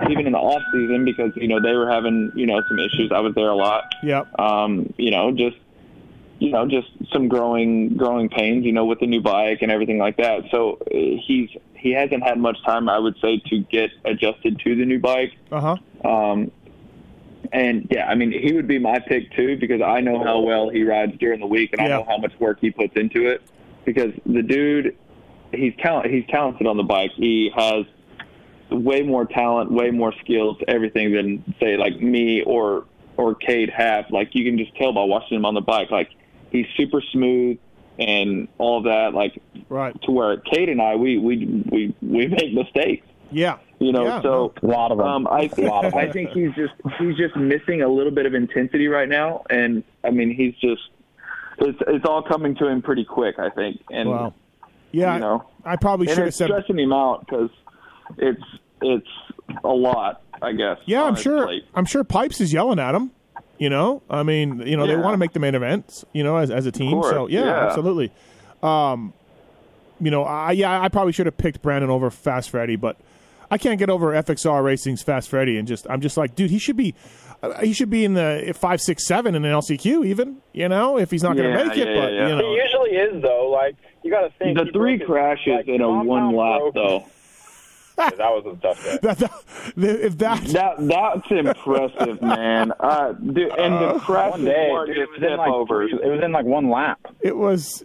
even 0.10 0.26
in 0.26 0.34
the 0.34 0.40
off 0.40 0.62
season 0.74 1.06
because 1.06 1.32
you 1.36 1.48
know 1.48 1.62
they 1.62 1.74
were 1.74 1.90
having 1.90 2.32
you 2.36 2.46
know 2.46 2.62
some 2.68 2.80
issues. 2.80 3.12
I 3.14 3.20
was 3.20 3.34
there 3.36 3.50
a 3.50 3.56
lot. 3.56 3.94
yeah, 4.04 4.24
Um, 4.40 4.94
you 4.98 5.12
know, 5.12 5.32
just 5.32 5.58
you 6.40 6.52
know, 6.52 6.68
just 6.68 6.88
some 7.12 7.28
growing 7.28 7.96
growing 7.96 8.30
pains. 8.30 8.66
You 8.66 8.74
know, 8.74 8.86
with 8.86 9.00
the 9.00 9.08
new 9.08 9.22
bike 9.22 9.60
and 9.62 9.72
everything 9.72 9.98
like 9.98 10.18
that. 10.18 10.44
So 10.52 10.78
uh, 10.82 10.96
he's 11.26 11.50
he 11.76 11.92
hasn't 11.92 12.24
had 12.24 12.40
much 12.40 12.58
time, 12.66 12.88
I 12.88 12.98
would 12.98 13.16
say, 13.22 13.42
to 13.48 13.60
get 13.60 13.92
adjusted 14.06 14.60
to 14.60 14.76
the 14.76 14.86
new 14.86 15.00
bike. 15.00 15.34
uh 15.52 15.78
huh. 16.04 16.10
Um, 16.10 16.52
and 17.52 17.88
yeah, 17.92 18.08
I 18.08 18.16
mean, 18.16 18.32
he 18.32 18.54
would 18.54 18.68
be 18.68 18.80
my 18.80 19.00
pick 19.00 19.32
too 19.34 19.58
because 19.58 19.82
I 19.82 20.00
know 20.00 20.24
how 20.24 20.40
well 20.40 20.70
he 20.70 20.84
rides 20.84 21.14
during 21.20 21.40
the 21.40 21.46
week, 21.46 21.72
and 21.74 21.82
I 21.82 21.88
know 21.88 22.04
how 22.04 22.18
much 22.18 22.34
work 22.40 22.60
he 22.62 22.72
puts 22.72 22.96
into 22.96 23.28
it. 23.28 23.42
Because 23.86 24.12
the 24.26 24.42
dude, 24.42 24.98
he's 25.52 25.74
talent, 25.78 26.10
he's 26.12 26.26
talented 26.30 26.68
on 26.68 26.78
the 26.78 26.84
bike. 26.84 27.12
He 27.16 27.52
has 27.56 27.86
way 28.72 29.02
more 29.02 29.26
talent, 29.26 29.72
way 29.72 29.92
more 29.92 30.14
skills, 30.24 30.58
everything 30.68 31.12
than 31.14 31.56
say 31.60 31.78
like 31.78 32.00
me 32.00 32.42
or 32.42 32.86
or 33.18 33.36
Cade 33.36 33.70
have. 33.70 34.06
Like 34.10 34.34
you 34.34 34.46
can 34.46 34.58
just 34.58 34.76
tell 34.76 34.94
by 34.94 35.04
watching 35.04 35.38
him 35.38 35.46
on 35.46 35.54
the 35.54 35.62
bike. 35.62 35.92
Like 35.92 36.10
he's 36.54 36.66
super 36.78 37.02
smooth 37.12 37.58
and 38.00 38.48
all 38.58 38.78
of 38.78 38.86
that. 38.86 39.14
Like 39.14 39.42
Right. 39.68 39.94
to 40.04 40.12
where 40.12 40.38
Cade 40.38 40.70
and 40.70 40.82
I, 40.82 40.96
we 40.96 41.18
we 41.18 41.46
we 41.70 41.96
we 42.02 42.28
make 42.28 42.54
mistakes. 42.54 43.06
Yeah. 43.32 43.58
You 43.80 43.92
know, 43.92 44.04
Yeah, 44.06 44.22
so 44.22 44.54
A 44.64 44.66
lot 44.66 44.92
of 44.92 44.98
them. 45.00 45.08
um, 45.08 45.28
I 45.28 45.50
A 45.58 45.62
lot 45.64 45.84
of 45.86 45.94
I 45.94 46.10
think 46.10 46.30
he's 46.30 46.54
just 46.56 46.74
he's 47.00 47.18
just 47.18 47.36
missing 47.36 47.82
a 47.82 47.88
little 47.90 48.12
bit 48.14 48.26
of 48.26 48.34
intensity 48.34 48.88
right 48.88 49.10
now, 49.10 49.44
and 49.50 49.84
I 50.06 50.10
mean 50.12 50.34
he's 50.34 50.54
just 50.56 50.82
it's 51.60 51.78
it's 51.88 52.06
all 52.06 52.24
coming 52.24 52.56
to 52.56 52.68
him 52.68 52.82
pretty 52.82 53.04
quick. 53.06 53.38
I 53.40 53.50
think, 53.50 53.82
and 53.92 54.10
Wow. 54.10 54.34
Yeah. 54.92 55.16
you 55.16 55.20
know, 55.22 55.44
I 55.66 55.76
probably 55.76 56.08
should 56.08 56.20
have 56.20 56.34
said. 56.34 56.48
stressing 56.48 56.80
him 56.80 56.94
out 56.94 57.26
because 57.26 57.50
it's 58.18 58.44
it's 58.82 59.08
a 59.64 59.70
lot. 59.70 60.22
I 60.42 60.52
guess. 60.52 60.78
Yeah, 60.86 61.04
I'm 61.04 61.16
sure. 61.16 61.50
I'm 61.74 61.86
sure 61.86 62.04
Pipes 62.04 62.42
is 62.42 62.52
yelling 62.54 62.78
at 62.80 62.94
him. 62.96 63.12
You 63.64 63.70
know, 63.70 64.02
I 64.10 64.24
mean, 64.24 64.62
you 64.68 64.76
know, 64.76 64.86
they 64.86 64.96
want 64.98 65.14
to 65.14 65.18
make 65.18 65.32
the 65.32 65.40
main 65.40 65.56
events. 65.56 66.04
You 66.12 66.24
know, 66.24 66.36
as 66.38 66.52
as 66.52 66.66
a 66.66 66.72
team. 66.72 67.02
So 67.04 67.28
yeah, 67.28 67.46
yeah. 67.46 67.68
absolutely. 67.68 68.12
Um, 68.62 69.14
you 70.02 70.12
know, 70.12 70.24
I 70.24 70.52
yeah, 70.52 70.82
I 70.82 70.90
probably 70.90 71.14
should 71.14 71.28
have 71.28 71.38
picked 71.38 71.62
Brandon 71.62 71.90
over 71.90 72.10
Fast 72.10 72.50
Freddie, 72.50 72.76
but 72.76 72.98
I 73.50 73.58
can't 73.58 73.80
get 73.80 73.90
over 73.90 74.12
FXR 74.12 74.64
Racing's 74.64 75.02
Fast 75.02 75.30
Freddie, 75.30 75.58
and 75.58 75.68
just 75.68 75.88
I'm 75.90 76.02
just 76.02 76.18
like, 76.18 76.36
dude, 76.36 76.50
he 76.50 76.60
should 76.60 76.76
be. 76.78 76.94
uh, 77.42 77.62
He 77.62 77.72
should 77.74 77.90
be 77.90 78.04
in 78.04 78.14
the 78.16 78.54
five, 78.58 78.82
six, 78.82 79.06
seven 79.06 79.36
in 79.36 79.46
an 79.46 79.52
LCQ, 79.54 80.06
even 80.06 80.38
you 80.52 80.68
know, 80.68 80.98
if 80.98 81.10
he's 81.12 81.24
not 81.24 81.36
going 81.38 81.52
to 81.52 81.58
Yeah, 81.58 81.64
make 81.68 81.78
it. 81.78 81.88
yeah, 81.88 82.02
but 82.02 82.12
yeah, 82.14 82.20
yeah. 82.20 82.28
you 82.30 82.36
know, 82.36 82.50
He 82.54 82.56
usually 82.64 82.92
is 82.92 83.22
though. 83.22 83.50
Like 83.50 83.76
you 84.04 84.12
got 84.12 84.22
to 84.22 84.30
think 84.40 84.58
The 84.58 84.66
three 84.74 84.98
broke 84.98 85.00
his- 85.02 85.08
crashes 85.08 85.54
like, 85.58 85.68
in 85.68 85.82
a 85.82 85.90
one 86.04 86.36
lap 86.36 86.60
broke- 86.62 86.74
though. 86.74 87.06
Yeah, 87.98 88.10
that 88.10 88.18
was 88.20 88.58
a 88.58 88.62
tough 88.62 88.84
day. 88.84 88.98
that, 89.04 89.18
that, 89.20 90.04
if 90.06 90.18
that, 90.18 90.44
That 90.46 90.76
that's 90.80 91.30
impressive, 91.32 92.22
man. 92.22 92.72
Uh, 92.80 93.12
dude, 93.14 93.52
and 93.58 93.74
the 93.76 94.00
crashes 94.00 94.32
One 94.32 94.46
day, 94.46 94.70
weren't 94.72 94.88
dude, 94.88 94.98
it 94.98 95.10
was 95.10 95.18
in 95.22 95.30
tip 95.30 95.38
like 95.38 95.52
overs. 95.52 95.92
it 95.94 96.08
was 96.08 96.22
in 96.24 96.32
like 96.32 96.46
one 96.46 96.70
lap. 96.70 97.00
it 97.22 97.38
was, 97.38 97.84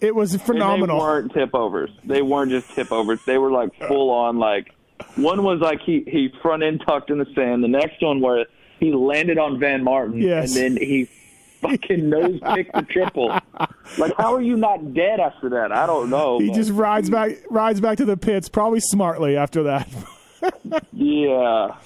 it 0.00 0.14
was 0.14 0.34
And 0.34 0.42
phenomenal. 0.42 0.98
they 0.98 1.02
weren't 1.04 1.32
tip 1.34 1.54
overs. 1.54 1.90
They 2.04 2.22
weren't 2.22 2.50
just 2.52 2.70
tip 2.74 2.92
overs. 2.92 3.18
They 3.26 3.36
were 3.38 3.50
like 3.50 3.74
full 3.88 4.10
on. 4.10 4.38
Like 4.38 4.72
one 5.16 5.42
was 5.42 5.58
like 5.60 5.80
he 5.80 6.04
he 6.06 6.32
front 6.40 6.62
end 6.62 6.82
tucked 6.86 7.10
in 7.10 7.18
the 7.18 7.26
sand. 7.34 7.64
The 7.64 7.68
next 7.68 8.00
one 8.00 8.20
where 8.20 8.46
he 8.78 8.92
landed 8.92 9.38
on 9.38 9.58
Van 9.58 9.82
Martin, 9.82 10.18
Yes. 10.22 10.54
and 10.56 10.76
then 10.76 10.82
he 10.86 11.08
fucking 11.60 12.08
nose 12.08 12.40
pick 12.54 12.72
the 12.72 12.82
triple. 12.82 13.28
Like 13.98 14.12
how 14.16 14.34
are 14.34 14.42
you 14.42 14.56
not 14.56 14.94
dead 14.94 15.20
after 15.20 15.48
that? 15.50 15.72
I 15.72 15.86
don't 15.86 16.10
know. 16.10 16.38
He 16.38 16.50
just 16.52 16.70
rides 16.70 17.10
back, 17.10 17.32
rides 17.50 17.80
back 17.80 17.98
to 17.98 18.04
the 18.04 18.16
pits, 18.16 18.48
probably 18.48 18.80
smartly 18.80 19.36
after 19.36 19.64
that. 19.64 19.88
yeah. 20.92 21.76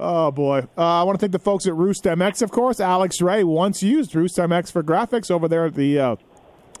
Oh 0.00 0.30
boy! 0.30 0.68
Uh, 0.76 1.00
I 1.00 1.02
want 1.02 1.18
to 1.18 1.20
thank 1.20 1.32
the 1.32 1.40
folks 1.40 1.66
at 1.66 1.74
Roost 1.74 2.04
MX, 2.04 2.42
of 2.42 2.52
course. 2.52 2.78
Alex 2.78 3.20
Ray 3.20 3.42
once 3.42 3.82
used 3.82 4.14
Roost 4.14 4.36
MX 4.36 4.70
for 4.70 4.84
graphics 4.84 5.28
over 5.28 5.48
there 5.48 5.66
at 5.66 5.74
the 5.74 5.98
uh, 5.98 6.16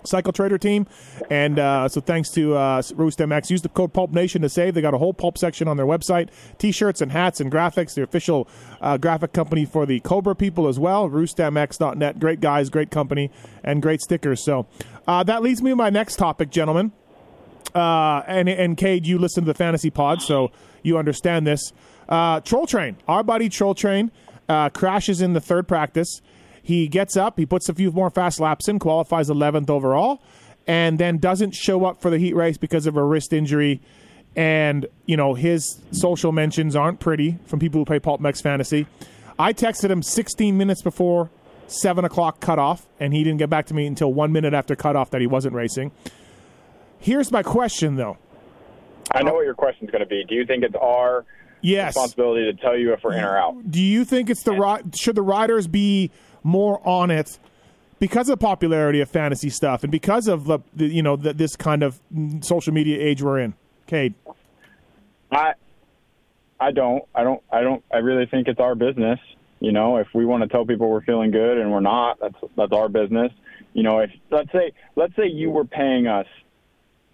Cycle 0.04 0.32
Trader 0.32 0.58
team, 0.58 0.86
and 1.30 1.58
uh, 1.58 1.88
so 1.88 2.00
thanks 2.00 2.30
to 2.30 2.54
uh, 2.54 2.82
Roost 2.94 3.18
MX. 3.18 3.50
Use 3.50 3.62
the 3.62 3.68
code 3.68 3.92
Pulp 3.92 4.12
Nation 4.12 4.42
to 4.42 4.48
save. 4.48 4.74
They 4.74 4.80
got 4.80 4.94
a 4.94 4.98
whole 4.98 5.12
pulp 5.12 5.38
section 5.38 5.68
on 5.68 5.76
their 5.76 5.86
website: 5.86 6.30
t-shirts 6.58 7.00
and 7.00 7.12
hats 7.12 7.40
and 7.40 7.50
graphics. 7.50 7.94
The 7.94 8.02
official 8.02 8.48
uh, 8.80 8.96
graphic 8.96 9.32
company 9.32 9.64
for 9.64 9.86
the 9.86 10.00
Cobra 10.00 10.34
people 10.34 10.68
as 10.68 10.78
well. 10.78 11.08
RoostMX.net. 11.08 12.20
Great 12.20 12.40
guys, 12.40 12.70
great 12.70 12.90
company, 12.90 13.30
and 13.62 13.82
great 13.82 14.00
stickers. 14.00 14.42
So 14.42 14.66
uh, 15.06 15.22
that 15.24 15.42
leads 15.42 15.62
me 15.62 15.70
to 15.70 15.76
my 15.76 15.90
next 15.90 16.16
topic, 16.16 16.50
gentlemen. 16.50 16.92
Uh, 17.74 18.22
and 18.26 18.48
and 18.48 18.76
Cade, 18.76 19.06
you 19.06 19.18
listen 19.18 19.44
to 19.44 19.52
the 19.52 19.56
fantasy 19.56 19.90
pod, 19.90 20.22
so 20.22 20.50
you 20.82 20.96
understand 20.96 21.46
this. 21.46 21.72
Uh, 22.08 22.40
Troll 22.40 22.66
Train, 22.66 22.96
our 23.06 23.22
buddy 23.22 23.48
Troll 23.48 23.74
Train, 23.74 24.10
uh, 24.48 24.70
crashes 24.70 25.20
in 25.20 25.34
the 25.34 25.40
third 25.40 25.68
practice. 25.68 26.22
He 26.68 26.86
gets 26.86 27.16
up, 27.16 27.38
he 27.38 27.46
puts 27.46 27.70
a 27.70 27.74
few 27.74 27.90
more 27.92 28.10
fast 28.10 28.40
laps 28.40 28.68
in, 28.68 28.78
qualifies 28.78 29.30
11th 29.30 29.70
overall, 29.70 30.20
and 30.66 30.98
then 30.98 31.16
doesn't 31.16 31.54
show 31.54 31.86
up 31.86 32.02
for 32.02 32.10
the 32.10 32.18
heat 32.18 32.36
race 32.36 32.58
because 32.58 32.86
of 32.86 32.94
a 32.94 33.02
wrist 33.02 33.32
injury. 33.32 33.80
And, 34.36 34.84
you 35.06 35.16
know, 35.16 35.32
his 35.32 35.80
social 35.92 36.30
mentions 36.30 36.76
aren't 36.76 37.00
pretty 37.00 37.38
from 37.46 37.58
people 37.58 37.80
who 37.80 37.86
play 37.86 37.98
PulpMX 37.98 38.42
Fantasy. 38.42 38.86
I 39.38 39.54
texted 39.54 39.88
him 39.90 40.02
16 40.02 40.58
minutes 40.58 40.82
before 40.82 41.30
7 41.68 42.04
o'clock 42.04 42.40
cutoff, 42.40 42.86
and 43.00 43.14
he 43.14 43.24
didn't 43.24 43.38
get 43.38 43.48
back 43.48 43.64
to 43.68 43.74
me 43.74 43.86
until 43.86 44.12
one 44.12 44.30
minute 44.30 44.52
after 44.52 44.76
cutoff 44.76 45.08
that 45.12 45.22
he 45.22 45.26
wasn't 45.26 45.54
racing. 45.54 45.90
Here's 46.98 47.32
my 47.32 47.42
question, 47.42 47.96
though. 47.96 48.18
I 49.14 49.22
know 49.22 49.32
what 49.32 49.46
your 49.46 49.54
question's 49.54 49.90
going 49.90 50.00
to 50.02 50.06
be. 50.06 50.22
Do 50.28 50.34
you 50.34 50.44
think 50.44 50.64
it's 50.64 50.74
our 50.74 51.24
Yes. 51.62 51.96
responsibility 51.96 52.44
to 52.44 52.60
tell 52.60 52.76
you 52.76 52.92
if 52.92 53.00
we're 53.02 53.14
in 53.14 53.24
or 53.24 53.38
out? 53.38 53.70
Do 53.70 53.80
you 53.80 54.04
think 54.04 54.28
it's 54.28 54.42
the 54.42 54.52
ri- 54.52 54.82
should 54.94 55.16
the 55.16 55.22
riders 55.22 55.66
be 55.66 56.10
more 56.42 56.80
on 56.86 57.10
it 57.10 57.38
because 57.98 58.28
of 58.28 58.38
the 58.38 58.44
popularity 58.44 59.00
of 59.00 59.08
fantasy 59.10 59.50
stuff 59.50 59.82
and 59.82 59.90
because 59.90 60.28
of 60.28 60.44
the, 60.44 60.60
the 60.74 60.86
you 60.86 61.02
know 61.02 61.16
the, 61.16 61.32
this 61.32 61.56
kind 61.56 61.82
of 61.82 62.00
social 62.40 62.72
media 62.72 62.98
age 63.00 63.22
we're 63.22 63.38
in? 63.38 63.54
Cade. 63.86 64.14
I 65.32 65.54
I 66.60 66.72
don't. 66.72 67.04
I 67.14 67.22
don't. 67.22 67.42
I 67.52 67.60
don't. 67.62 67.82
I 67.92 67.98
really 67.98 68.26
think 68.26 68.48
it's 68.48 68.60
our 68.60 68.74
business. 68.74 69.18
You 69.60 69.72
know, 69.72 69.96
if 69.96 70.06
we 70.14 70.24
want 70.24 70.42
to 70.42 70.48
tell 70.48 70.64
people 70.64 70.88
we're 70.88 71.02
feeling 71.04 71.30
good 71.30 71.58
and 71.58 71.72
we're 71.72 71.80
not, 71.80 72.18
that's 72.20 72.34
that's 72.56 72.72
our 72.72 72.88
business. 72.88 73.32
You 73.74 73.82
know, 73.82 74.00
if 74.00 74.10
let's 74.30 74.50
say 74.52 74.72
let's 74.96 75.14
say 75.16 75.26
you 75.26 75.50
were 75.50 75.64
paying 75.64 76.06
us, 76.06 76.26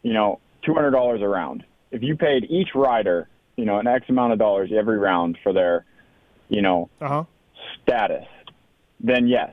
you 0.03 0.13
know, 0.13 0.41
two 0.65 0.75
hundred 0.75 0.91
dollars 0.93 1.21
a 1.23 1.29
round. 1.29 1.65
If 1.91 2.03
you 2.03 2.17
paid 2.17 2.45
each 2.51 2.71
rider, 2.75 3.29
you 3.57 3.65
know, 3.65 3.79
an 3.79 3.87
X 3.87 4.07
amount 4.09 4.33
of 4.33 4.39
dollars 4.39 4.71
every 4.77 4.99
round 4.99 5.39
for 5.43 5.53
their, 5.53 5.85
you 6.49 6.61
know, 6.61 6.91
Uh 7.01 7.09
huh. 7.09 7.25
status, 7.83 8.27
then 9.01 9.27
yes. 9.29 9.53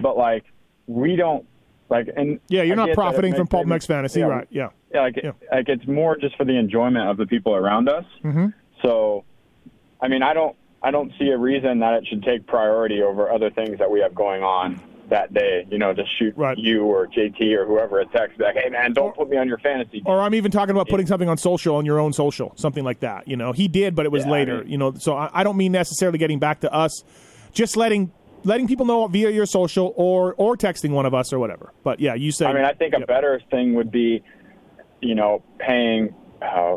But 0.00 0.16
like, 0.16 0.44
we 0.86 1.16
don't 1.16 1.46
like, 1.88 2.08
and 2.16 2.40
Yeah, 2.48 2.62
you're 2.62 2.74
I 2.74 2.76
not 2.76 2.86
get 2.86 2.96
that 2.96 3.02
it 3.02 3.04
profiting 3.04 3.34
from 3.34 3.46
PulpMX 3.48 3.86
Fantasy, 3.86 4.20
yeah, 4.20 4.26
right? 4.26 4.46
Yeah. 4.50 4.68
yeah, 4.92 5.00
like, 5.02 5.20
Yeah. 5.22 5.32
like 5.52 5.68
it's 5.68 5.86
more 5.86 6.16
just 6.16 6.36
for 6.36 6.44
the 6.44 6.56
enjoyment 6.58 7.08
of 7.08 7.16
the 7.16 7.26
people 7.26 7.54
around 7.54 7.88
us. 7.88 8.04
Mm-hmm. 8.22 8.46
So, 8.82 9.24
I 10.00 10.08
mean, 10.08 10.22
I 10.22 10.34
don't, 10.34 10.56
I 10.82 10.90
don't 10.90 11.12
see 11.18 11.28
a 11.28 11.38
reason 11.38 11.78
that 11.80 11.94
it 11.94 12.06
should 12.08 12.22
take 12.22 12.46
priority 12.46 13.02
over 13.02 13.30
other 13.30 13.50
things 13.50 13.78
that 13.78 13.90
we 13.90 14.00
have 14.00 14.14
going 14.14 14.42
on 14.42 14.80
that 15.08 15.32
day. 15.32 15.66
You 15.70 15.78
know, 15.78 15.94
to 15.94 16.02
shoot 16.18 16.34
Right. 16.36 16.58
you 16.58 16.82
or 16.84 17.06
JT 17.06 17.40
or 17.56 17.64
whoever 17.66 18.00
a 18.00 18.06
text 18.06 18.36
back, 18.38 18.54
hey 18.56 18.68
man, 18.68 18.92
don't 18.92 19.14
put 19.16 19.28
me 19.30 19.36
on 19.38 19.48
your 19.48 19.58
fantasy. 19.58 20.02
Or 20.04 20.20
I'm 20.20 20.34
even 20.34 20.50
talking 20.50 20.72
about 20.74 20.88
putting 20.88 21.06
something 21.06 21.28
on 21.28 21.38
social 21.38 21.76
on 21.76 21.86
your 21.86 21.98
own 22.00 22.12
social, 22.12 22.52
something 22.56 22.84
like 22.84 23.00
that. 23.00 23.26
You 23.28 23.36
know, 23.36 23.52
he 23.52 23.68
did, 23.68 23.94
but 23.94 24.04
it 24.04 24.12
was 24.12 24.24
Yeah, 24.24 24.28
I 24.30 24.32
later. 24.32 24.58
mean- 24.58 24.68
you 24.72 24.78
know, 24.78 24.92
so 24.94 25.14
I, 25.16 25.30
I 25.32 25.44
don't 25.44 25.56
mean 25.56 25.72
necessarily 25.72 26.18
getting 26.18 26.38
back 26.38 26.60
to 26.60 26.72
us, 26.72 27.02
just 27.52 27.76
letting 27.76 28.12
letting 28.44 28.68
people 28.68 28.86
know 28.86 29.06
via 29.06 29.30
your 29.30 29.46
social 29.46 29.92
or 29.96 30.34
or 30.34 30.56
texting 30.56 30.90
one 30.90 31.06
of 31.06 31.14
us 31.14 31.32
or 31.32 31.38
whatever. 31.38 31.72
But 31.82 32.00
yeah, 32.00 32.14
you 32.14 32.30
say. 32.32 32.46
I 32.46 32.52
mean, 32.52 32.64
I 32.64 32.72
think 32.72 32.94
a 32.94 33.00
better 33.06 33.40
thing 33.50 33.74
would 33.74 33.90
be, 33.90 34.22
you 35.00 35.14
know, 35.14 35.42
paying 35.58 36.14
uh, 36.40 36.76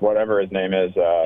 whatever 0.00 0.40
his 0.40 0.50
name 0.52 0.72
is, 0.74 0.96
uh, 0.96 1.24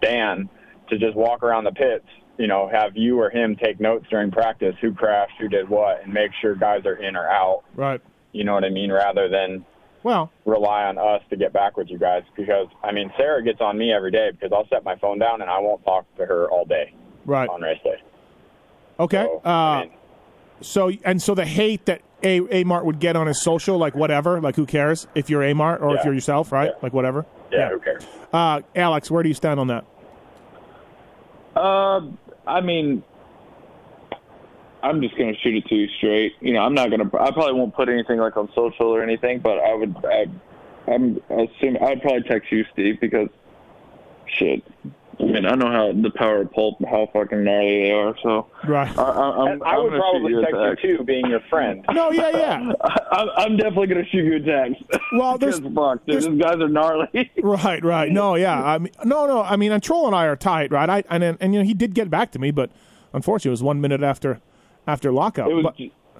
Dan, 0.00 0.48
to 0.88 0.98
just 0.98 1.14
walk 1.16 1.42
around 1.42 1.64
the 1.64 1.72
pits. 1.72 2.06
You 2.38 2.46
know, 2.46 2.68
have 2.72 2.96
you 2.96 3.20
or 3.20 3.30
him 3.30 3.56
take 3.62 3.78
notes 3.78 4.06
during 4.10 4.30
practice, 4.30 4.74
who 4.80 4.94
crashed, 4.94 5.34
who 5.38 5.48
did 5.48 5.68
what, 5.68 6.02
and 6.02 6.12
make 6.12 6.30
sure 6.40 6.54
guys 6.56 6.84
are 6.86 6.96
in 6.96 7.14
or 7.14 7.28
out. 7.28 7.62
right. 7.76 8.00
You 8.32 8.44
know 8.44 8.54
what 8.54 8.64
I 8.64 8.70
mean? 8.70 8.90
Rather 8.90 9.28
than 9.28 9.64
Well, 10.02 10.32
rely 10.46 10.84
on 10.84 10.96
us 10.96 11.20
to 11.28 11.36
get 11.36 11.52
back 11.52 11.76
with 11.76 11.88
you 11.90 11.98
guys 11.98 12.22
because 12.34 12.68
I 12.82 12.90
mean 12.92 13.12
Sarah 13.18 13.42
gets 13.44 13.60
on 13.60 13.76
me 13.76 13.92
every 13.92 14.10
day 14.10 14.30
because 14.30 14.50
I'll 14.52 14.66
set 14.68 14.82
my 14.84 14.96
phone 14.96 15.18
down 15.18 15.42
and 15.42 15.50
I 15.50 15.58
won't 15.58 15.84
talk 15.84 16.06
to 16.16 16.24
her 16.24 16.50
all 16.50 16.64
day 16.64 16.94
right. 17.26 17.48
on 17.48 17.60
race 17.60 17.78
day. 17.84 18.02
Okay. 19.02 19.24
So, 19.24 19.40
uh, 19.44 19.48
I 19.48 19.80
mean, 19.82 19.92
So 20.60 20.90
and 21.04 21.20
so 21.20 21.34
the 21.34 21.44
hate 21.44 21.86
that 21.86 22.02
a 22.22 22.40
A 22.60 22.64
Mart 22.64 22.84
would 22.84 23.00
get 23.00 23.16
on 23.16 23.26
his 23.26 23.42
social, 23.42 23.78
like 23.78 23.94
whatever, 23.96 24.40
like 24.40 24.54
who 24.56 24.64
cares 24.66 25.06
if 25.14 25.28
you're 25.28 25.42
A 25.42 25.54
Mart 25.54 25.82
or 25.82 25.96
if 25.96 26.04
you're 26.04 26.14
yourself, 26.14 26.52
right? 26.52 26.70
Yeah. 26.72 26.78
Like 26.82 26.92
whatever. 26.92 27.26
yeah, 27.50 27.70
who 27.70 27.80
cares? 27.80 28.04
Uh, 28.32 28.60
Alex, 28.76 29.10
where 29.10 29.22
do 29.22 29.28
you 29.28 29.34
stand 29.34 29.58
on 29.58 29.66
that? 29.66 29.84
Uh, 31.56 32.00
I 32.46 32.60
mean, 32.60 33.02
I'm 34.82 35.00
just 35.02 35.16
gonna 35.16 35.34
shoot 35.42 35.56
it 35.56 35.66
to 35.66 35.74
you 35.74 35.88
straight. 35.98 36.34
You 36.40 36.52
know, 36.54 36.60
I'm 36.60 36.74
not 36.74 36.90
gonna. 36.90 37.10
I 37.18 37.30
probably 37.32 37.54
won't 37.54 37.74
put 37.74 37.88
anything 37.88 38.18
like 38.18 38.36
on 38.36 38.48
social 38.54 38.86
or 38.86 39.02
anything, 39.02 39.40
but 39.40 39.58
I 39.58 39.74
would. 39.74 39.94
I, 40.04 40.26
I'm 40.86 41.20
assuming 41.28 41.82
I'd 41.82 42.02
probably 42.02 42.22
text 42.22 42.50
you, 42.52 42.64
Steve, 42.72 43.00
because 43.00 43.28
shit. 44.26 44.62
I 45.20 45.24
mean, 45.24 45.46
I 45.46 45.54
know 45.54 45.70
how 45.70 45.92
the 45.92 46.10
power 46.10 46.40
of 46.42 46.52
pulp, 46.52 46.76
how 46.88 47.08
fucking 47.12 47.44
gnarly 47.44 47.82
they 47.84 47.90
are. 47.92 48.14
So 48.22 48.46
Right. 48.66 48.96
I, 48.98 49.02
I, 49.02 49.50
I'm, 49.52 49.62
I 49.62 49.66
I'm 49.76 49.82
would 49.84 49.92
probably 49.92 50.32
shoot 50.32 50.36
you 50.36 50.40
text 50.42 50.56
text. 50.62 50.84
you 50.84 50.96
too, 50.98 51.04
being 51.04 51.26
your 51.26 51.40
friend. 51.50 51.84
No, 51.92 52.10
yeah, 52.10 52.30
yeah. 52.36 52.72
I, 52.82 53.26
I'm 53.38 53.56
definitely 53.56 53.86
gonna 53.88 54.06
shoot 54.06 54.24
you 54.24 54.36
a 54.36 54.40
text. 54.40 54.82
Well, 55.14 55.38
there's- 55.38 55.60
Because, 55.60 55.74
fuck, 55.74 56.06
dude, 56.06 56.14
there's- 56.22 56.26
these 56.26 56.40
guys 56.42 56.56
are 56.56 56.68
gnarly. 56.68 57.30
Right, 57.42 57.84
right. 57.84 58.10
No, 58.10 58.34
yeah. 58.34 58.62
I 58.62 58.78
mean, 58.78 58.92
no, 59.04 59.26
no. 59.26 59.42
I 59.42 59.56
mean, 59.56 59.72
and 59.72 59.82
Troll 59.82 60.06
and 60.06 60.16
I 60.16 60.26
are 60.26 60.36
tight, 60.36 60.70
right? 60.72 60.88
I 60.88 61.04
and 61.08 61.22
and 61.40 61.54
you 61.54 61.60
know 61.60 61.64
he 61.66 61.74
did 61.74 61.94
get 61.94 62.10
back 62.10 62.32
to 62.32 62.38
me, 62.38 62.50
but 62.50 62.70
unfortunately, 63.12 63.50
it 63.50 63.52
was 63.52 63.62
one 63.62 63.80
minute 63.80 64.02
after 64.02 64.40
after 64.86 65.12
lockout. 65.12 65.50
It 65.50 65.54
was 65.54 65.64
But- 65.64 65.76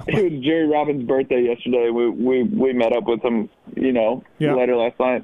it 0.09 0.32
was 0.32 0.43
Jerry 0.43 0.66
Robbins' 0.68 1.05
birthday 1.07 1.43
yesterday. 1.43 1.90
We 1.90 2.09
we 2.09 2.43
we 2.45 2.72
met 2.72 2.97
up 2.97 3.05
with 3.05 3.22
him, 3.22 3.49
you 3.76 3.93
know, 3.93 4.24
Yeah. 4.38 4.55
later 4.55 4.74
last 4.76 4.99
night. 4.99 5.22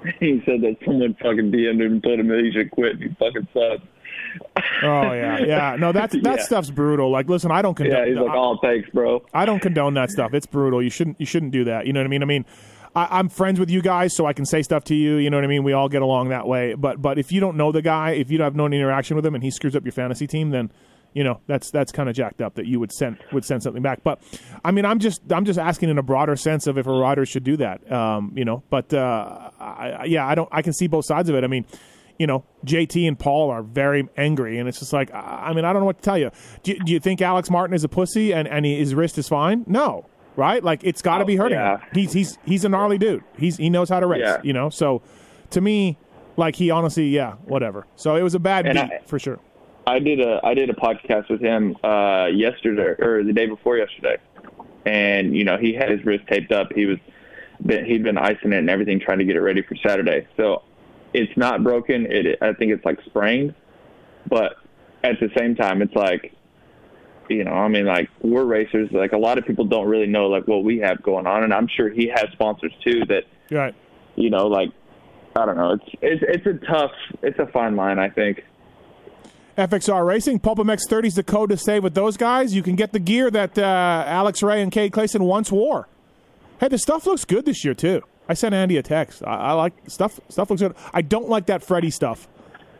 He 0.20 0.42
said 0.44 0.60
that 0.62 0.76
someone 0.84 1.14
fucking 1.14 1.50
DM'd 1.52 1.80
him 1.80 1.92
and 1.92 2.02
told 2.02 2.20
him 2.20 2.28
that 2.28 2.40
he 2.44 2.52
should 2.52 2.70
quit. 2.70 2.98
He 2.98 3.08
fucking 3.08 3.48
sucks. 3.52 3.82
oh 4.82 5.12
yeah, 5.12 5.38
yeah. 5.38 5.76
No, 5.78 5.92
that's 5.92 6.14
that 6.22 6.38
Yeah. 6.38 6.42
stuff's 6.44 6.70
brutal. 6.70 7.10
Like, 7.10 7.28
listen, 7.28 7.50
I 7.50 7.62
don't 7.62 7.74
condone. 7.74 7.96
Yeah, 7.96 8.06
he's 8.06 8.16
like, 8.16 8.26
it 8.26 8.32
oh, 8.34 8.58
takes, 8.62 8.88
bro. 8.90 9.24
I 9.32 9.44
don't 9.46 9.60
condone 9.60 9.94
that 9.94 10.10
stuff. 10.10 10.34
It's 10.34 10.46
brutal. 10.46 10.82
You 10.82 10.90
shouldn't. 10.90 11.18
You 11.20 11.26
shouldn't 11.26 11.52
do 11.52 11.64
that. 11.64 11.86
You 11.86 11.92
know 11.92 12.00
what 12.00 12.06
I 12.06 12.10
mean? 12.10 12.22
I 12.22 12.26
mean. 12.26 12.44
I, 12.96 13.18
I'm 13.18 13.28
friends 13.28 13.58
with 13.58 13.70
you 13.70 13.82
guys, 13.82 14.14
so 14.14 14.24
I 14.24 14.32
can 14.32 14.46
say 14.46 14.62
stuff 14.62 14.84
to 14.84 14.94
you. 14.94 15.16
You 15.16 15.28
know 15.28 15.36
what 15.36 15.42
I 15.42 15.48
mean? 15.48 15.64
We 15.64 15.72
all 15.72 15.88
get 15.88 16.00
along 16.02 16.28
that 16.28 16.46
way. 16.46 16.74
But 16.74 17.02
but 17.02 17.18
if 17.18 17.32
you 17.32 17.40
don't 17.40 17.56
know 17.56 17.72
the 17.72 17.82
guy, 17.82 18.12
if 18.12 18.30
you 18.30 18.38
don't 18.38 18.44
have 18.44 18.54
no 18.54 18.66
interaction 18.66 19.16
with 19.16 19.26
him, 19.26 19.34
and 19.34 19.42
he 19.42 19.50
screws 19.50 19.74
up 19.74 19.84
your 19.84 19.90
fantasy 19.90 20.28
team, 20.28 20.50
then 20.50 20.70
you 21.14 21.24
know 21.24 21.40
that's 21.46 21.70
that's 21.70 21.90
kind 21.92 22.08
of 22.08 22.14
jacked 22.14 22.42
up 22.42 22.54
that 22.56 22.66
you 22.66 22.78
would 22.80 22.92
send 22.92 23.16
would 23.32 23.44
send 23.44 23.62
something 23.62 23.82
back. 23.82 24.02
But 24.04 24.20
I 24.64 24.70
mean, 24.72 24.84
I'm 24.84 24.98
just 24.98 25.22
I'm 25.30 25.44
just 25.46 25.58
asking 25.58 25.88
in 25.88 25.96
a 25.98 26.02
broader 26.02 26.36
sense 26.36 26.66
of 26.66 26.76
if 26.76 26.86
a 26.86 26.92
rider 26.92 27.24
should 27.24 27.44
do 27.44 27.56
that. 27.56 27.90
Um, 27.90 28.32
you 28.36 28.44
know, 28.44 28.62
but 28.68 28.92
uh, 28.92 29.50
I, 29.58 30.04
yeah, 30.04 30.26
I 30.26 30.34
don't. 30.34 30.48
I 30.52 30.60
can 30.62 30.72
see 30.72 30.86
both 30.86 31.06
sides 31.06 31.28
of 31.28 31.34
it. 31.36 31.44
I 31.44 31.46
mean. 31.46 31.64
You 32.16 32.28
know, 32.28 32.44
JT 32.64 33.08
and 33.08 33.18
Paul 33.18 33.50
are 33.50 33.60
very 33.64 34.08
angry, 34.16 34.60
and 34.60 34.68
it's 34.68 34.78
just 34.78 34.92
like, 34.92 35.12
I 35.12 35.46
I 35.48 35.52
mean, 35.52 35.64
I 35.64 35.72
don't 35.72 35.82
know 35.82 35.86
what 35.86 35.96
to 35.96 36.02
tell 36.04 36.16
you. 36.16 36.30
Do, 36.62 36.70
you- 36.70 36.78
do 36.78 36.92
you 36.92 37.00
think 37.00 37.20
Alex 37.20 37.50
Martin 37.50 37.74
is 37.74 37.82
a 37.82 37.88
pussy 37.88 38.32
and, 38.32 38.46
and 38.46 38.64
he, 38.64 38.78
his 38.78 38.94
wrist 38.94 39.18
is 39.18 39.26
fine? 39.28 39.64
No, 39.66 40.06
right? 40.36 40.62
Like 40.62 40.84
it's 40.84 41.02
got 41.02 41.18
to 41.18 41.24
Oh, 41.24 41.26
be 41.26 41.34
hurting 41.34 41.58
yeah. 41.58 41.78
He's 41.92 42.12
he's 42.12 42.38
he's 42.46 42.64
a 42.64 42.68
gnarly 42.68 42.98
dude. 42.98 43.24
He's 43.36 43.56
he 43.56 43.68
knows 43.68 43.88
how 43.88 43.98
to 43.98 44.06
race. 44.06 44.20
Yeah. 44.22 44.36
You 44.44 44.52
know, 44.52 44.70
so 44.70 45.02
to 45.50 45.60
me, 45.60 45.98
like 46.36 46.54
he 46.54 46.70
honestly, 46.70 47.08
yeah, 47.08 47.32
whatever. 47.46 47.84
So 47.96 48.14
it 48.14 48.22
was 48.22 48.36
a 48.36 48.38
bad 48.38 48.64
And 48.66 48.74
beat 48.78 48.94
I- 48.96 49.00
for 49.06 49.18
sure. 49.18 49.40
I 49.86 49.98
did 49.98 50.20
a 50.20 50.40
I 50.42 50.54
did 50.54 50.70
a 50.70 50.74
podcast 50.74 51.28
with 51.28 51.40
him 51.40 51.76
uh, 51.84 52.26
yesterday 52.26 52.94
or 53.02 53.22
the 53.22 53.32
day 53.32 53.46
before 53.46 53.76
yesterday, 53.76 54.16
and 54.86 55.36
you 55.36 55.44
know 55.44 55.56
he 55.58 55.74
had 55.74 55.90
his 55.90 56.04
wrist 56.04 56.24
taped 56.28 56.52
up. 56.52 56.72
He 56.74 56.86
was 56.86 56.98
been, 57.64 57.84
he'd 57.84 58.02
been 58.02 58.18
icing 58.18 58.52
it 58.52 58.58
and 58.58 58.70
everything, 58.70 59.00
trying 59.00 59.18
to 59.18 59.24
get 59.24 59.36
it 59.36 59.40
ready 59.40 59.62
for 59.62 59.76
Saturday. 59.76 60.26
So 60.36 60.62
it's 61.12 61.36
not 61.36 61.62
broken. 61.62 62.06
It 62.10 62.38
I 62.40 62.52
think 62.54 62.72
it's 62.72 62.84
like 62.84 62.98
sprained, 63.06 63.54
but 64.28 64.56
at 65.02 65.20
the 65.20 65.28
same 65.36 65.54
time, 65.54 65.82
it's 65.82 65.94
like 65.94 66.32
you 67.28 67.44
know 67.44 67.52
I 67.52 67.68
mean 67.68 67.84
like 67.86 68.08
we're 68.22 68.44
racers. 68.44 68.88
Like 68.90 69.12
a 69.12 69.18
lot 69.18 69.38
of 69.38 69.46
people 69.46 69.66
don't 69.66 69.86
really 69.88 70.06
know 70.06 70.28
like 70.28 70.48
what 70.48 70.64
we 70.64 70.78
have 70.78 71.02
going 71.02 71.26
on, 71.26 71.44
and 71.44 71.52
I'm 71.52 71.68
sure 71.68 71.90
he 71.90 72.08
has 72.08 72.26
sponsors 72.32 72.72
too 72.82 73.02
that 73.08 73.24
Right. 73.50 73.74
you 74.16 74.30
know 74.30 74.46
like. 74.46 74.70
I 75.36 75.46
don't 75.46 75.56
know. 75.56 75.72
It's 75.72 75.84
it's 76.00 76.24
it's 76.28 76.46
a 76.46 76.64
tough, 76.64 76.92
it's 77.20 77.40
a 77.40 77.46
fine 77.48 77.74
line. 77.74 77.98
I 77.98 78.08
think. 78.08 78.44
FXR 79.56 80.04
Racing, 80.06 80.40
PulpMX 80.40 80.80
30 80.88 81.08
is 81.08 81.14
the 81.14 81.22
code 81.22 81.50
to 81.50 81.56
stay 81.56 81.78
with 81.80 81.94
those 81.94 82.16
guys. 82.16 82.54
You 82.54 82.62
can 82.62 82.74
get 82.74 82.92
the 82.92 82.98
gear 82.98 83.30
that 83.30 83.56
uh, 83.56 84.04
Alex 84.06 84.42
Ray 84.42 84.60
and 84.62 84.72
Cade 84.72 84.92
Clason 84.92 85.22
once 85.22 85.52
wore. 85.52 85.88
Hey, 86.60 86.68
the 86.68 86.78
stuff 86.78 87.06
looks 87.06 87.24
good 87.24 87.44
this 87.44 87.64
year 87.64 87.74
too. 87.74 88.02
I 88.28 88.34
sent 88.34 88.54
Andy 88.54 88.76
a 88.78 88.82
text. 88.82 89.22
I, 89.24 89.36
I 89.36 89.52
like 89.52 89.74
stuff. 89.86 90.18
Stuff 90.28 90.50
looks 90.50 90.62
good. 90.62 90.74
I 90.92 91.02
don't 91.02 91.28
like 91.28 91.46
that 91.46 91.62
Freddie 91.62 91.90
stuff, 91.90 92.26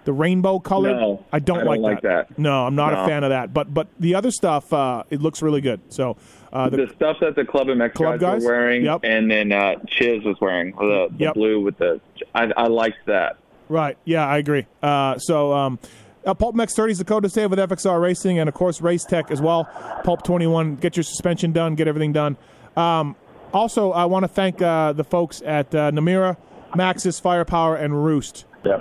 the 0.04 0.12
rainbow 0.12 0.58
color. 0.58 0.94
No, 0.94 1.24
I 1.32 1.38
don't, 1.38 1.58
I 1.58 1.64
don't 1.64 1.66
like, 1.66 1.80
like 1.80 2.02
that. 2.02 2.28
that. 2.30 2.38
No, 2.38 2.66
I'm 2.66 2.74
not 2.74 2.92
a 2.92 3.06
fan 3.06 3.24
of 3.24 3.30
that. 3.30 3.52
But 3.52 3.72
but 3.74 3.88
the 4.00 4.14
other 4.14 4.30
stuff, 4.30 4.72
uh, 4.72 5.04
it 5.10 5.20
looks 5.20 5.42
really 5.42 5.60
good. 5.60 5.80
So 5.92 6.16
uh, 6.52 6.70
the, 6.70 6.86
the 6.86 6.92
stuff 6.94 7.18
that 7.20 7.36
the 7.36 7.44
Club 7.44 7.66
MX 7.68 7.94
Club 7.94 8.18
guys, 8.18 8.36
guys? 8.36 8.44
were 8.44 8.52
wearing, 8.52 8.84
Yep. 8.84 9.00
and 9.04 9.30
then 9.30 9.52
uh, 9.52 9.74
Chiz 9.86 10.24
was 10.24 10.40
wearing 10.40 10.72
the, 10.76 11.08
the 11.10 11.24
Yep. 11.24 11.34
blue 11.34 11.60
with 11.60 11.76
the. 11.78 12.00
I, 12.34 12.50
I 12.56 12.66
liked 12.68 13.04
that. 13.06 13.36
Right. 13.68 13.98
Yeah, 14.04 14.26
I 14.26 14.38
agree. 14.38 14.66
Uh, 14.82 15.18
so, 15.18 15.52
um, 15.52 15.78
uh, 16.26 16.34
PulpMX 16.34 16.72
30 16.74 16.92
is 16.92 16.98
the 16.98 17.04
code 17.04 17.22
to 17.24 17.28
save 17.28 17.50
with 17.50 17.58
FXR 17.58 18.00
Racing 18.00 18.38
and, 18.38 18.48
of 18.48 18.54
course, 18.54 18.80
Race 18.80 19.04
Tech 19.04 19.30
as 19.30 19.40
well. 19.40 19.64
Pulp 20.04 20.22
21. 20.24 20.76
Get 20.76 20.96
your 20.96 21.04
suspension 21.04 21.52
done, 21.52 21.74
get 21.74 21.88
everything 21.88 22.12
done. 22.12 22.36
Um, 22.76 23.16
also, 23.52 23.92
I 23.92 24.04
want 24.06 24.24
to 24.24 24.28
thank 24.28 24.60
uh, 24.62 24.92
the 24.92 25.04
folks 25.04 25.42
at 25.44 25.74
uh, 25.74 25.90
Namura, 25.92 26.36
Maxxis, 26.74 27.20
Firepower, 27.20 27.76
and 27.76 28.04
Roost. 28.04 28.46
Yep. 28.64 28.80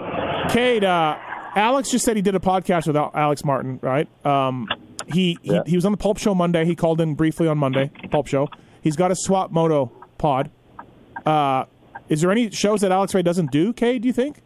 Cade, 0.50 0.84
uh, 0.84 1.18
Alex 1.56 1.91
just 1.91 2.06
said 2.06 2.16
he 2.16 2.22
did 2.22 2.34
a 2.36 2.39
podcast 2.39 2.88
with 2.88 2.96
Alex 2.96 3.44
Martin, 3.46 3.80
right? 3.84 4.08
Um, 4.26 4.68
he, 5.08 5.38
he 5.41 5.54
Yeah. 5.54 5.62
he 5.66 5.76
was 5.76 5.86
on 5.86 5.91
the 5.91 5.98
Pulp 5.98 6.18
Show 6.18 6.34
Monday. 6.34 6.66
He 6.66 6.76
called 6.76 7.00
in 7.02 7.14
briefly 7.16 7.48
on 7.48 7.58
Monday, 7.60 7.91
Pulp 8.10 8.28
Show. 8.28 8.48
He's 8.82 8.96
got 8.96 9.12
a 9.12 9.16
SwapMoto 9.28 9.91
pod. 10.18 10.50
Uh, 11.26 11.66
is 12.10 12.22
there 12.22 12.32
any 12.32 12.50
shows 12.50 12.82
that 12.82 12.91
Alex 12.91 13.14
Ray 13.14 13.22
doesn't 13.22 13.52
do? 13.52 13.74
Cade, 13.74 14.02
do 14.02 14.08
you 14.08 14.14
think? 14.14 14.41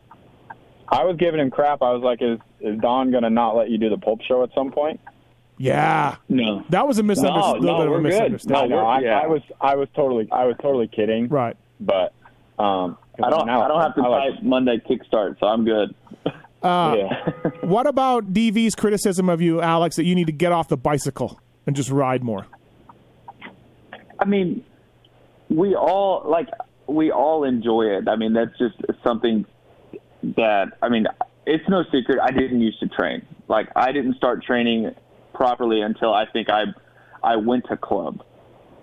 I 0.90 1.04
was 1.06 1.16
giving 1.18 1.40
him 1.40 1.50
crap. 1.52 1.82
I 1.82 1.92
was 1.92 2.02
like, 2.04 2.22
"Is 2.22 2.40
is 2.62 2.80
Don 2.80 3.12
going 3.12 3.24
to 3.24 3.30
not 3.30 3.56
let 3.56 3.70
you 3.70 3.78
do 3.78 3.90
the 3.90 3.98
Pulp 3.98 4.22
Show 4.22 4.44
at 4.44 4.50
some 4.56 4.72
point?" 4.72 5.00
Yeah, 5.60 6.18
No. 6.30 6.64
that 6.70 6.88
was 6.88 7.00
a 7.00 7.04
misunderstanding. 7.04 7.64
No, 7.64 7.72
no, 7.72 7.78
little 7.80 7.80
bit 7.80 7.88
of 7.88 7.92
a 7.92 7.96
we're 7.96 8.02
good. 8.12 8.14
I 8.14 8.24
misunderstanding. 8.30 8.70
know. 8.70 8.86
I, 8.86 9.00
yeah. 9.00 9.20
I 9.20 9.28
was 9.28 9.42
I 9.60 9.76
was 9.76 9.90
totally 9.96 10.28
I 10.32 10.46
was 10.46 10.56
totally 10.62 10.88
kidding. 10.88 11.28
Right. 11.30 11.58
But 11.80 12.14
um, 12.60 12.98
'cause 13.18 13.24
I 13.26 13.30
don't. 13.32 13.48
now- 13.48 13.62
I 13.64 13.68
don't 13.68 13.82
have 13.82 13.96
to 13.96 14.02
like- 14.02 14.34
type 14.36 14.44
Monday 14.44 14.78
kickstart, 14.88 15.40
so 15.40 15.48
I'm 15.48 15.66
good. 15.66 15.96
yeah. 16.64 17.30
What 17.62 17.88
about 17.88 18.34
DV's 18.34 18.76
criticism 18.76 19.30
of 19.30 19.42
you, 19.42 19.60
Alex, 19.62 19.96
that 19.98 20.06
you 20.06 20.16
need 20.16 20.28
to 20.28 20.32
get 20.34 20.52
off 20.52 20.68
the 20.70 20.78
bicycle 20.78 21.40
and 21.66 21.76
just 21.76 21.90
ride 21.90 22.24
more? 22.24 22.46
I 24.20 24.26
mean, 24.26 24.64
we 25.50 25.76
all 25.76 26.24
like 26.26 26.50
we 26.88 27.12
all 27.12 27.44
enjoy 27.44 27.84
it. 27.98 28.08
I 28.08 28.16
mean, 28.16 28.34
that's 28.34 28.58
just 28.58 28.76
something 29.04 29.46
that 30.36 30.68
I 30.82 30.90
mean, 30.90 31.08
it's 31.48 31.68
no 31.70 31.84
secret. 31.92 32.20
I 32.22 32.32
didn't 32.32 32.62
used 32.62 32.80
to 32.82 32.88
train. 32.88 33.26
Like 33.48 33.70
I 33.76 33.92
didn't 33.92 34.16
start 34.18 34.44
training 34.44 34.92
properly 35.34 35.82
until 35.82 36.14
I 36.14 36.26
think 36.26 36.50
I 36.50 36.66
I 37.24 37.36
went 37.38 37.66
to 37.70 37.78
club, 37.78 38.24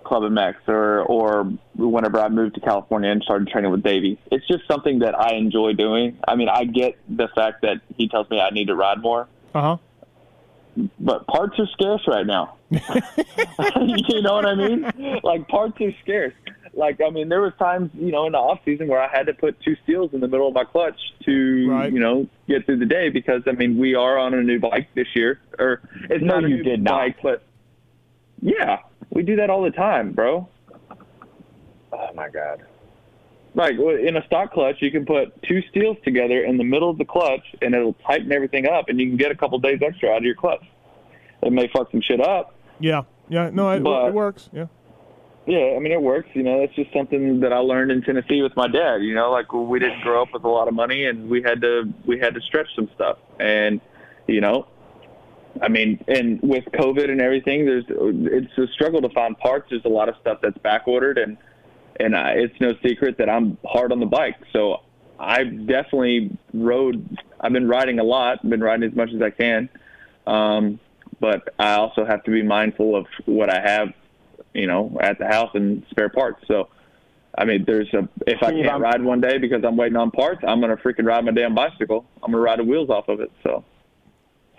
Club 0.03 0.23
MX, 0.23 0.55
or 0.67 1.01
or 1.03 1.43
whenever 1.75 2.19
I 2.19 2.29
moved 2.29 2.55
to 2.55 2.61
California 2.61 3.09
and 3.11 3.21
started 3.23 3.47
training 3.47 3.71
with 3.71 3.83
Davey. 3.83 4.19
It's 4.31 4.47
just 4.47 4.67
something 4.67 4.99
that 4.99 5.17
I 5.19 5.35
enjoy 5.35 5.73
doing. 5.73 6.17
I 6.27 6.35
mean, 6.35 6.49
I 6.49 6.65
get 6.65 6.97
the 7.09 7.27
fact 7.35 7.61
that 7.61 7.81
he 7.97 8.07
tells 8.09 8.29
me 8.29 8.39
I 8.39 8.49
need 8.49 8.67
to 8.67 8.75
ride 8.75 9.01
more, 9.01 9.27
Uh 9.53 9.61
huh. 9.61 10.85
but 10.99 11.25
parts 11.27 11.57
are 11.59 11.67
scarce 11.73 12.01
right 12.07 12.25
now. 12.25 12.55
you 12.71 14.21
know 14.21 14.33
what 14.33 14.45
I 14.45 14.55
mean? 14.55 14.91
Like 15.23 15.47
parts 15.47 15.79
are 15.81 15.91
scarce. 16.03 16.33
Like 16.75 16.99
I 17.05 17.09
mean, 17.09 17.29
there 17.29 17.41
was 17.41 17.53
times 17.57 17.89
you 17.93 18.11
know 18.11 18.25
in 18.25 18.33
the 18.33 18.37
off 18.37 18.59
season 18.65 18.87
where 18.87 19.01
I 19.01 19.07
had 19.07 19.27
to 19.27 19.33
put 19.33 19.59
two 19.61 19.75
steels 19.83 20.11
in 20.13 20.19
the 20.19 20.27
middle 20.27 20.47
of 20.49 20.53
my 20.53 20.65
clutch 20.65 20.99
to 21.25 21.69
Right. 21.69 21.91
you 21.93 21.99
know 21.99 22.27
get 22.47 22.65
through 22.65 22.79
the 22.79 22.85
day 22.85 23.09
because 23.09 23.43
I 23.47 23.51
mean 23.53 23.77
we 23.77 23.95
are 23.95 24.17
on 24.17 24.33
a 24.33 24.43
new 24.43 24.59
bike 24.59 24.89
this 24.93 25.07
year, 25.15 25.39
or 25.57 25.81
it's 26.09 26.21
No, 26.23 26.35
not 26.35 26.43
a 26.45 26.49
you 26.49 26.57
new 26.57 26.63
did 26.63 26.83
not. 26.83 26.91
bike, 26.99 27.17
but 27.23 27.43
yeah, 28.41 28.79
we 29.09 29.23
do 29.23 29.37
that 29.37 29.49
all 29.49 29.63
the 29.63 29.71
time, 29.71 30.11
bro. 30.11 30.49
Oh 31.93 32.09
my 32.13 32.29
god. 32.29 32.63
Like 33.53 33.75
in 33.75 34.17
a 34.17 34.25
stock 34.25 34.51
clutch, 34.51 34.81
you 34.81 34.91
can 34.91 35.05
put 35.05 35.41
two 35.43 35.61
steels 35.69 35.95
together 36.03 36.43
in 36.43 36.57
the 36.57 36.65
middle 36.65 36.89
of 36.89 36.97
the 36.97 37.05
clutch, 37.05 37.55
and 37.61 37.73
it'll 37.73 37.93
tighten 38.05 38.33
everything 38.33 38.67
up, 38.67 38.89
and 38.89 38.99
you 38.99 39.07
can 39.07 39.15
get 39.15 39.31
a 39.31 39.35
couple 39.35 39.57
days 39.59 39.79
extra 39.81 40.09
out 40.09 40.17
of 40.17 40.23
your 40.23 40.35
clutch. 40.35 40.63
It 41.41 41.53
may 41.53 41.69
fuck 41.69 41.89
some 41.91 42.01
shit 42.01 42.19
up, 42.19 42.53
Yeah. 42.79 43.03
Yeah. 43.29 43.49
No, 43.53 43.71
it, 43.71 43.81
But- 43.81 44.07
it 44.09 44.13
works. 44.13 44.49
Yeah. 44.51 44.65
Yeah, 45.47 45.75
I 45.75 45.79
mean 45.79 45.91
it 45.91 46.01
works. 46.01 46.29
You 46.33 46.43
know, 46.43 46.59
that's 46.59 46.73
just 46.73 46.91
something 46.91 47.39
that 47.41 47.53
I 47.53 47.57
learned 47.57 47.91
in 47.91 48.01
Tennessee 48.01 48.41
with 48.41 48.55
my 48.55 48.67
dad. 48.67 49.03
You 49.03 49.13
know, 49.13 49.31
like 49.31 49.53
we 49.53 49.79
didn't 49.79 50.01
grow 50.01 50.23
up 50.23 50.33
with 50.33 50.43
a 50.43 50.49
lot 50.49 50.67
of 50.67 50.73
money, 50.73 51.05
and 51.05 51.29
we 51.29 51.41
had 51.43 51.61
to 51.61 51.93
we 52.05 52.19
had 52.19 52.33
to 52.33 52.41
stretch 52.41 52.67
some 52.75 52.89
stuff. 52.95 53.17
And 53.39 53.79
you 54.27 54.41
know, 54.41 54.67
I 55.61 55.67
mean, 55.67 56.03
and 56.07 56.41
with 56.41 56.65
COVID 56.65 57.11
and 57.11 57.21
everything, 57.21 57.65
there's 57.65 57.85
it's 57.87 58.57
a 58.57 58.67
struggle 58.73 59.01
to 59.01 59.09
find 59.09 59.37
parts. 59.37 59.67
There's 59.69 59.85
a 59.85 59.89
lot 59.89 60.09
of 60.09 60.15
stuff 60.19 60.39
that's 60.41 60.57
back 60.57 60.87
ordered, 60.87 61.19
and 61.19 61.37
and 61.99 62.15
I, 62.15 62.31
it's 62.31 62.59
no 62.59 62.73
secret 62.83 63.19
that 63.19 63.29
I'm 63.29 63.57
hard 63.65 63.91
on 63.91 63.99
the 63.99 64.07
bike. 64.07 64.37
So 64.51 64.81
I 65.19 65.43
definitely 65.43 66.35
rode. 66.55 67.19
I've 67.39 67.53
been 67.53 67.67
riding 67.67 67.99
a 67.99 68.03
lot. 68.03 68.47
Been 68.47 68.61
riding 68.61 68.89
as 68.89 68.95
much 68.95 69.11
as 69.13 69.21
I 69.21 69.29
can. 69.29 69.69
Um, 70.25 70.79
but 71.19 71.53
I 71.59 71.75
also 71.75 72.03
have 72.03 72.23
to 72.23 72.31
be 72.31 72.41
mindful 72.41 72.95
of 72.95 73.05
what 73.25 73.49
I 73.49 73.61
have 73.61 73.93
you 74.55 74.67
know, 74.67 74.97
at 75.01 75.19
the 75.19 75.25
house 75.25 75.51
and 75.53 75.83
spare 75.91 76.09
parts. 76.09 76.43
So, 76.47 76.69
I 77.37 77.45
mean, 77.45 77.63
there's 77.67 77.93
a 77.93 78.07
if 78.25 78.41
I 78.41 78.51
can't 78.51 78.81
ride 78.81 79.03
one 79.03 79.21
day 79.21 79.37
because 79.37 79.63
I'm 79.65 79.77
waiting 79.77 79.97
on 79.97 80.11
parts, 80.11 80.41
I'm 80.47 80.61
gonna 80.61 80.77
freaking 80.77 81.05
ride 81.05 81.25
my 81.25 81.31
damn 81.31 81.53
bicycle. 81.53 82.05
I'm 82.23 82.31
gonna 82.31 82.43
ride 82.43 82.59
the 82.59 82.63
wheels 82.63 82.89
off 82.89 83.07
of 83.09 83.19
it. 83.19 83.31
So, 83.43 83.63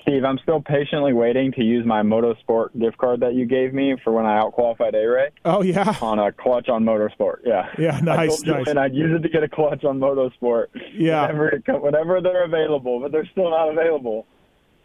Steve, 0.03 0.25
I'm 0.25 0.39
still 0.39 0.61
patiently 0.61 1.13
waiting 1.13 1.51
to 1.53 1.65
use 1.65 1.85
my 1.85 2.03
MotoSport 2.03 2.79
gift 2.79 2.97
card 2.99 3.21
that 3.21 3.35
you 3.35 3.45
gave 3.45 3.75
me 3.75 3.97
for 4.05 4.13
when 4.13 4.25
I 4.25 4.41
outqualified 4.41 4.95
A-Ray 4.95 5.31
Oh 5.45 5.63
yeah. 5.63 5.97
on 6.01 6.21
a 6.21 6.31
clutch 6.31 6.69
on 6.69 6.85
MotoSport. 6.85 7.39
Yeah. 7.45 7.67
Yeah, 7.79 7.99
nice, 8.01 8.43
told 8.43 8.59
nice. 8.59 8.67
And 8.69 8.79
I'd 8.79 8.95
use 8.95 9.19
it 9.19 9.23
to 9.25 9.29
get 9.29 9.43
a 9.43 9.49
clutch 9.49 9.83
on 9.85 9.99
MotoSport. 9.99 10.67
Yeah. 10.93 11.23
Whenever, 11.27 11.61
whenever 11.81 12.21
they're 12.21 12.45
available, 12.45 13.01
but 13.01 13.11
they're 13.11 13.29
still 13.33 13.51
not 13.51 13.69
available. 13.71 14.27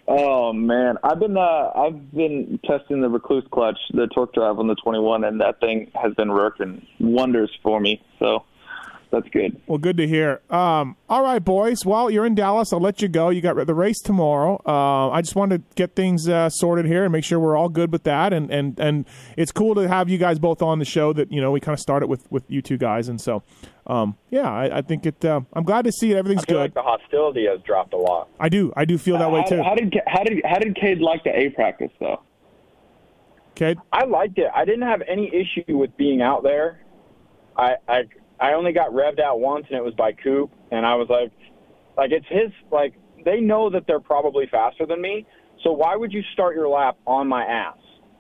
Oh 0.08 0.52
man, 0.52 0.98
I've 1.04 1.20
been 1.20 1.38
uh, 1.38 1.72
I've 1.76 2.12
been 2.12 2.60
testing 2.66 3.02
the 3.02 3.08
Rekluse 3.08 3.50
clutch, 3.52 3.78
the 3.94 4.08
TorqDrive 4.08 4.58
on 4.58 4.68
the 4.68 4.76
21, 4.76 5.24
and 5.24 5.40
that 5.42 5.60
thing 5.60 5.92
has 5.96 6.14
been 6.16 6.32
working 6.32 6.86
wonders 7.00 7.52
for 7.62 7.80
me. 7.80 8.02
So, 8.20 8.44
that's 9.12 9.28
good. 9.30 9.62
Well, 9.68 9.78
good 9.78 9.98
to 9.98 10.08
hear. 10.08 10.42
Um, 10.50 10.96
all 11.10 11.22
right, 11.22 11.44
boys. 11.44 11.86
Well, 11.86 12.10
you're 12.10 12.26
in 12.26 12.34
Dallas. 12.34 12.72
I'll 12.72 12.80
let 12.80 13.02
you 13.02 13.10
go. 13.10 13.30
You 13.30 13.42
got 13.42 13.68
the 13.68 13.74
race 13.74 14.00
tomorrow. 14.00 14.62
Uh, 14.66 15.10
I 15.10 15.22
just 15.22 15.36
wanted 15.36 15.70
to 15.70 15.76
get 15.76 15.96
things 15.96 16.30
uh, 16.30 16.50
sorted 16.50 16.86
here 16.86 17.04
and 17.04 17.12
make 17.12 17.26
sure 17.26 17.38
we're 17.38 17.58
all 17.58 17.68
good 17.68 17.92
with 17.92 18.04
that. 18.04 18.32
And, 18.32 18.50
and 18.50 18.80
and 18.80 19.06
it's 19.38 19.52
cool 19.52 19.76
to 19.76 19.88
have 19.88 20.08
you 20.08 20.18
guys 20.18 20.40
both 20.40 20.62
on 20.62 20.80
the 20.80 20.86
show. 20.86 21.12
That 21.12 21.32
you 21.32 21.42
know 21.42 21.52
we 21.52 21.60
kind 21.60 21.74
of 21.74 21.82
started 21.82 22.08
with 22.08 22.32
with 22.32 22.50
you 22.50 22.62
two 22.62 22.78
guys, 22.78 23.10
and 23.10 23.20
so 23.20 23.44
um, 23.86 24.16
yeah, 24.30 24.50
I, 24.50 24.78
I 24.78 24.82
think 24.82 25.06
it. 25.06 25.24
Uh, 25.24 25.42
I'm 25.54 25.64
glad 25.64 25.84
to 25.86 25.92
see 25.92 26.12
it. 26.12 26.18
Everything's 26.18 26.44
I 26.44 26.46
feel 26.46 26.58
good. 26.58 26.62
like 26.62 26.74
the 26.74 26.82
hostility 26.82 27.48
has 27.48 27.62
dropped 27.62 27.94
a 27.94 27.98
lot. 27.98 28.30
I 28.40 28.48
do. 28.48 28.72
I 28.78 28.86
do 28.86 28.98
feel 28.98 29.18
that 29.18 29.32
way 29.32 29.44
too. 29.48 29.62
how 29.62 29.76
did 29.76 29.94
how 30.08 30.24
did 30.24 30.42
how 30.46 30.58
did 30.58 30.76
Cade 30.76 31.00
like 31.00 31.24
the 31.26 31.38
A 31.38 31.50
practice 31.50 31.92
though? 32.00 32.22
Okay. 33.52 33.76
I 33.92 34.06
liked 34.06 34.38
it. 34.38 34.50
I 34.56 34.64
didn't 34.64 34.84
have 34.88 35.02
any 35.08 35.28
issue 35.28 35.78
with 35.78 35.96
being 35.98 36.22
out 36.22 36.44
there. 36.44 36.80
I 37.58 37.76
I 37.88 38.04
I 38.42 38.54
only 38.54 38.74
got 38.74 38.90
revved 38.90 39.20
out 39.20 39.40
once, 39.40 39.68
and 39.70 39.78
it 39.78 39.84
was 39.84 39.94
by 39.94 40.14
Coop, 40.14 40.52
and 40.72 40.86
I 40.86 40.96
was 40.96 41.08
like, 41.10 41.32
like 41.96 42.12
it's 42.12 42.26
his. 42.28 42.52
Like 42.72 42.96
they 43.24 43.40
know 43.40 43.70
that 43.70 43.86
they're 43.88 44.00
probably 44.00 44.48
faster 44.48 44.86
than 44.86 45.00
me, 45.00 45.26
so 45.64 45.72
why 45.72 45.96
would 45.96 46.12
you 46.12 46.24
start 46.34 46.56
your 46.56 46.68
lap 46.68 46.98
on 47.06 47.28
my 47.28 47.46
ass? 47.46 47.78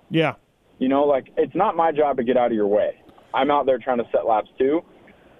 Yeah. 0.09 0.35
You 0.77 0.89
know, 0.89 1.03
like 1.03 1.33
it's 1.37 1.55
not 1.55 1.75
my 1.75 1.91
job 1.91 2.17
to 2.17 2.23
get 2.23 2.37
out 2.37 2.47
of 2.47 2.53
your 2.53 2.67
way. 2.67 3.01
I'm 3.33 3.49
out 3.49 3.65
there 3.65 3.79
trying 3.79 3.97
to 3.97 4.07
set 4.11 4.27
laps 4.27 4.49
too. 4.57 4.83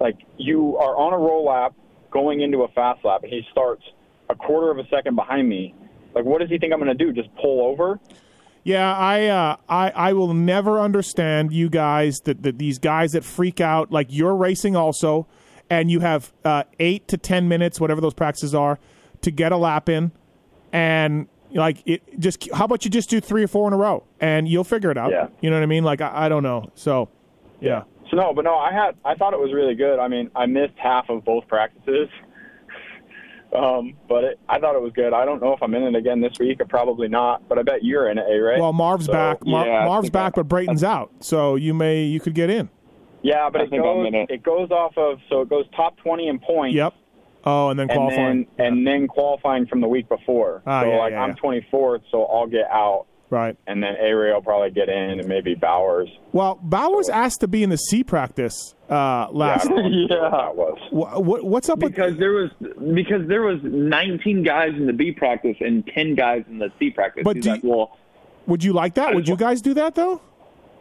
Like 0.00 0.16
you 0.36 0.76
are 0.78 0.96
on 0.96 1.12
a 1.12 1.18
roll 1.18 1.46
lap 1.46 1.74
going 2.10 2.40
into 2.40 2.62
a 2.62 2.68
fast 2.68 3.04
lap, 3.04 3.22
and 3.22 3.32
he 3.32 3.42
starts 3.52 3.82
a 4.28 4.34
quarter 4.34 4.70
of 4.70 4.78
a 4.78 4.88
second 4.88 5.14
behind 5.14 5.48
me. 5.48 5.74
Like, 6.14 6.24
what 6.24 6.40
does 6.40 6.50
he 6.50 6.58
think 6.58 6.72
I'm 6.72 6.80
going 6.80 6.96
to 6.96 7.04
do? 7.04 7.12
Just 7.12 7.34
pull 7.36 7.64
over? 7.66 7.98
Yeah, 8.64 8.96
I, 8.96 9.26
uh, 9.26 9.56
I, 9.68 9.90
I 9.90 10.12
will 10.12 10.34
never 10.34 10.78
understand 10.78 11.52
you 11.52 11.68
guys 11.68 12.20
that, 12.20 12.44
that 12.44 12.58
these 12.58 12.78
guys 12.78 13.12
that 13.12 13.24
freak 13.24 13.60
out. 13.60 13.90
Like 13.90 14.06
you're 14.10 14.36
racing 14.36 14.76
also, 14.76 15.26
and 15.68 15.90
you 15.90 16.00
have 16.00 16.32
uh, 16.44 16.62
eight 16.78 17.08
to 17.08 17.16
ten 17.16 17.48
minutes, 17.48 17.80
whatever 17.80 18.00
those 18.00 18.14
practices 18.14 18.54
are, 18.54 18.78
to 19.22 19.30
get 19.32 19.50
a 19.50 19.56
lap 19.56 19.88
in, 19.88 20.12
and 20.72 21.26
like 21.52 21.82
it 21.86 22.02
just. 22.20 22.48
How 22.52 22.66
about 22.66 22.84
you 22.84 22.90
just 22.90 23.10
do 23.10 23.20
three 23.20 23.42
or 23.42 23.48
four 23.48 23.66
in 23.66 23.72
a 23.72 23.76
row, 23.76 24.04
and 24.20 24.46
you'll 24.46 24.62
figure 24.64 24.92
it 24.92 24.98
out. 24.98 25.10
Yeah. 25.10 25.26
You 25.40 25.50
know 25.50 25.56
what 25.56 25.64
I 25.64 25.66
mean? 25.66 25.82
Like 25.82 26.00
I, 26.00 26.26
I 26.26 26.28
don't 26.28 26.44
know. 26.44 26.70
So, 26.76 27.08
yeah. 27.60 27.82
So 28.10 28.16
no, 28.16 28.32
but 28.32 28.44
no, 28.44 28.56
I 28.56 28.72
had 28.72 28.96
I 29.04 29.14
thought 29.14 29.32
it 29.32 29.40
was 29.40 29.52
really 29.52 29.74
good. 29.74 29.98
I 29.98 30.06
mean, 30.06 30.30
I 30.36 30.46
missed 30.46 30.74
half 30.76 31.08
of 31.08 31.24
both 31.24 31.48
practices. 31.48 32.08
Um, 33.54 33.94
but 34.08 34.24
it, 34.24 34.40
I 34.48 34.58
thought 34.58 34.74
it 34.74 34.80
was 34.80 34.92
good. 34.94 35.12
I 35.12 35.24
don't 35.26 35.42
know 35.42 35.52
if 35.52 35.62
I'm 35.62 35.74
in 35.74 35.82
it 35.82 35.94
again 35.94 36.20
this 36.22 36.32
week 36.40 36.60
or 36.60 36.64
probably 36.64 37.08
not, 37.08 37.46
but 37.48 37.58
I 37.58 37.62
bet 37.62 37.84
you're 37.84 38.10
in 38.10 38.16
it, 38.18 38.24
A 38.30 38.40
right? 38.40 38.58
Well, 38.58 38.72
Marv's 38.72 39.06
So, 39.06 39.12
back. 39.12 39.44
Mar- 39.46 39.66
yeah, 39.66 39.84
Marv's 39.84 40.08
back, 40.10 40.32
I- 40.34 40.36
but 40.40 40.48
Brayton's 40.48 40.82
out, 40.82 41.10
so 41.20 41.56
you 41.56 41.74
may 41.74 42.02
you 42.02 42.18
could 42.18 42.34
get 42.34 42.48
in. 42.48 42.70
Yeah, 43.20 43.50
but 43.50 43.60
I 43.60 43.64
it 43.64 43.70
think 43.70 43.82
goes 43.82 44.08
it. 44.10 44.30
it 44.30 44.42
goes 44.42 44.70
off 44.70 44.96
of 44.96 45.18
so 45.28 45.42
it 45.42 45.48
goes 45.50 45.66
top 45.76 45.96
20 45.98 46.28
in 46.28 46.38
points. 46.38 46.74
Yep. 46.76 46.94
Oh, 47.44 47.68
and 47.68 47.78
then 47.78 47.90
And 47.90 47.96
qualifying. 47.98 48.46
then 48.56 48.66
and 48.66 48.86
then 48.86 49.06
qualifying 49.08 49.66
from 49.66 49.80
the 49.80 49.88
week 49.88 50.08
before. 50.08 50.62
Ah, 50.66 50.82
so 50.82 50.88
yeah, 50.90 50.96
like 50.96 51.10
yeah, 51.12 51.22
I'm 51.22 51.30
yeah. 51.30 51.60
24th, 51.70 52.02
so 52.10 52.24
I'll 52.24 52.46
get 52.46 52.66
out, 52.70 53.06
right. 53.32 53.56
and 53.66 53.82
then 53.82 53.96
A 54.00 54.12
Ray 54.12 54.32
will 54.32 54.42
probably 54.42 54.70
get 54.70 54.88
in, 54.88 55.18
and 55.18 55.26
maybe 55.26 55.54
Bowers. 55.54 56.08
Well, 56.32 56.60
Bowers 56.62 57.08
asked 57.08 57.40
to 57.40 57.48
be 57.48 57.62
in 57.64 57.70
the 57.70 57.76
C 57.76 58.04
practice 58.04 58.74
uh, 58.88 59.28
last. 59.32 59.68
don't 59.68 59.92
Yeah. 59.92 60.16
what 60.20 60.30
that 60.30 60.56
was. 60.56 60.78
Wha- 60.92 61.18
what, 61.18 61.44
what's 61.44 61.68
up 61.68 61.80
with 61.80 61.92
Because 61.92 62.16
there 62.18 62.32
was 62.32 62.50
because 62.94 63.26
there 63.26 63.42
was 63.42 63.58
19 63.64 64.42
guys 64.44 64.74
in 64.76 64.86
the 64.86 64.92
B 64.92 65.10
practice 65.12 65.56
and 65.60 65.84
10 65.88 66.14
guys 66.14 66.44
in 66.48 66.58
the 66.58 66.70
C 66.78 66.90
practice. 66.90 67.24
But 67.24 67.36
He's 67.36 67.44
do 67.44 67.50
like, 67.50 67.62
you- 67.64 67.70
well, 67.70 67.98
Would 68.46 68.62
you 68.62 68.72
like 68.72 68.94
that? 68.94 69.14
Would 69.14 69.26
you 69.26 69.36
guys 69.36 69.60
do 69.62 69.74
that 69.74 69.94
though? 69.96 70.20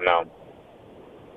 No. 0.01 0.25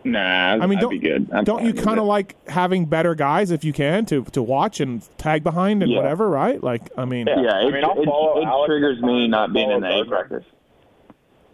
nah, 0.04 0.18
I 0.62 0.66
mean, 0.66 0.78
don't 0.78 0.90
be 0.90 0.98
good. 0.98 1.30
I'm 1.32 1.44
don't 1.44 1.64
you 1.64 1.72
kind 1.74 1.98
of 1.98 2.06
like 2.06 2.36
having 2.48 2.86
better 2.86 3.14
guys 3.14 3.50
if 3.50 3.64
you 3.64 3.72
can 3.72 4.04
to 4.06 4.24
to 4.32 4.42
watch 4.42 4.80
and 4.80 5.02
tag 5.18 5.42
behind 5.44 5.82
and 5.82 5.90
Yeah. 5.92 5.98
whatever, 5.98 6.28
right? 6.28 6.62
Like, 6.62 6.90
I 6.96 7.04
mean, 7.04 7.26
Yeah. 7.26 7.40
Yeah, 7.42 7.52
I 7.58 7.62
it, 7.68 7.84
I'll 7.84 8.00
it, 8.02 8.04
follow 8.06 8.40
it 8.40 8.44
Alex 8.44 8.68
triggers 8.68 9.00
me 9.02 9.28
not 9.28 9.52
being 9.52 9.70
in 9.70 9.80
the 9.80 9.86
A 9.86 9.90
Gardner. 10.04 10.16
practice. 10.16 10.44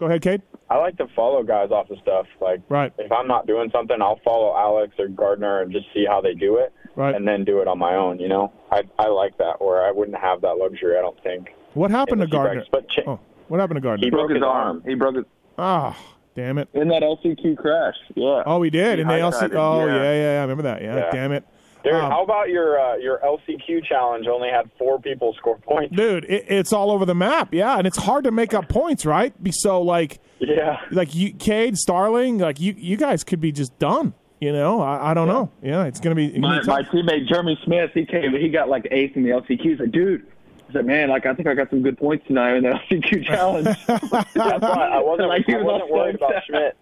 Go 0.01 0.07
ahead, 0.07 0.23
Cade. 0.23 0.41
I 0.71 0.79
like 0.79 0.97
to 0.97 1.07
follow 1.15 1.43
guys 1.43 1.71
off 1.71 1.91
of 1.91 1.99
stuff. 1.99 2.27
Like 2.41 2.63
Right, 2.71 2.91
if 2.99 3.13
I'm 3.13 3.29
not 3.29 3.47
doing 3.47 3.71
something, 3.71 4.01
I'll 4.01 4.19
follow 4.25 4.57
Alex 4.57 4.95
or 4.99 5.09
Gardner 5.09 5.61
and 5.61 5.71
just 5.71 5.87
see 5.93 6.07
how 6.09 6.21
they 6.23 6.33
do 6.33 6.57
it, 6.57 6.73
right. 6.97 7.15
and 7.15 7.29
then 7.29 7.45
do 7.45 7.61
it 7.61 7.69
on 7.69 7.79
my 7.79 7.95
own. 7.95 8.19
You 8.19 8.29
know, 8.29 8.53
I 8.73 8.83
I 8.99 9.09
like 9.09 9.37
that. 9.39 9.61
Where 9.61 9.83
I 9.85 9.91
wouldn't 9.91 10.17
have 10.19 10.41
that 10.41 10.57
luxury. 10.57 10.97
I 10.97 11.03
don't 11.03 11.23
think. 11.23 11.51
What 11.75 11.91
happened 11.91 12.23
to 12.23 12.27
Gardner? 12.27 12.65
C-practice. 12.65 12.89
But 12.97 13.05
cha- 13.05 13.11
Oh, 13.13 13.21
what 13.49 13.61
happened 13.61 13.77
to 13.77 13.81
Gardner? 13.83 14.07
He 14.07 14.11
broke 14.11 14.31
his 14.31 14.43
arm. 14.43 14.83
He 14.87 14.95
broke 14.95 15.17
his. 15.17 15.25
Ah, 15.59 15.97
Damn 16.35 16.57
it. 16.59 16.69
in 16.73 16.89
that 16.89 17.03
LCQ 17.03 17.59
crash. 17.59 17.95
Yeah. 18.15 18.43
Oh, 18.47 18.59
we 18.59 18.71
did. 18.71 19.01
And 19.01 19.11
they 19.11 19.21
also. 19.21 19.49
highlighted, 19.49 19.55
Oh, 19.57 19.87
yeah. 19.87 19.95
yeah. 19.97 20.03
yeah, 20.03 20.13
yeah. 20.35 20.39
I 20.39 20.43
remember 20.43 20.63
that. 20.63 20.83
Yeah. 20.83 20.97
Yeah. 20.97 21.11
Damn 21.11 21.33
it. 21.33 21.45
Dude, 21.85 21.95
Um, 21.95 22.11
how 22.11 22.23
about 22.23 22.49
your 22.51 22.79
uh, 22.79 22.97
your 22.97 23.19
LCQ 23.25 23.85
challenge? 23.87 24.27
Only 24.27 24.49
had 24.51 24.71
four 24.79 25.01
people 25.01 25.35
score 25.39 25.59
points. 25.59 25.95
Dude, 25.97 26.25
it, 26.25 26.45
it's 26.49 26.73
all 26.73 26.91
over 26.91 27.05
the 27.07 27.15
map. 27.15 27.55
Yeah, 27.55 27.79
and 27.79 27.87
it's 27.87 27.97
hard 27.97 28.25
to 28.25 28.31
make 28.31 28.53
up 28.55 28.69
points, 28.69 29.07
right? 29.07 29.33
So 29.51 29.81
like, 29.83 30.21
Yeah. 30.39 30.79
like 30.91 31.15
you, 31.15 31.33
Cade, 31.33 31.77
Starling, 31.79 32.39
like 32.39 32.61
you, 32.61 32.75
you 32.77 32.97
guys 32.97 33.25
could 33.25 33.41
be 33.41 33.53
just 33.53 33.79
done. 33.79 34.15
You 34.41 34.53
know, 34.53 34.81
I, 34.81 35.11
I 35.11 35.15
don't 35.15 35.29
know. 35.29 35.51
Yeah, 35.63 35.85
it's 35.85 36.01
gonna 36.01 36.15
be. 36.15 36.27
it's 36.29 36.39
gonna 36.39 36.63
my, 36.67 36.83
be 36.83 37.03
my 37.03 37.13
teammate 37.15 37.29
Jeremy 37.29 37.59
Smith, 37.65 37.91
he 37.93 38.07
came, 38.07 38.33
he 38.33 38.49
got 38.49 38.69
like 38.71 38.89
eighth 38.91 39.17
in 39.17 39.23
the 39.23 39.31
LCQ. 39.31 39.61
He's 39.61 39.79
like, 39.81 39.93
dude, 39.93 40.27
I 40.71 40.73
said, 40.73 40.87
man, 40.87 41.11
like 41.11 41.27
I 41.27 41.35
think 41.35 41.47
I 41.49 41.55
got 41.55 41.69
some 41.69 41.83
good 41.83 41.99
points 41.99 42.27
tonight 42.27 42.57
in 42.57 42.63
the 42.65 42.71
LCQ 42.71 43.25
challenge. 43.27 43.67
That's 43.87 44.35
why 44.35 44.89
I 44.93 44.99
wasn't. 45.03 45.29
Like, 45.29 45.45
he 45.47 45.55
I 45.55 45.59
was 45.59 45.67
wasn't 45.67 45.91
worried 45.91 46.15
about 46.15 46.33
Schmidt. 46.47 46.77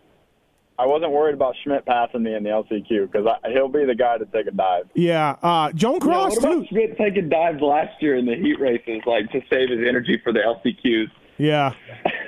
I 0.79 0.87
wasn't 0.87 1.11
worried 1.11 1.35
about 1.35 1.55
Schmidt 1.65 1.85
passing 1.87 2.23
me 2.23 2.35
in 2.35 2.45
the 2.45 2.51
LCQ 2.51 3.11
because 3.11 3.27
he'll 3.53 3.69
be 3.69 3.85
the 3.85 3.95
guy 3.97 4.17
to 4.19 4.25
take 4.27 4.47
a 4.47 4.53
dive. 4.53 4.85
Yeah, 4.95 5.37
uh, 5.43 5.73
Joan 5.73 5.95
Yeah, 5.95 5.99
Cross 6.01 6.37
what 6.37 6.39
about 6.45 6.53
too. 6.63 6.67
Schmidt 6.69 6.97
taking 6.97 7.29
dives 7.29 7.61
last 7.61 8.01
year 8.01 8.17
in 8.17 8.27
the 8.27 8.37
heat 8.37 8.61
races, 8.61 9.03
like 9.07 9.31
to 9.33 9.41
save 9.51 9.71
his 9.71 9.81
energy 9.89 10.21
for 10.23 10.33
the 10.33 10.39
LCQs? 10.39 11.11
Yeah, 11.37 11.75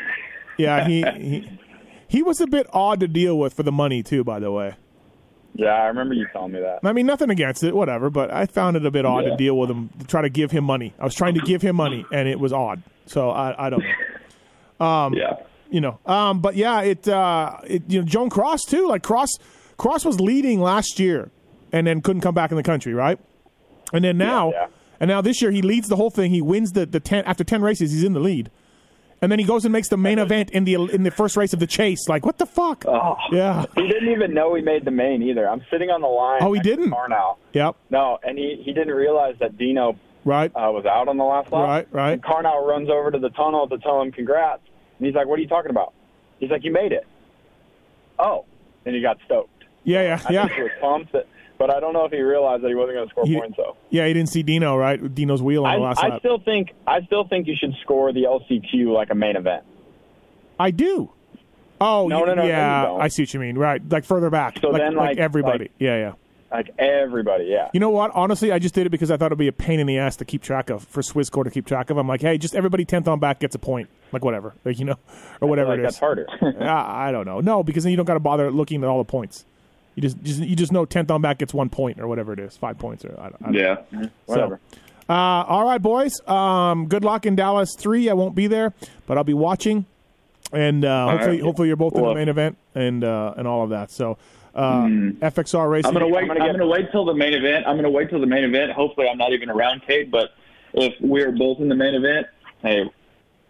yeah. 0.59 0.86
He, 0.86 1.03
he 1.03 1.59
he 2.09 2.22
was 2.24 2.40
a 2.40 2.46
bit 2.46 2.66
odd 2.72 3.01
to 3.01 3.09
deal 3.09 3.38
with 3.38 3.55
for 3.55 3.62
the 3.62 3.72
money 3.72 4.03
too. 4.03 4.24
By 4.24 4.40
the 4.40 4.51
way, 4.51 4.74
Yeah, 5.55 5.68
I 5.68 5.86
remember 5.86 6.14
you 6.14 6.26
telling 6.32 6.53
me 6.53 6.61
that. 6.61 6.80
I 6.82 6.92
mean 6.92 7.07
nothing 7.07 7.30
against 7.30 7.62
it, 7.62 7.74
whatever. 7.74 8.11
But 8.11 8.32
I 8.32 8.46
found 8.46 8.76
it 8.76 8.84
a 8.84 8.90
bit 8.90 9.05
odd 9.05 9.22
to 9.22 9.36
deal 9.36 9.57
with 9.57 9.70
him. 9.70 9.90
To 10.01 10.07
try 10.07 10.22
to 10.22 10.28
give 10.30 10.51
him 10.51 10.64
money. 10.64 10.92
I 10.98 11.05
was 11.05 11.14
trying 11.14 11.34
to 11.34 11.40
give 11.40 11.62
him 11.62 11.76
money, 11.76 12.05
and 12.12 12.28
it 12.28 12.40
was 12.40 12.53
odd. 12.53 12.82
So 13.07 13.30
I, 13.30 13.66
I 13.66 13.70
don't 13.70 13.80
know. 13.80 13.90
Um, 14.86 15.12
yeah. 15.12 15.34
You 15.71 15.81
know. 15.81 15.99
Um, 16.07 16.41
but 16.41 16.57
yeah, 16.57 16.81
it, 16.83 17.07
uh, 17.09 17.59
it 17.66 17.83
you 17.89 18.01
know 18.01 18.07
Joan 18.07 18.31
Cross 18.31 18.64
too. 18.64 18.89
Like 18.89 19.03
Cross, 19.03 19.31
Cross 19.77 20.05
was 20.05 20.21
leading 20.21 20.61
last 20.61 20.99
year, 20.99 21.31
and 21.73 21.87
then 21.87 22.01
couldn't 22.01 22.23
come 22.23 22.35
back 22.35 22.51
in 22.51 22.57
the 22.57 22.62
country, 22.62 22.95
right? 22.95 23.18
And 23.93 24.05
then 24.05 24.18
now, 24.18 24.53
yeah. 24.53 24.66
and 25.01 25.09
now 25.09 25.21
this 25.21 25.41
year 25.43 25.51
he 25.51 25.62
leads 25.62 25.89
the 25.89 25.97
whole 25.97 26.11
thing. 26.11 26.31
He 26.31 26.43
wins 26.43 26.73
the 26.73 26.87
the 26.87 27.01
ten 27.01 27.25
after 27.25 27.45
ten 27.45 27.62
races. 27.62 27.91
He's 27.93 28.05
in 28.05 28.12
the 28.12 28.21
lead, 28.21 28.51
and 29.21 29.31
then 29.33 29.39
he 29.39 29.45
goes 29.45 29.64
and 29.64 29.73
makes 29.73 29.89
the 29.89 29.97
main 29.97 30.18
event 30.18 30.51
in 30.51 30.64
the 30.64 30.75
in 30.75 31.03
the 31.03 31.11
first 31.11 31.37
race 31.37 31.53
of 31.53 31.59
the 31.61 31.66
chase. 31.66 32.09
Like 32.09 32.25
what 32.25 32.39
the 32.39 32.47
fuck? 32.47 32.85
Oh, 32.87 33.16
Yeah. 33.33 33.64
He 33.75 33.87
didn't 33.89 34.11
even 34.11 34.33
know 34.35 34.55
he 34.55 34.62
made 34.62 34.85
the 34.85 34.91
main 34.93 35.23
either. 35.23 35.49
I'm 35.49 35.62
sitting 35.71 35.91
on 35.91 36.01
the 36.03 36.07
line. 36.09 36.39
Oh, 36.43 36.53
he 36.53 36.61
didn't? 36.61 36.91
Carnow. 36.91 37.39
Yep. 37.53 37.77
No, 37.91 38.18
and 38.23 38.39
he 38.39 38.62
he 38.64 38.73
didn't 38.73 38.95
realize 38.95 39.35
that 39.41 39.57
Dino 39.59 39.97
Right. 40.23 40.51
uh, 40.55 40.71
was 40.71 40.85
out 40.85 41.09
on 41.09 41.16
the 41.16 41.25
last 41.25 41.51
lap. 41.51 41.66
Right, 41.66 41.89
right. 41.91 42.12
And 42.12 42.23
Carnow 42.23 42.66
runs 42.68 42.91
over 42.91 43.11
to 43.11 43.18
the 43.18 43.31
tunnel 43.31 43.66
to 43.68 43.79
tell 43.79 44.03
him 44.03 44.12
congrats, 44.12 44.61
and 45.01 45.07
he's 45.07 45.14
like, 45.16 45.26
"What 45.26 45.38
are 45.38 45.42
you 45.42 45.48
talking 45.48 45.70
about?" 45.70 45.92
He's 46.38 46.51
like, 46.51 46.62
"You 46.62 46.72
made 46.72 46.92
it." 46.92 47.07
Oh, 48.18 48.44
and 48.84 48.94
he 48.94 49.01
got 49.03 49.18
stoked. 49.24 49.64
Yeah. 49.84 50.03
Yeah. 50.03 50.20
I 50.28 50.32
Yeah. 50.32 50.42
think 50.46 50.57
he 50.57 50.62
was 50.62 50.72
pumped, 50.80 51.12
that, 51.12 51.26
but 51.59 51.74
I 51.74 51.80
don't 51.80 51.92
know 51.94 52.05
if 52.05 52.12
he 52.12 52.20
realized 52.20 52.62
that 52.62 52.68
he 52.68 52.74
wasn't 52.74 52.96
going 52.96 53.09
to 53.09 53.11
score 53.11 53.24
He- 53.26 53.36
points 53.38 53.57
though. 53.57 53.76
Yeah. 53.90 54.07
He 54.07 54.12
didn't 54.12 54.28
see 54.28 54.42
Dino 54.42 54.76
right. 54.76 55.12
Dino's 55.14 55.42
wheel 55.42 55.64
on 55.64 55.72
I, 55.72 55.76
the 55.76 55.82
last 55.82 56.05
I 56.05 56.09
lap. 56.09 56.18
still 56.20 56.38
think 56.38 56.72
I 56.86 57.01
still 57.03 57.24
think 57.26 57.46
you 57.46 57.57
should 57.59 57.74
score 57.82 58.12
the 58.12 58.24
LCQ 58.24 58.92
like 58.92 59.11
a 59.11 59.14
main 59.14 59.36
event. 59.36 59.64
I 60.59 60.70
do. 60.70 61.11
Oh, 61.80 62.09
No, 62.09 62.20
y- 62.20 62.26
no, 62.26 62.34
no, 62.34 62.42
no, 62.42 62.44
yeah. 62.48 62.90
you. 62.92 62.96
I 62.98 63.09
see 63.09 63.22
what 63.22 63.32
you 63.32 63.40
mean. 63.40 63.57
Right. 63.57 63.80
Like 63.90 64.05
further 64.05 64.28
back. 64.28 64.59
So 64.61 64.68
like, 64.68 64.82
then, 64.82 64.94
like 64.94 65.09
like- 65.11 65.18
everybody. 65.18 65.64
like- 65.64 65.70
yeah. 65.78 65.96
Yeah. 65.96 66.12
Like 66.53 66.70
everybody, 66.80 67.44
yeah. 67.44 67.68
You 67.72 67.78
know 67.78 67.90
what? 67.90 68.11
Honestly, 68.12 68.51
I 68.51 68.59
just 68.59 68.74
did 68.74 68.84
it 68.84 68.90
because 68.90 69.11
I 69.12 69.16
thought 69.16 69.26
it'd 69.26 69.38
be 69.38 69.46
a 69.46 69.53
pain 69.53 69.78
in 69.78 69.86
the 69.86 69.98
ass 69.98 70.16
to 70.16 70.24
keep 70.24 70.42
track 70.42 70.68
of 70.68 70.82
for 70.82 71.01
Swisscore 71.01 71.44
to 71.44 71.51
keep 71.51 71.64
track 71.64 71.90
of. 71.90 71.96
I'm 71.96 72.09
like, 72.09 72.20
hey, 72.22 72.38
just 72.38 72.57
everybody 72.57 72.84
tenth 72.84 73.07
on 73.07 73.20
back 73.20 73.38
gets 73.38 73.55
a 73.55 73.59
point, 73.61 73.88
like 74.12 74.24
whatever, 74.24 74.54
like 74.64 74.78
you 74.78 74.84
know, 74.84 74.96
or 75.40 75.48
whatever 75.48 75.74
it 75.74 75.74
is 75.74 75.78
like 75.78 75.78
it 75.80 75.82
that's 75.82 75.98
harder. 75.98 76.26
I, 76.61 77.08
I 77.08 77.12
don't 77.12 77.26
know. 77.26 77.40
No, 77.40 77.62
because 77.62 77.84
then 77.84 77.90
you 77.90 77.96
don't 77.96 78.06
got 78.06 78.14
to 78.14 78.20
bother 78.20 78.50
looking 78.50 78.82
at 78.82 78.88
all 78.88 78.98
the 78.98 79.04
points. 79.04 79.44
You 79.94 80.02
just, 80.02 80.22
just 80.22 80.40
you 80.40 80.56
just 80.56 80.72
know 80.72 80.84
tenth 80.84 81.11
on 81.11 81.20
back 81.20 81.38
gets 81.38 81.52
one 81.52 81.68
point 81.68 82.00
or 82.00 82.06
whatever 82.06 82.32
it 82.32 82.38
is, 82.38 82.56
five 82.56 82.78
points 82.78 83.04
or 83.04 83.18
I, 83.18 83.26
I 83.26 83.30
don't 83.30 83.54
Yeah. 83.54 83.76
Whatever. 84.26 84.61
Uh, 85.08 85.12
all 85.12 85.64
right, 85.64 85.82
boys. 85.82 86.20
Um, 86.28 86.86
good 86.86 87.04
luck 87.04 87.26
in 87.26 87.34
Dallas 87.34 87.74
three. 87.76 88.08
I 88.08 88.12
won't 88.12 88.36
be 88.36 88.46
there, 88.46 88.72
but 89.06 89.18
I'll 89.18 89.24
be 89.24 89.34
watching, 89.34 89.84
and 90.52 90.84
uh, 90.84 91.11
hopefully, 91.11 91.36
right. 91.36 91.42
hopefully 91.42 91.68
you're 91.68 91.76
both 91.76 91.96
in 91.96 92.02
the 92.02 92.14
main 92.14 92.28
event 92.28 92.56
and 92.76 93.02
uh, 93.02 93.34
and 93.36 93.48
all 93.48 93.64
of 93.64 93.70
that. 93.70 93.90
So 93.90 94.18
uh, 94.54 94.84
FXR 94.86 95.70
racing. 95.70 95.88
I'm 95.88 95.94
gonna 95.94 96.08
wait. 96.08 96.24
I'm 96.24 96.30
I'm 96.30 96.38
gonna 96.38 96.52
gonna, 96.52 96.66
wait 96.66 96.92
till 96.92 97.04
the 97.04 97.14
main 97.14 97.34
event. 97.34 97.66
I'm 97.66 97.76
gonna 97.76 97.90
wait 97.90 98.11
till 98.11 98.20
the 98.20 98.26
main 98.26 98.44
event. 98.44 98.72
Hopefully, 98.72 99.08
I'm 99.08 99.18
not 99.18 99.32
even 99.32 99.50
around 99.50 99.82
Cade. 99.82 100.11
But 100.11 100.30
if 100.74 100.94
we're 101.00 101.32
both 101.32 101.58
in 101.58 101.68
the 101.68 101.74
main 101.74 101.94
event, 101.94 102.26
hey, 102.62 102.90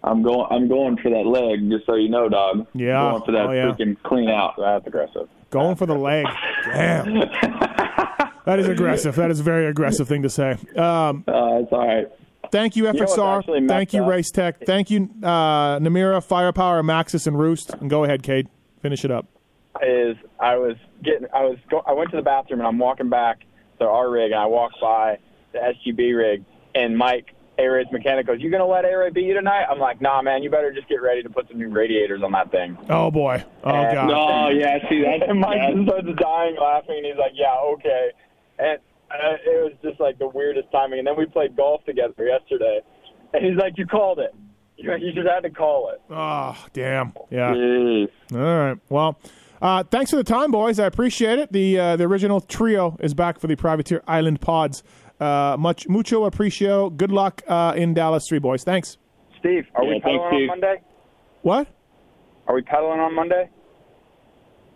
I'm 0.03 0.23
going. 0.23 0.47
I'm 0.51 0.69
going 0.69 0.97
for 0.97 1.11
that 1.11 1.27
leg. 1.27 1.71
Just 1.71 1.87
so 1.87 1.95
you 1.95 2.09
know, 2.09 2.29
dog. 2.29 2.67
Yeah. 2.75 3.03
I'm 3.03 3.11
going 3.13 3.25
for 3.27 3.33
that 3.33 3.47
Oh, 3.47 3.53
yeah. 3.53 3.67
freaking 3.73 3.97
clean 4.03 4.31
out. 4.31 4.55
That's 4.59 4.87
aggressive. 4.87 5.29
Going 5.51 5.77
for 5.77 5.87
the 5.87 5.95
leg. 5.95 6.27
Damn. 6.65 7.29
That 8.47 8.59
is 8.59 8.67
aggressive. 8.69 9.15
That 9.17 9.31
is 9.31 9.39
a 9.39 9.43
very 9.43 9.67
aggressive 9.67 10.09
thing 10.09 10.23
to 10.23 10.31
say. 10.31 10.53
Um, 10.75 11.25
Uh, 11.29 11.61
it's 11.61 11.71
all 11.73 11.87
right. 11.87 12.07
thank 12.51 12.75
you, 12.75 12.85
FXR. 12.85 13.39
actually 13.39 13.61
messed 13.61 13.69
thank 13.69 13.93
you, 13.93 14.03
up? 14.03 14.09
Race 14.09 14.31
Tech. 14.31 14.65
Thank 14.65 14.91
you, 14.91 15.11
uh, 15.23 15.79
Namura, 15.79 16.25
Firepower, 16.25 16.83
Maxxis, 16.83 17.27
and 17.27 17.39
Roost. 17.39 17.75
And 17.75 17.91
go 17.91 18.03
ahead, 18.03 18.23
Cade. 18.23 18.49
Finish 18.81 19.05
it 19.05 19.11
up. 19.11 19.27
is 19.83 20.17
I 20.41 20.57
was 20.57 20.75
getting 21.05 21.29
I 21.35 21.45
was 21.45 21.59
go, 21.71 21.83
I 21.87 21.93
went 21.93 22.11
to 22.11 22.17
the 22.17 22.23
bathroom 22.23 22.61
and 22.61 22.67
I'm 22.67 22.79
walking 22.79 23.11
back 23.11 23.41
to 23.79 23.87
our 23.87 24.11
rig 24.11 24.33
and 24.33 24.41
I 24.41 24.47
walked 24.47 24.81
by 24.81 25.19
the 25.53 25.59
SGB 25.59 26.17
rig 26.17 26.45
and 26.75 26.97
Mike 26.97 27.35
A 27.61 27.69
Ray's 27.69 27.87
mechanic 27.93 28.27
goes, 28.27 28.41
"You 28.41 28.51
gonna 28.51 28.67
let 28.67 28.85
A 28.85 28.97
Ray 28.97 29.11
beat 29.11 29.25
you 29.27 29.35
tonight?" 29.35 29.65
I'm 29.71 29.79
like, 29.79 30.01
"Nah, 30.01 30.23
man, 30.23 30.43
you 30.43 30.51
better 30.51 30.73
just 30.73 30.89
get 30.89 31.03
ready 31.03 31.23
to 31.23 31.31
put 31.31 31.49
some 31.49 31.59
new 31.59 31.69
radiators 31.69 32.23
on 32.23 32.33
that 32.33 32.51
thing." 32.51 32.77
Oh, 32.89 33.11
boy. 33.11 33.43
Oh, 33.65 33.71
And- 33.71 33.95
God. 33.95 34.09
No, 34.09 34.49
yeah. 34.51 34.89
See 34.89 35.03
that. 35.03 35.23
And 35.29 35.39
Mike 35.41 35.61
that- 35.61 35.75
just 35.75 35.89
starts 35.89 36.21
dying 36.21 36.57
laughing 36.61 36.97
and 36.99 37.07
he's 37.07 37.17
like, 37.17 37.33
"Yeah, 37.35 37.55
okay." 37.75 38.11
And 38.59 38.79
uh, 39.11 39.37
it 39.45 39.65
was 39.65 39.73
just 39.83 40.01
like 40.01 40.19
the 40.19 40.29
weirdest 40.29 40.71
timing. 40.73 40.99
And 41.01 41.07
then 41.09 41.17
we 41.17 41.27
played 41.27 41.57
golf 41.57 41.85
together 41.85 42.13
yesterday, 42.25 42.81
and 43.35 43.45
he's 43.45 43.57
like, 43.57 43.77
"You 43.79 43.87
called 43.87 44.19
it. 44.19 44.35
You, 44.77 44.95
you 44.97 45.13
just 45.13 45.29
had 45.29 45.41
to 45.43 45.51
call 45.51 45.91
it." 45.91 46.01
Oh, 46.11 46.57
damn. 46.73 47.13
Yeah. 47.31 47.53
Jeez. 47.53 48.09
All 48.33 48.39
right. 48.39 48.79
Well, 48.89 49.19
uh, 49.61 49.83
thanks 49.85 50.11
for 50.11 50.17
the 50.17 50.25
time, 50.25 50.51
boys. 50.51 50.79
I 50.79 50.87
appreciate 50.87 51.39
it. 51.39 51.53
The 51.53 51.79
uh, 51.79 51.97
the 51.97 52.05
original 52.05 52.41
trio 52.41 52.97
is 53.01 53.13
back 53.13 53.39
for 53.41 53.47
the 53.47 53.57
Privateer 53.57 54.03
Island 54.07 54.41
Pods. 54.41 54.83
Uh, 55.21 55.57
much 55.59 55.87
mucho 55.89 56.29
aprecio. 56.29 56.97
Good 56.97 57.13
luck 57.13 57.43
uh, 57.47 57.75
in 57.77 57.93
Dallas, 57.95 58.27
three 58.27 58.39
boys. 58.39 58.65
Thanks. 58.65 58.97
Steve, 59.39 59.67
are 59.75 59.85
Yeah, 59.85 59.91
we 59.91 60.01
thanks, 60.01 60.05
pedaling 60.05 60.21
on 60.23 60.33
Steve. 60.35 60.49
Monday? 60.49 60.81
What? 61.43 61.69
Are 62.47 62.55
we 62.55 62.63
pedaling 62.63 63.01
on 63.01 63.15
Monday? 63.15 63.49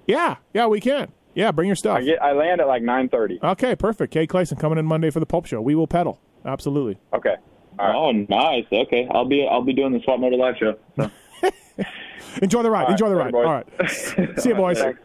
Yeah, 0.06 0.36
yeah, 0.52 0.66
we 0.66 0.80
can. 0.80 1.12
Yeah, 1.34 1.50
bring 1.50 1.66
your 1.66 1.76
stuff. 1.76 1.96
I 1.98 2.02
get 2.02 2.22
I 2.22 2.32
land 2.32 2.60
at 2.60 2.66
like 2.68 2.82
9:30. 2.82 3.42
Okay, 3.42 3.74
perfect. 3.74 4.12
Cade 4.12 4.28
Clason 4.28 4.58
coming 4.58 4.78
in 4.78 4.86
Monday 4.86 5.10
for 5.10 5.18
the 5.20 5.26
Pulp 5.26 5.46
Show. 5.46 5.60
We 5.60 5.74
will 5.74 5.86
pedal. 5.86 6.20
Absolutely. 6.44 6.98
Okay. 7.12 7.36
Oh, 7.78 8.12
nice. 8.12 8.64
Okay, 8.70 9.08
I'll 9.10 9.24
be 9.24 9.46
I'll 9.50 9.62
be 9.62 9.72
doing 9.72 9.92
the 9.92 9.98
SwapMoto 10.00 10.36
live 10.38 10.56
show. 10.58 10.76
So. 11.76 11.82
Enjoy 12.42 12.62
the 12.62 12.70
ride. 12.70 12.82
All 12.82 12.86
right, 12.86 12.92
Enjoy 12.92 13.08
the 13.10 13.16
ride. 13.16 13.32
boys. 13.32 13.46
All 13.46 13.52
right. 13.52 14.40
See 14.40 14.48
you, 14.48 14.54
boys. 14.54 14.78
Thanks. 14.80 15.00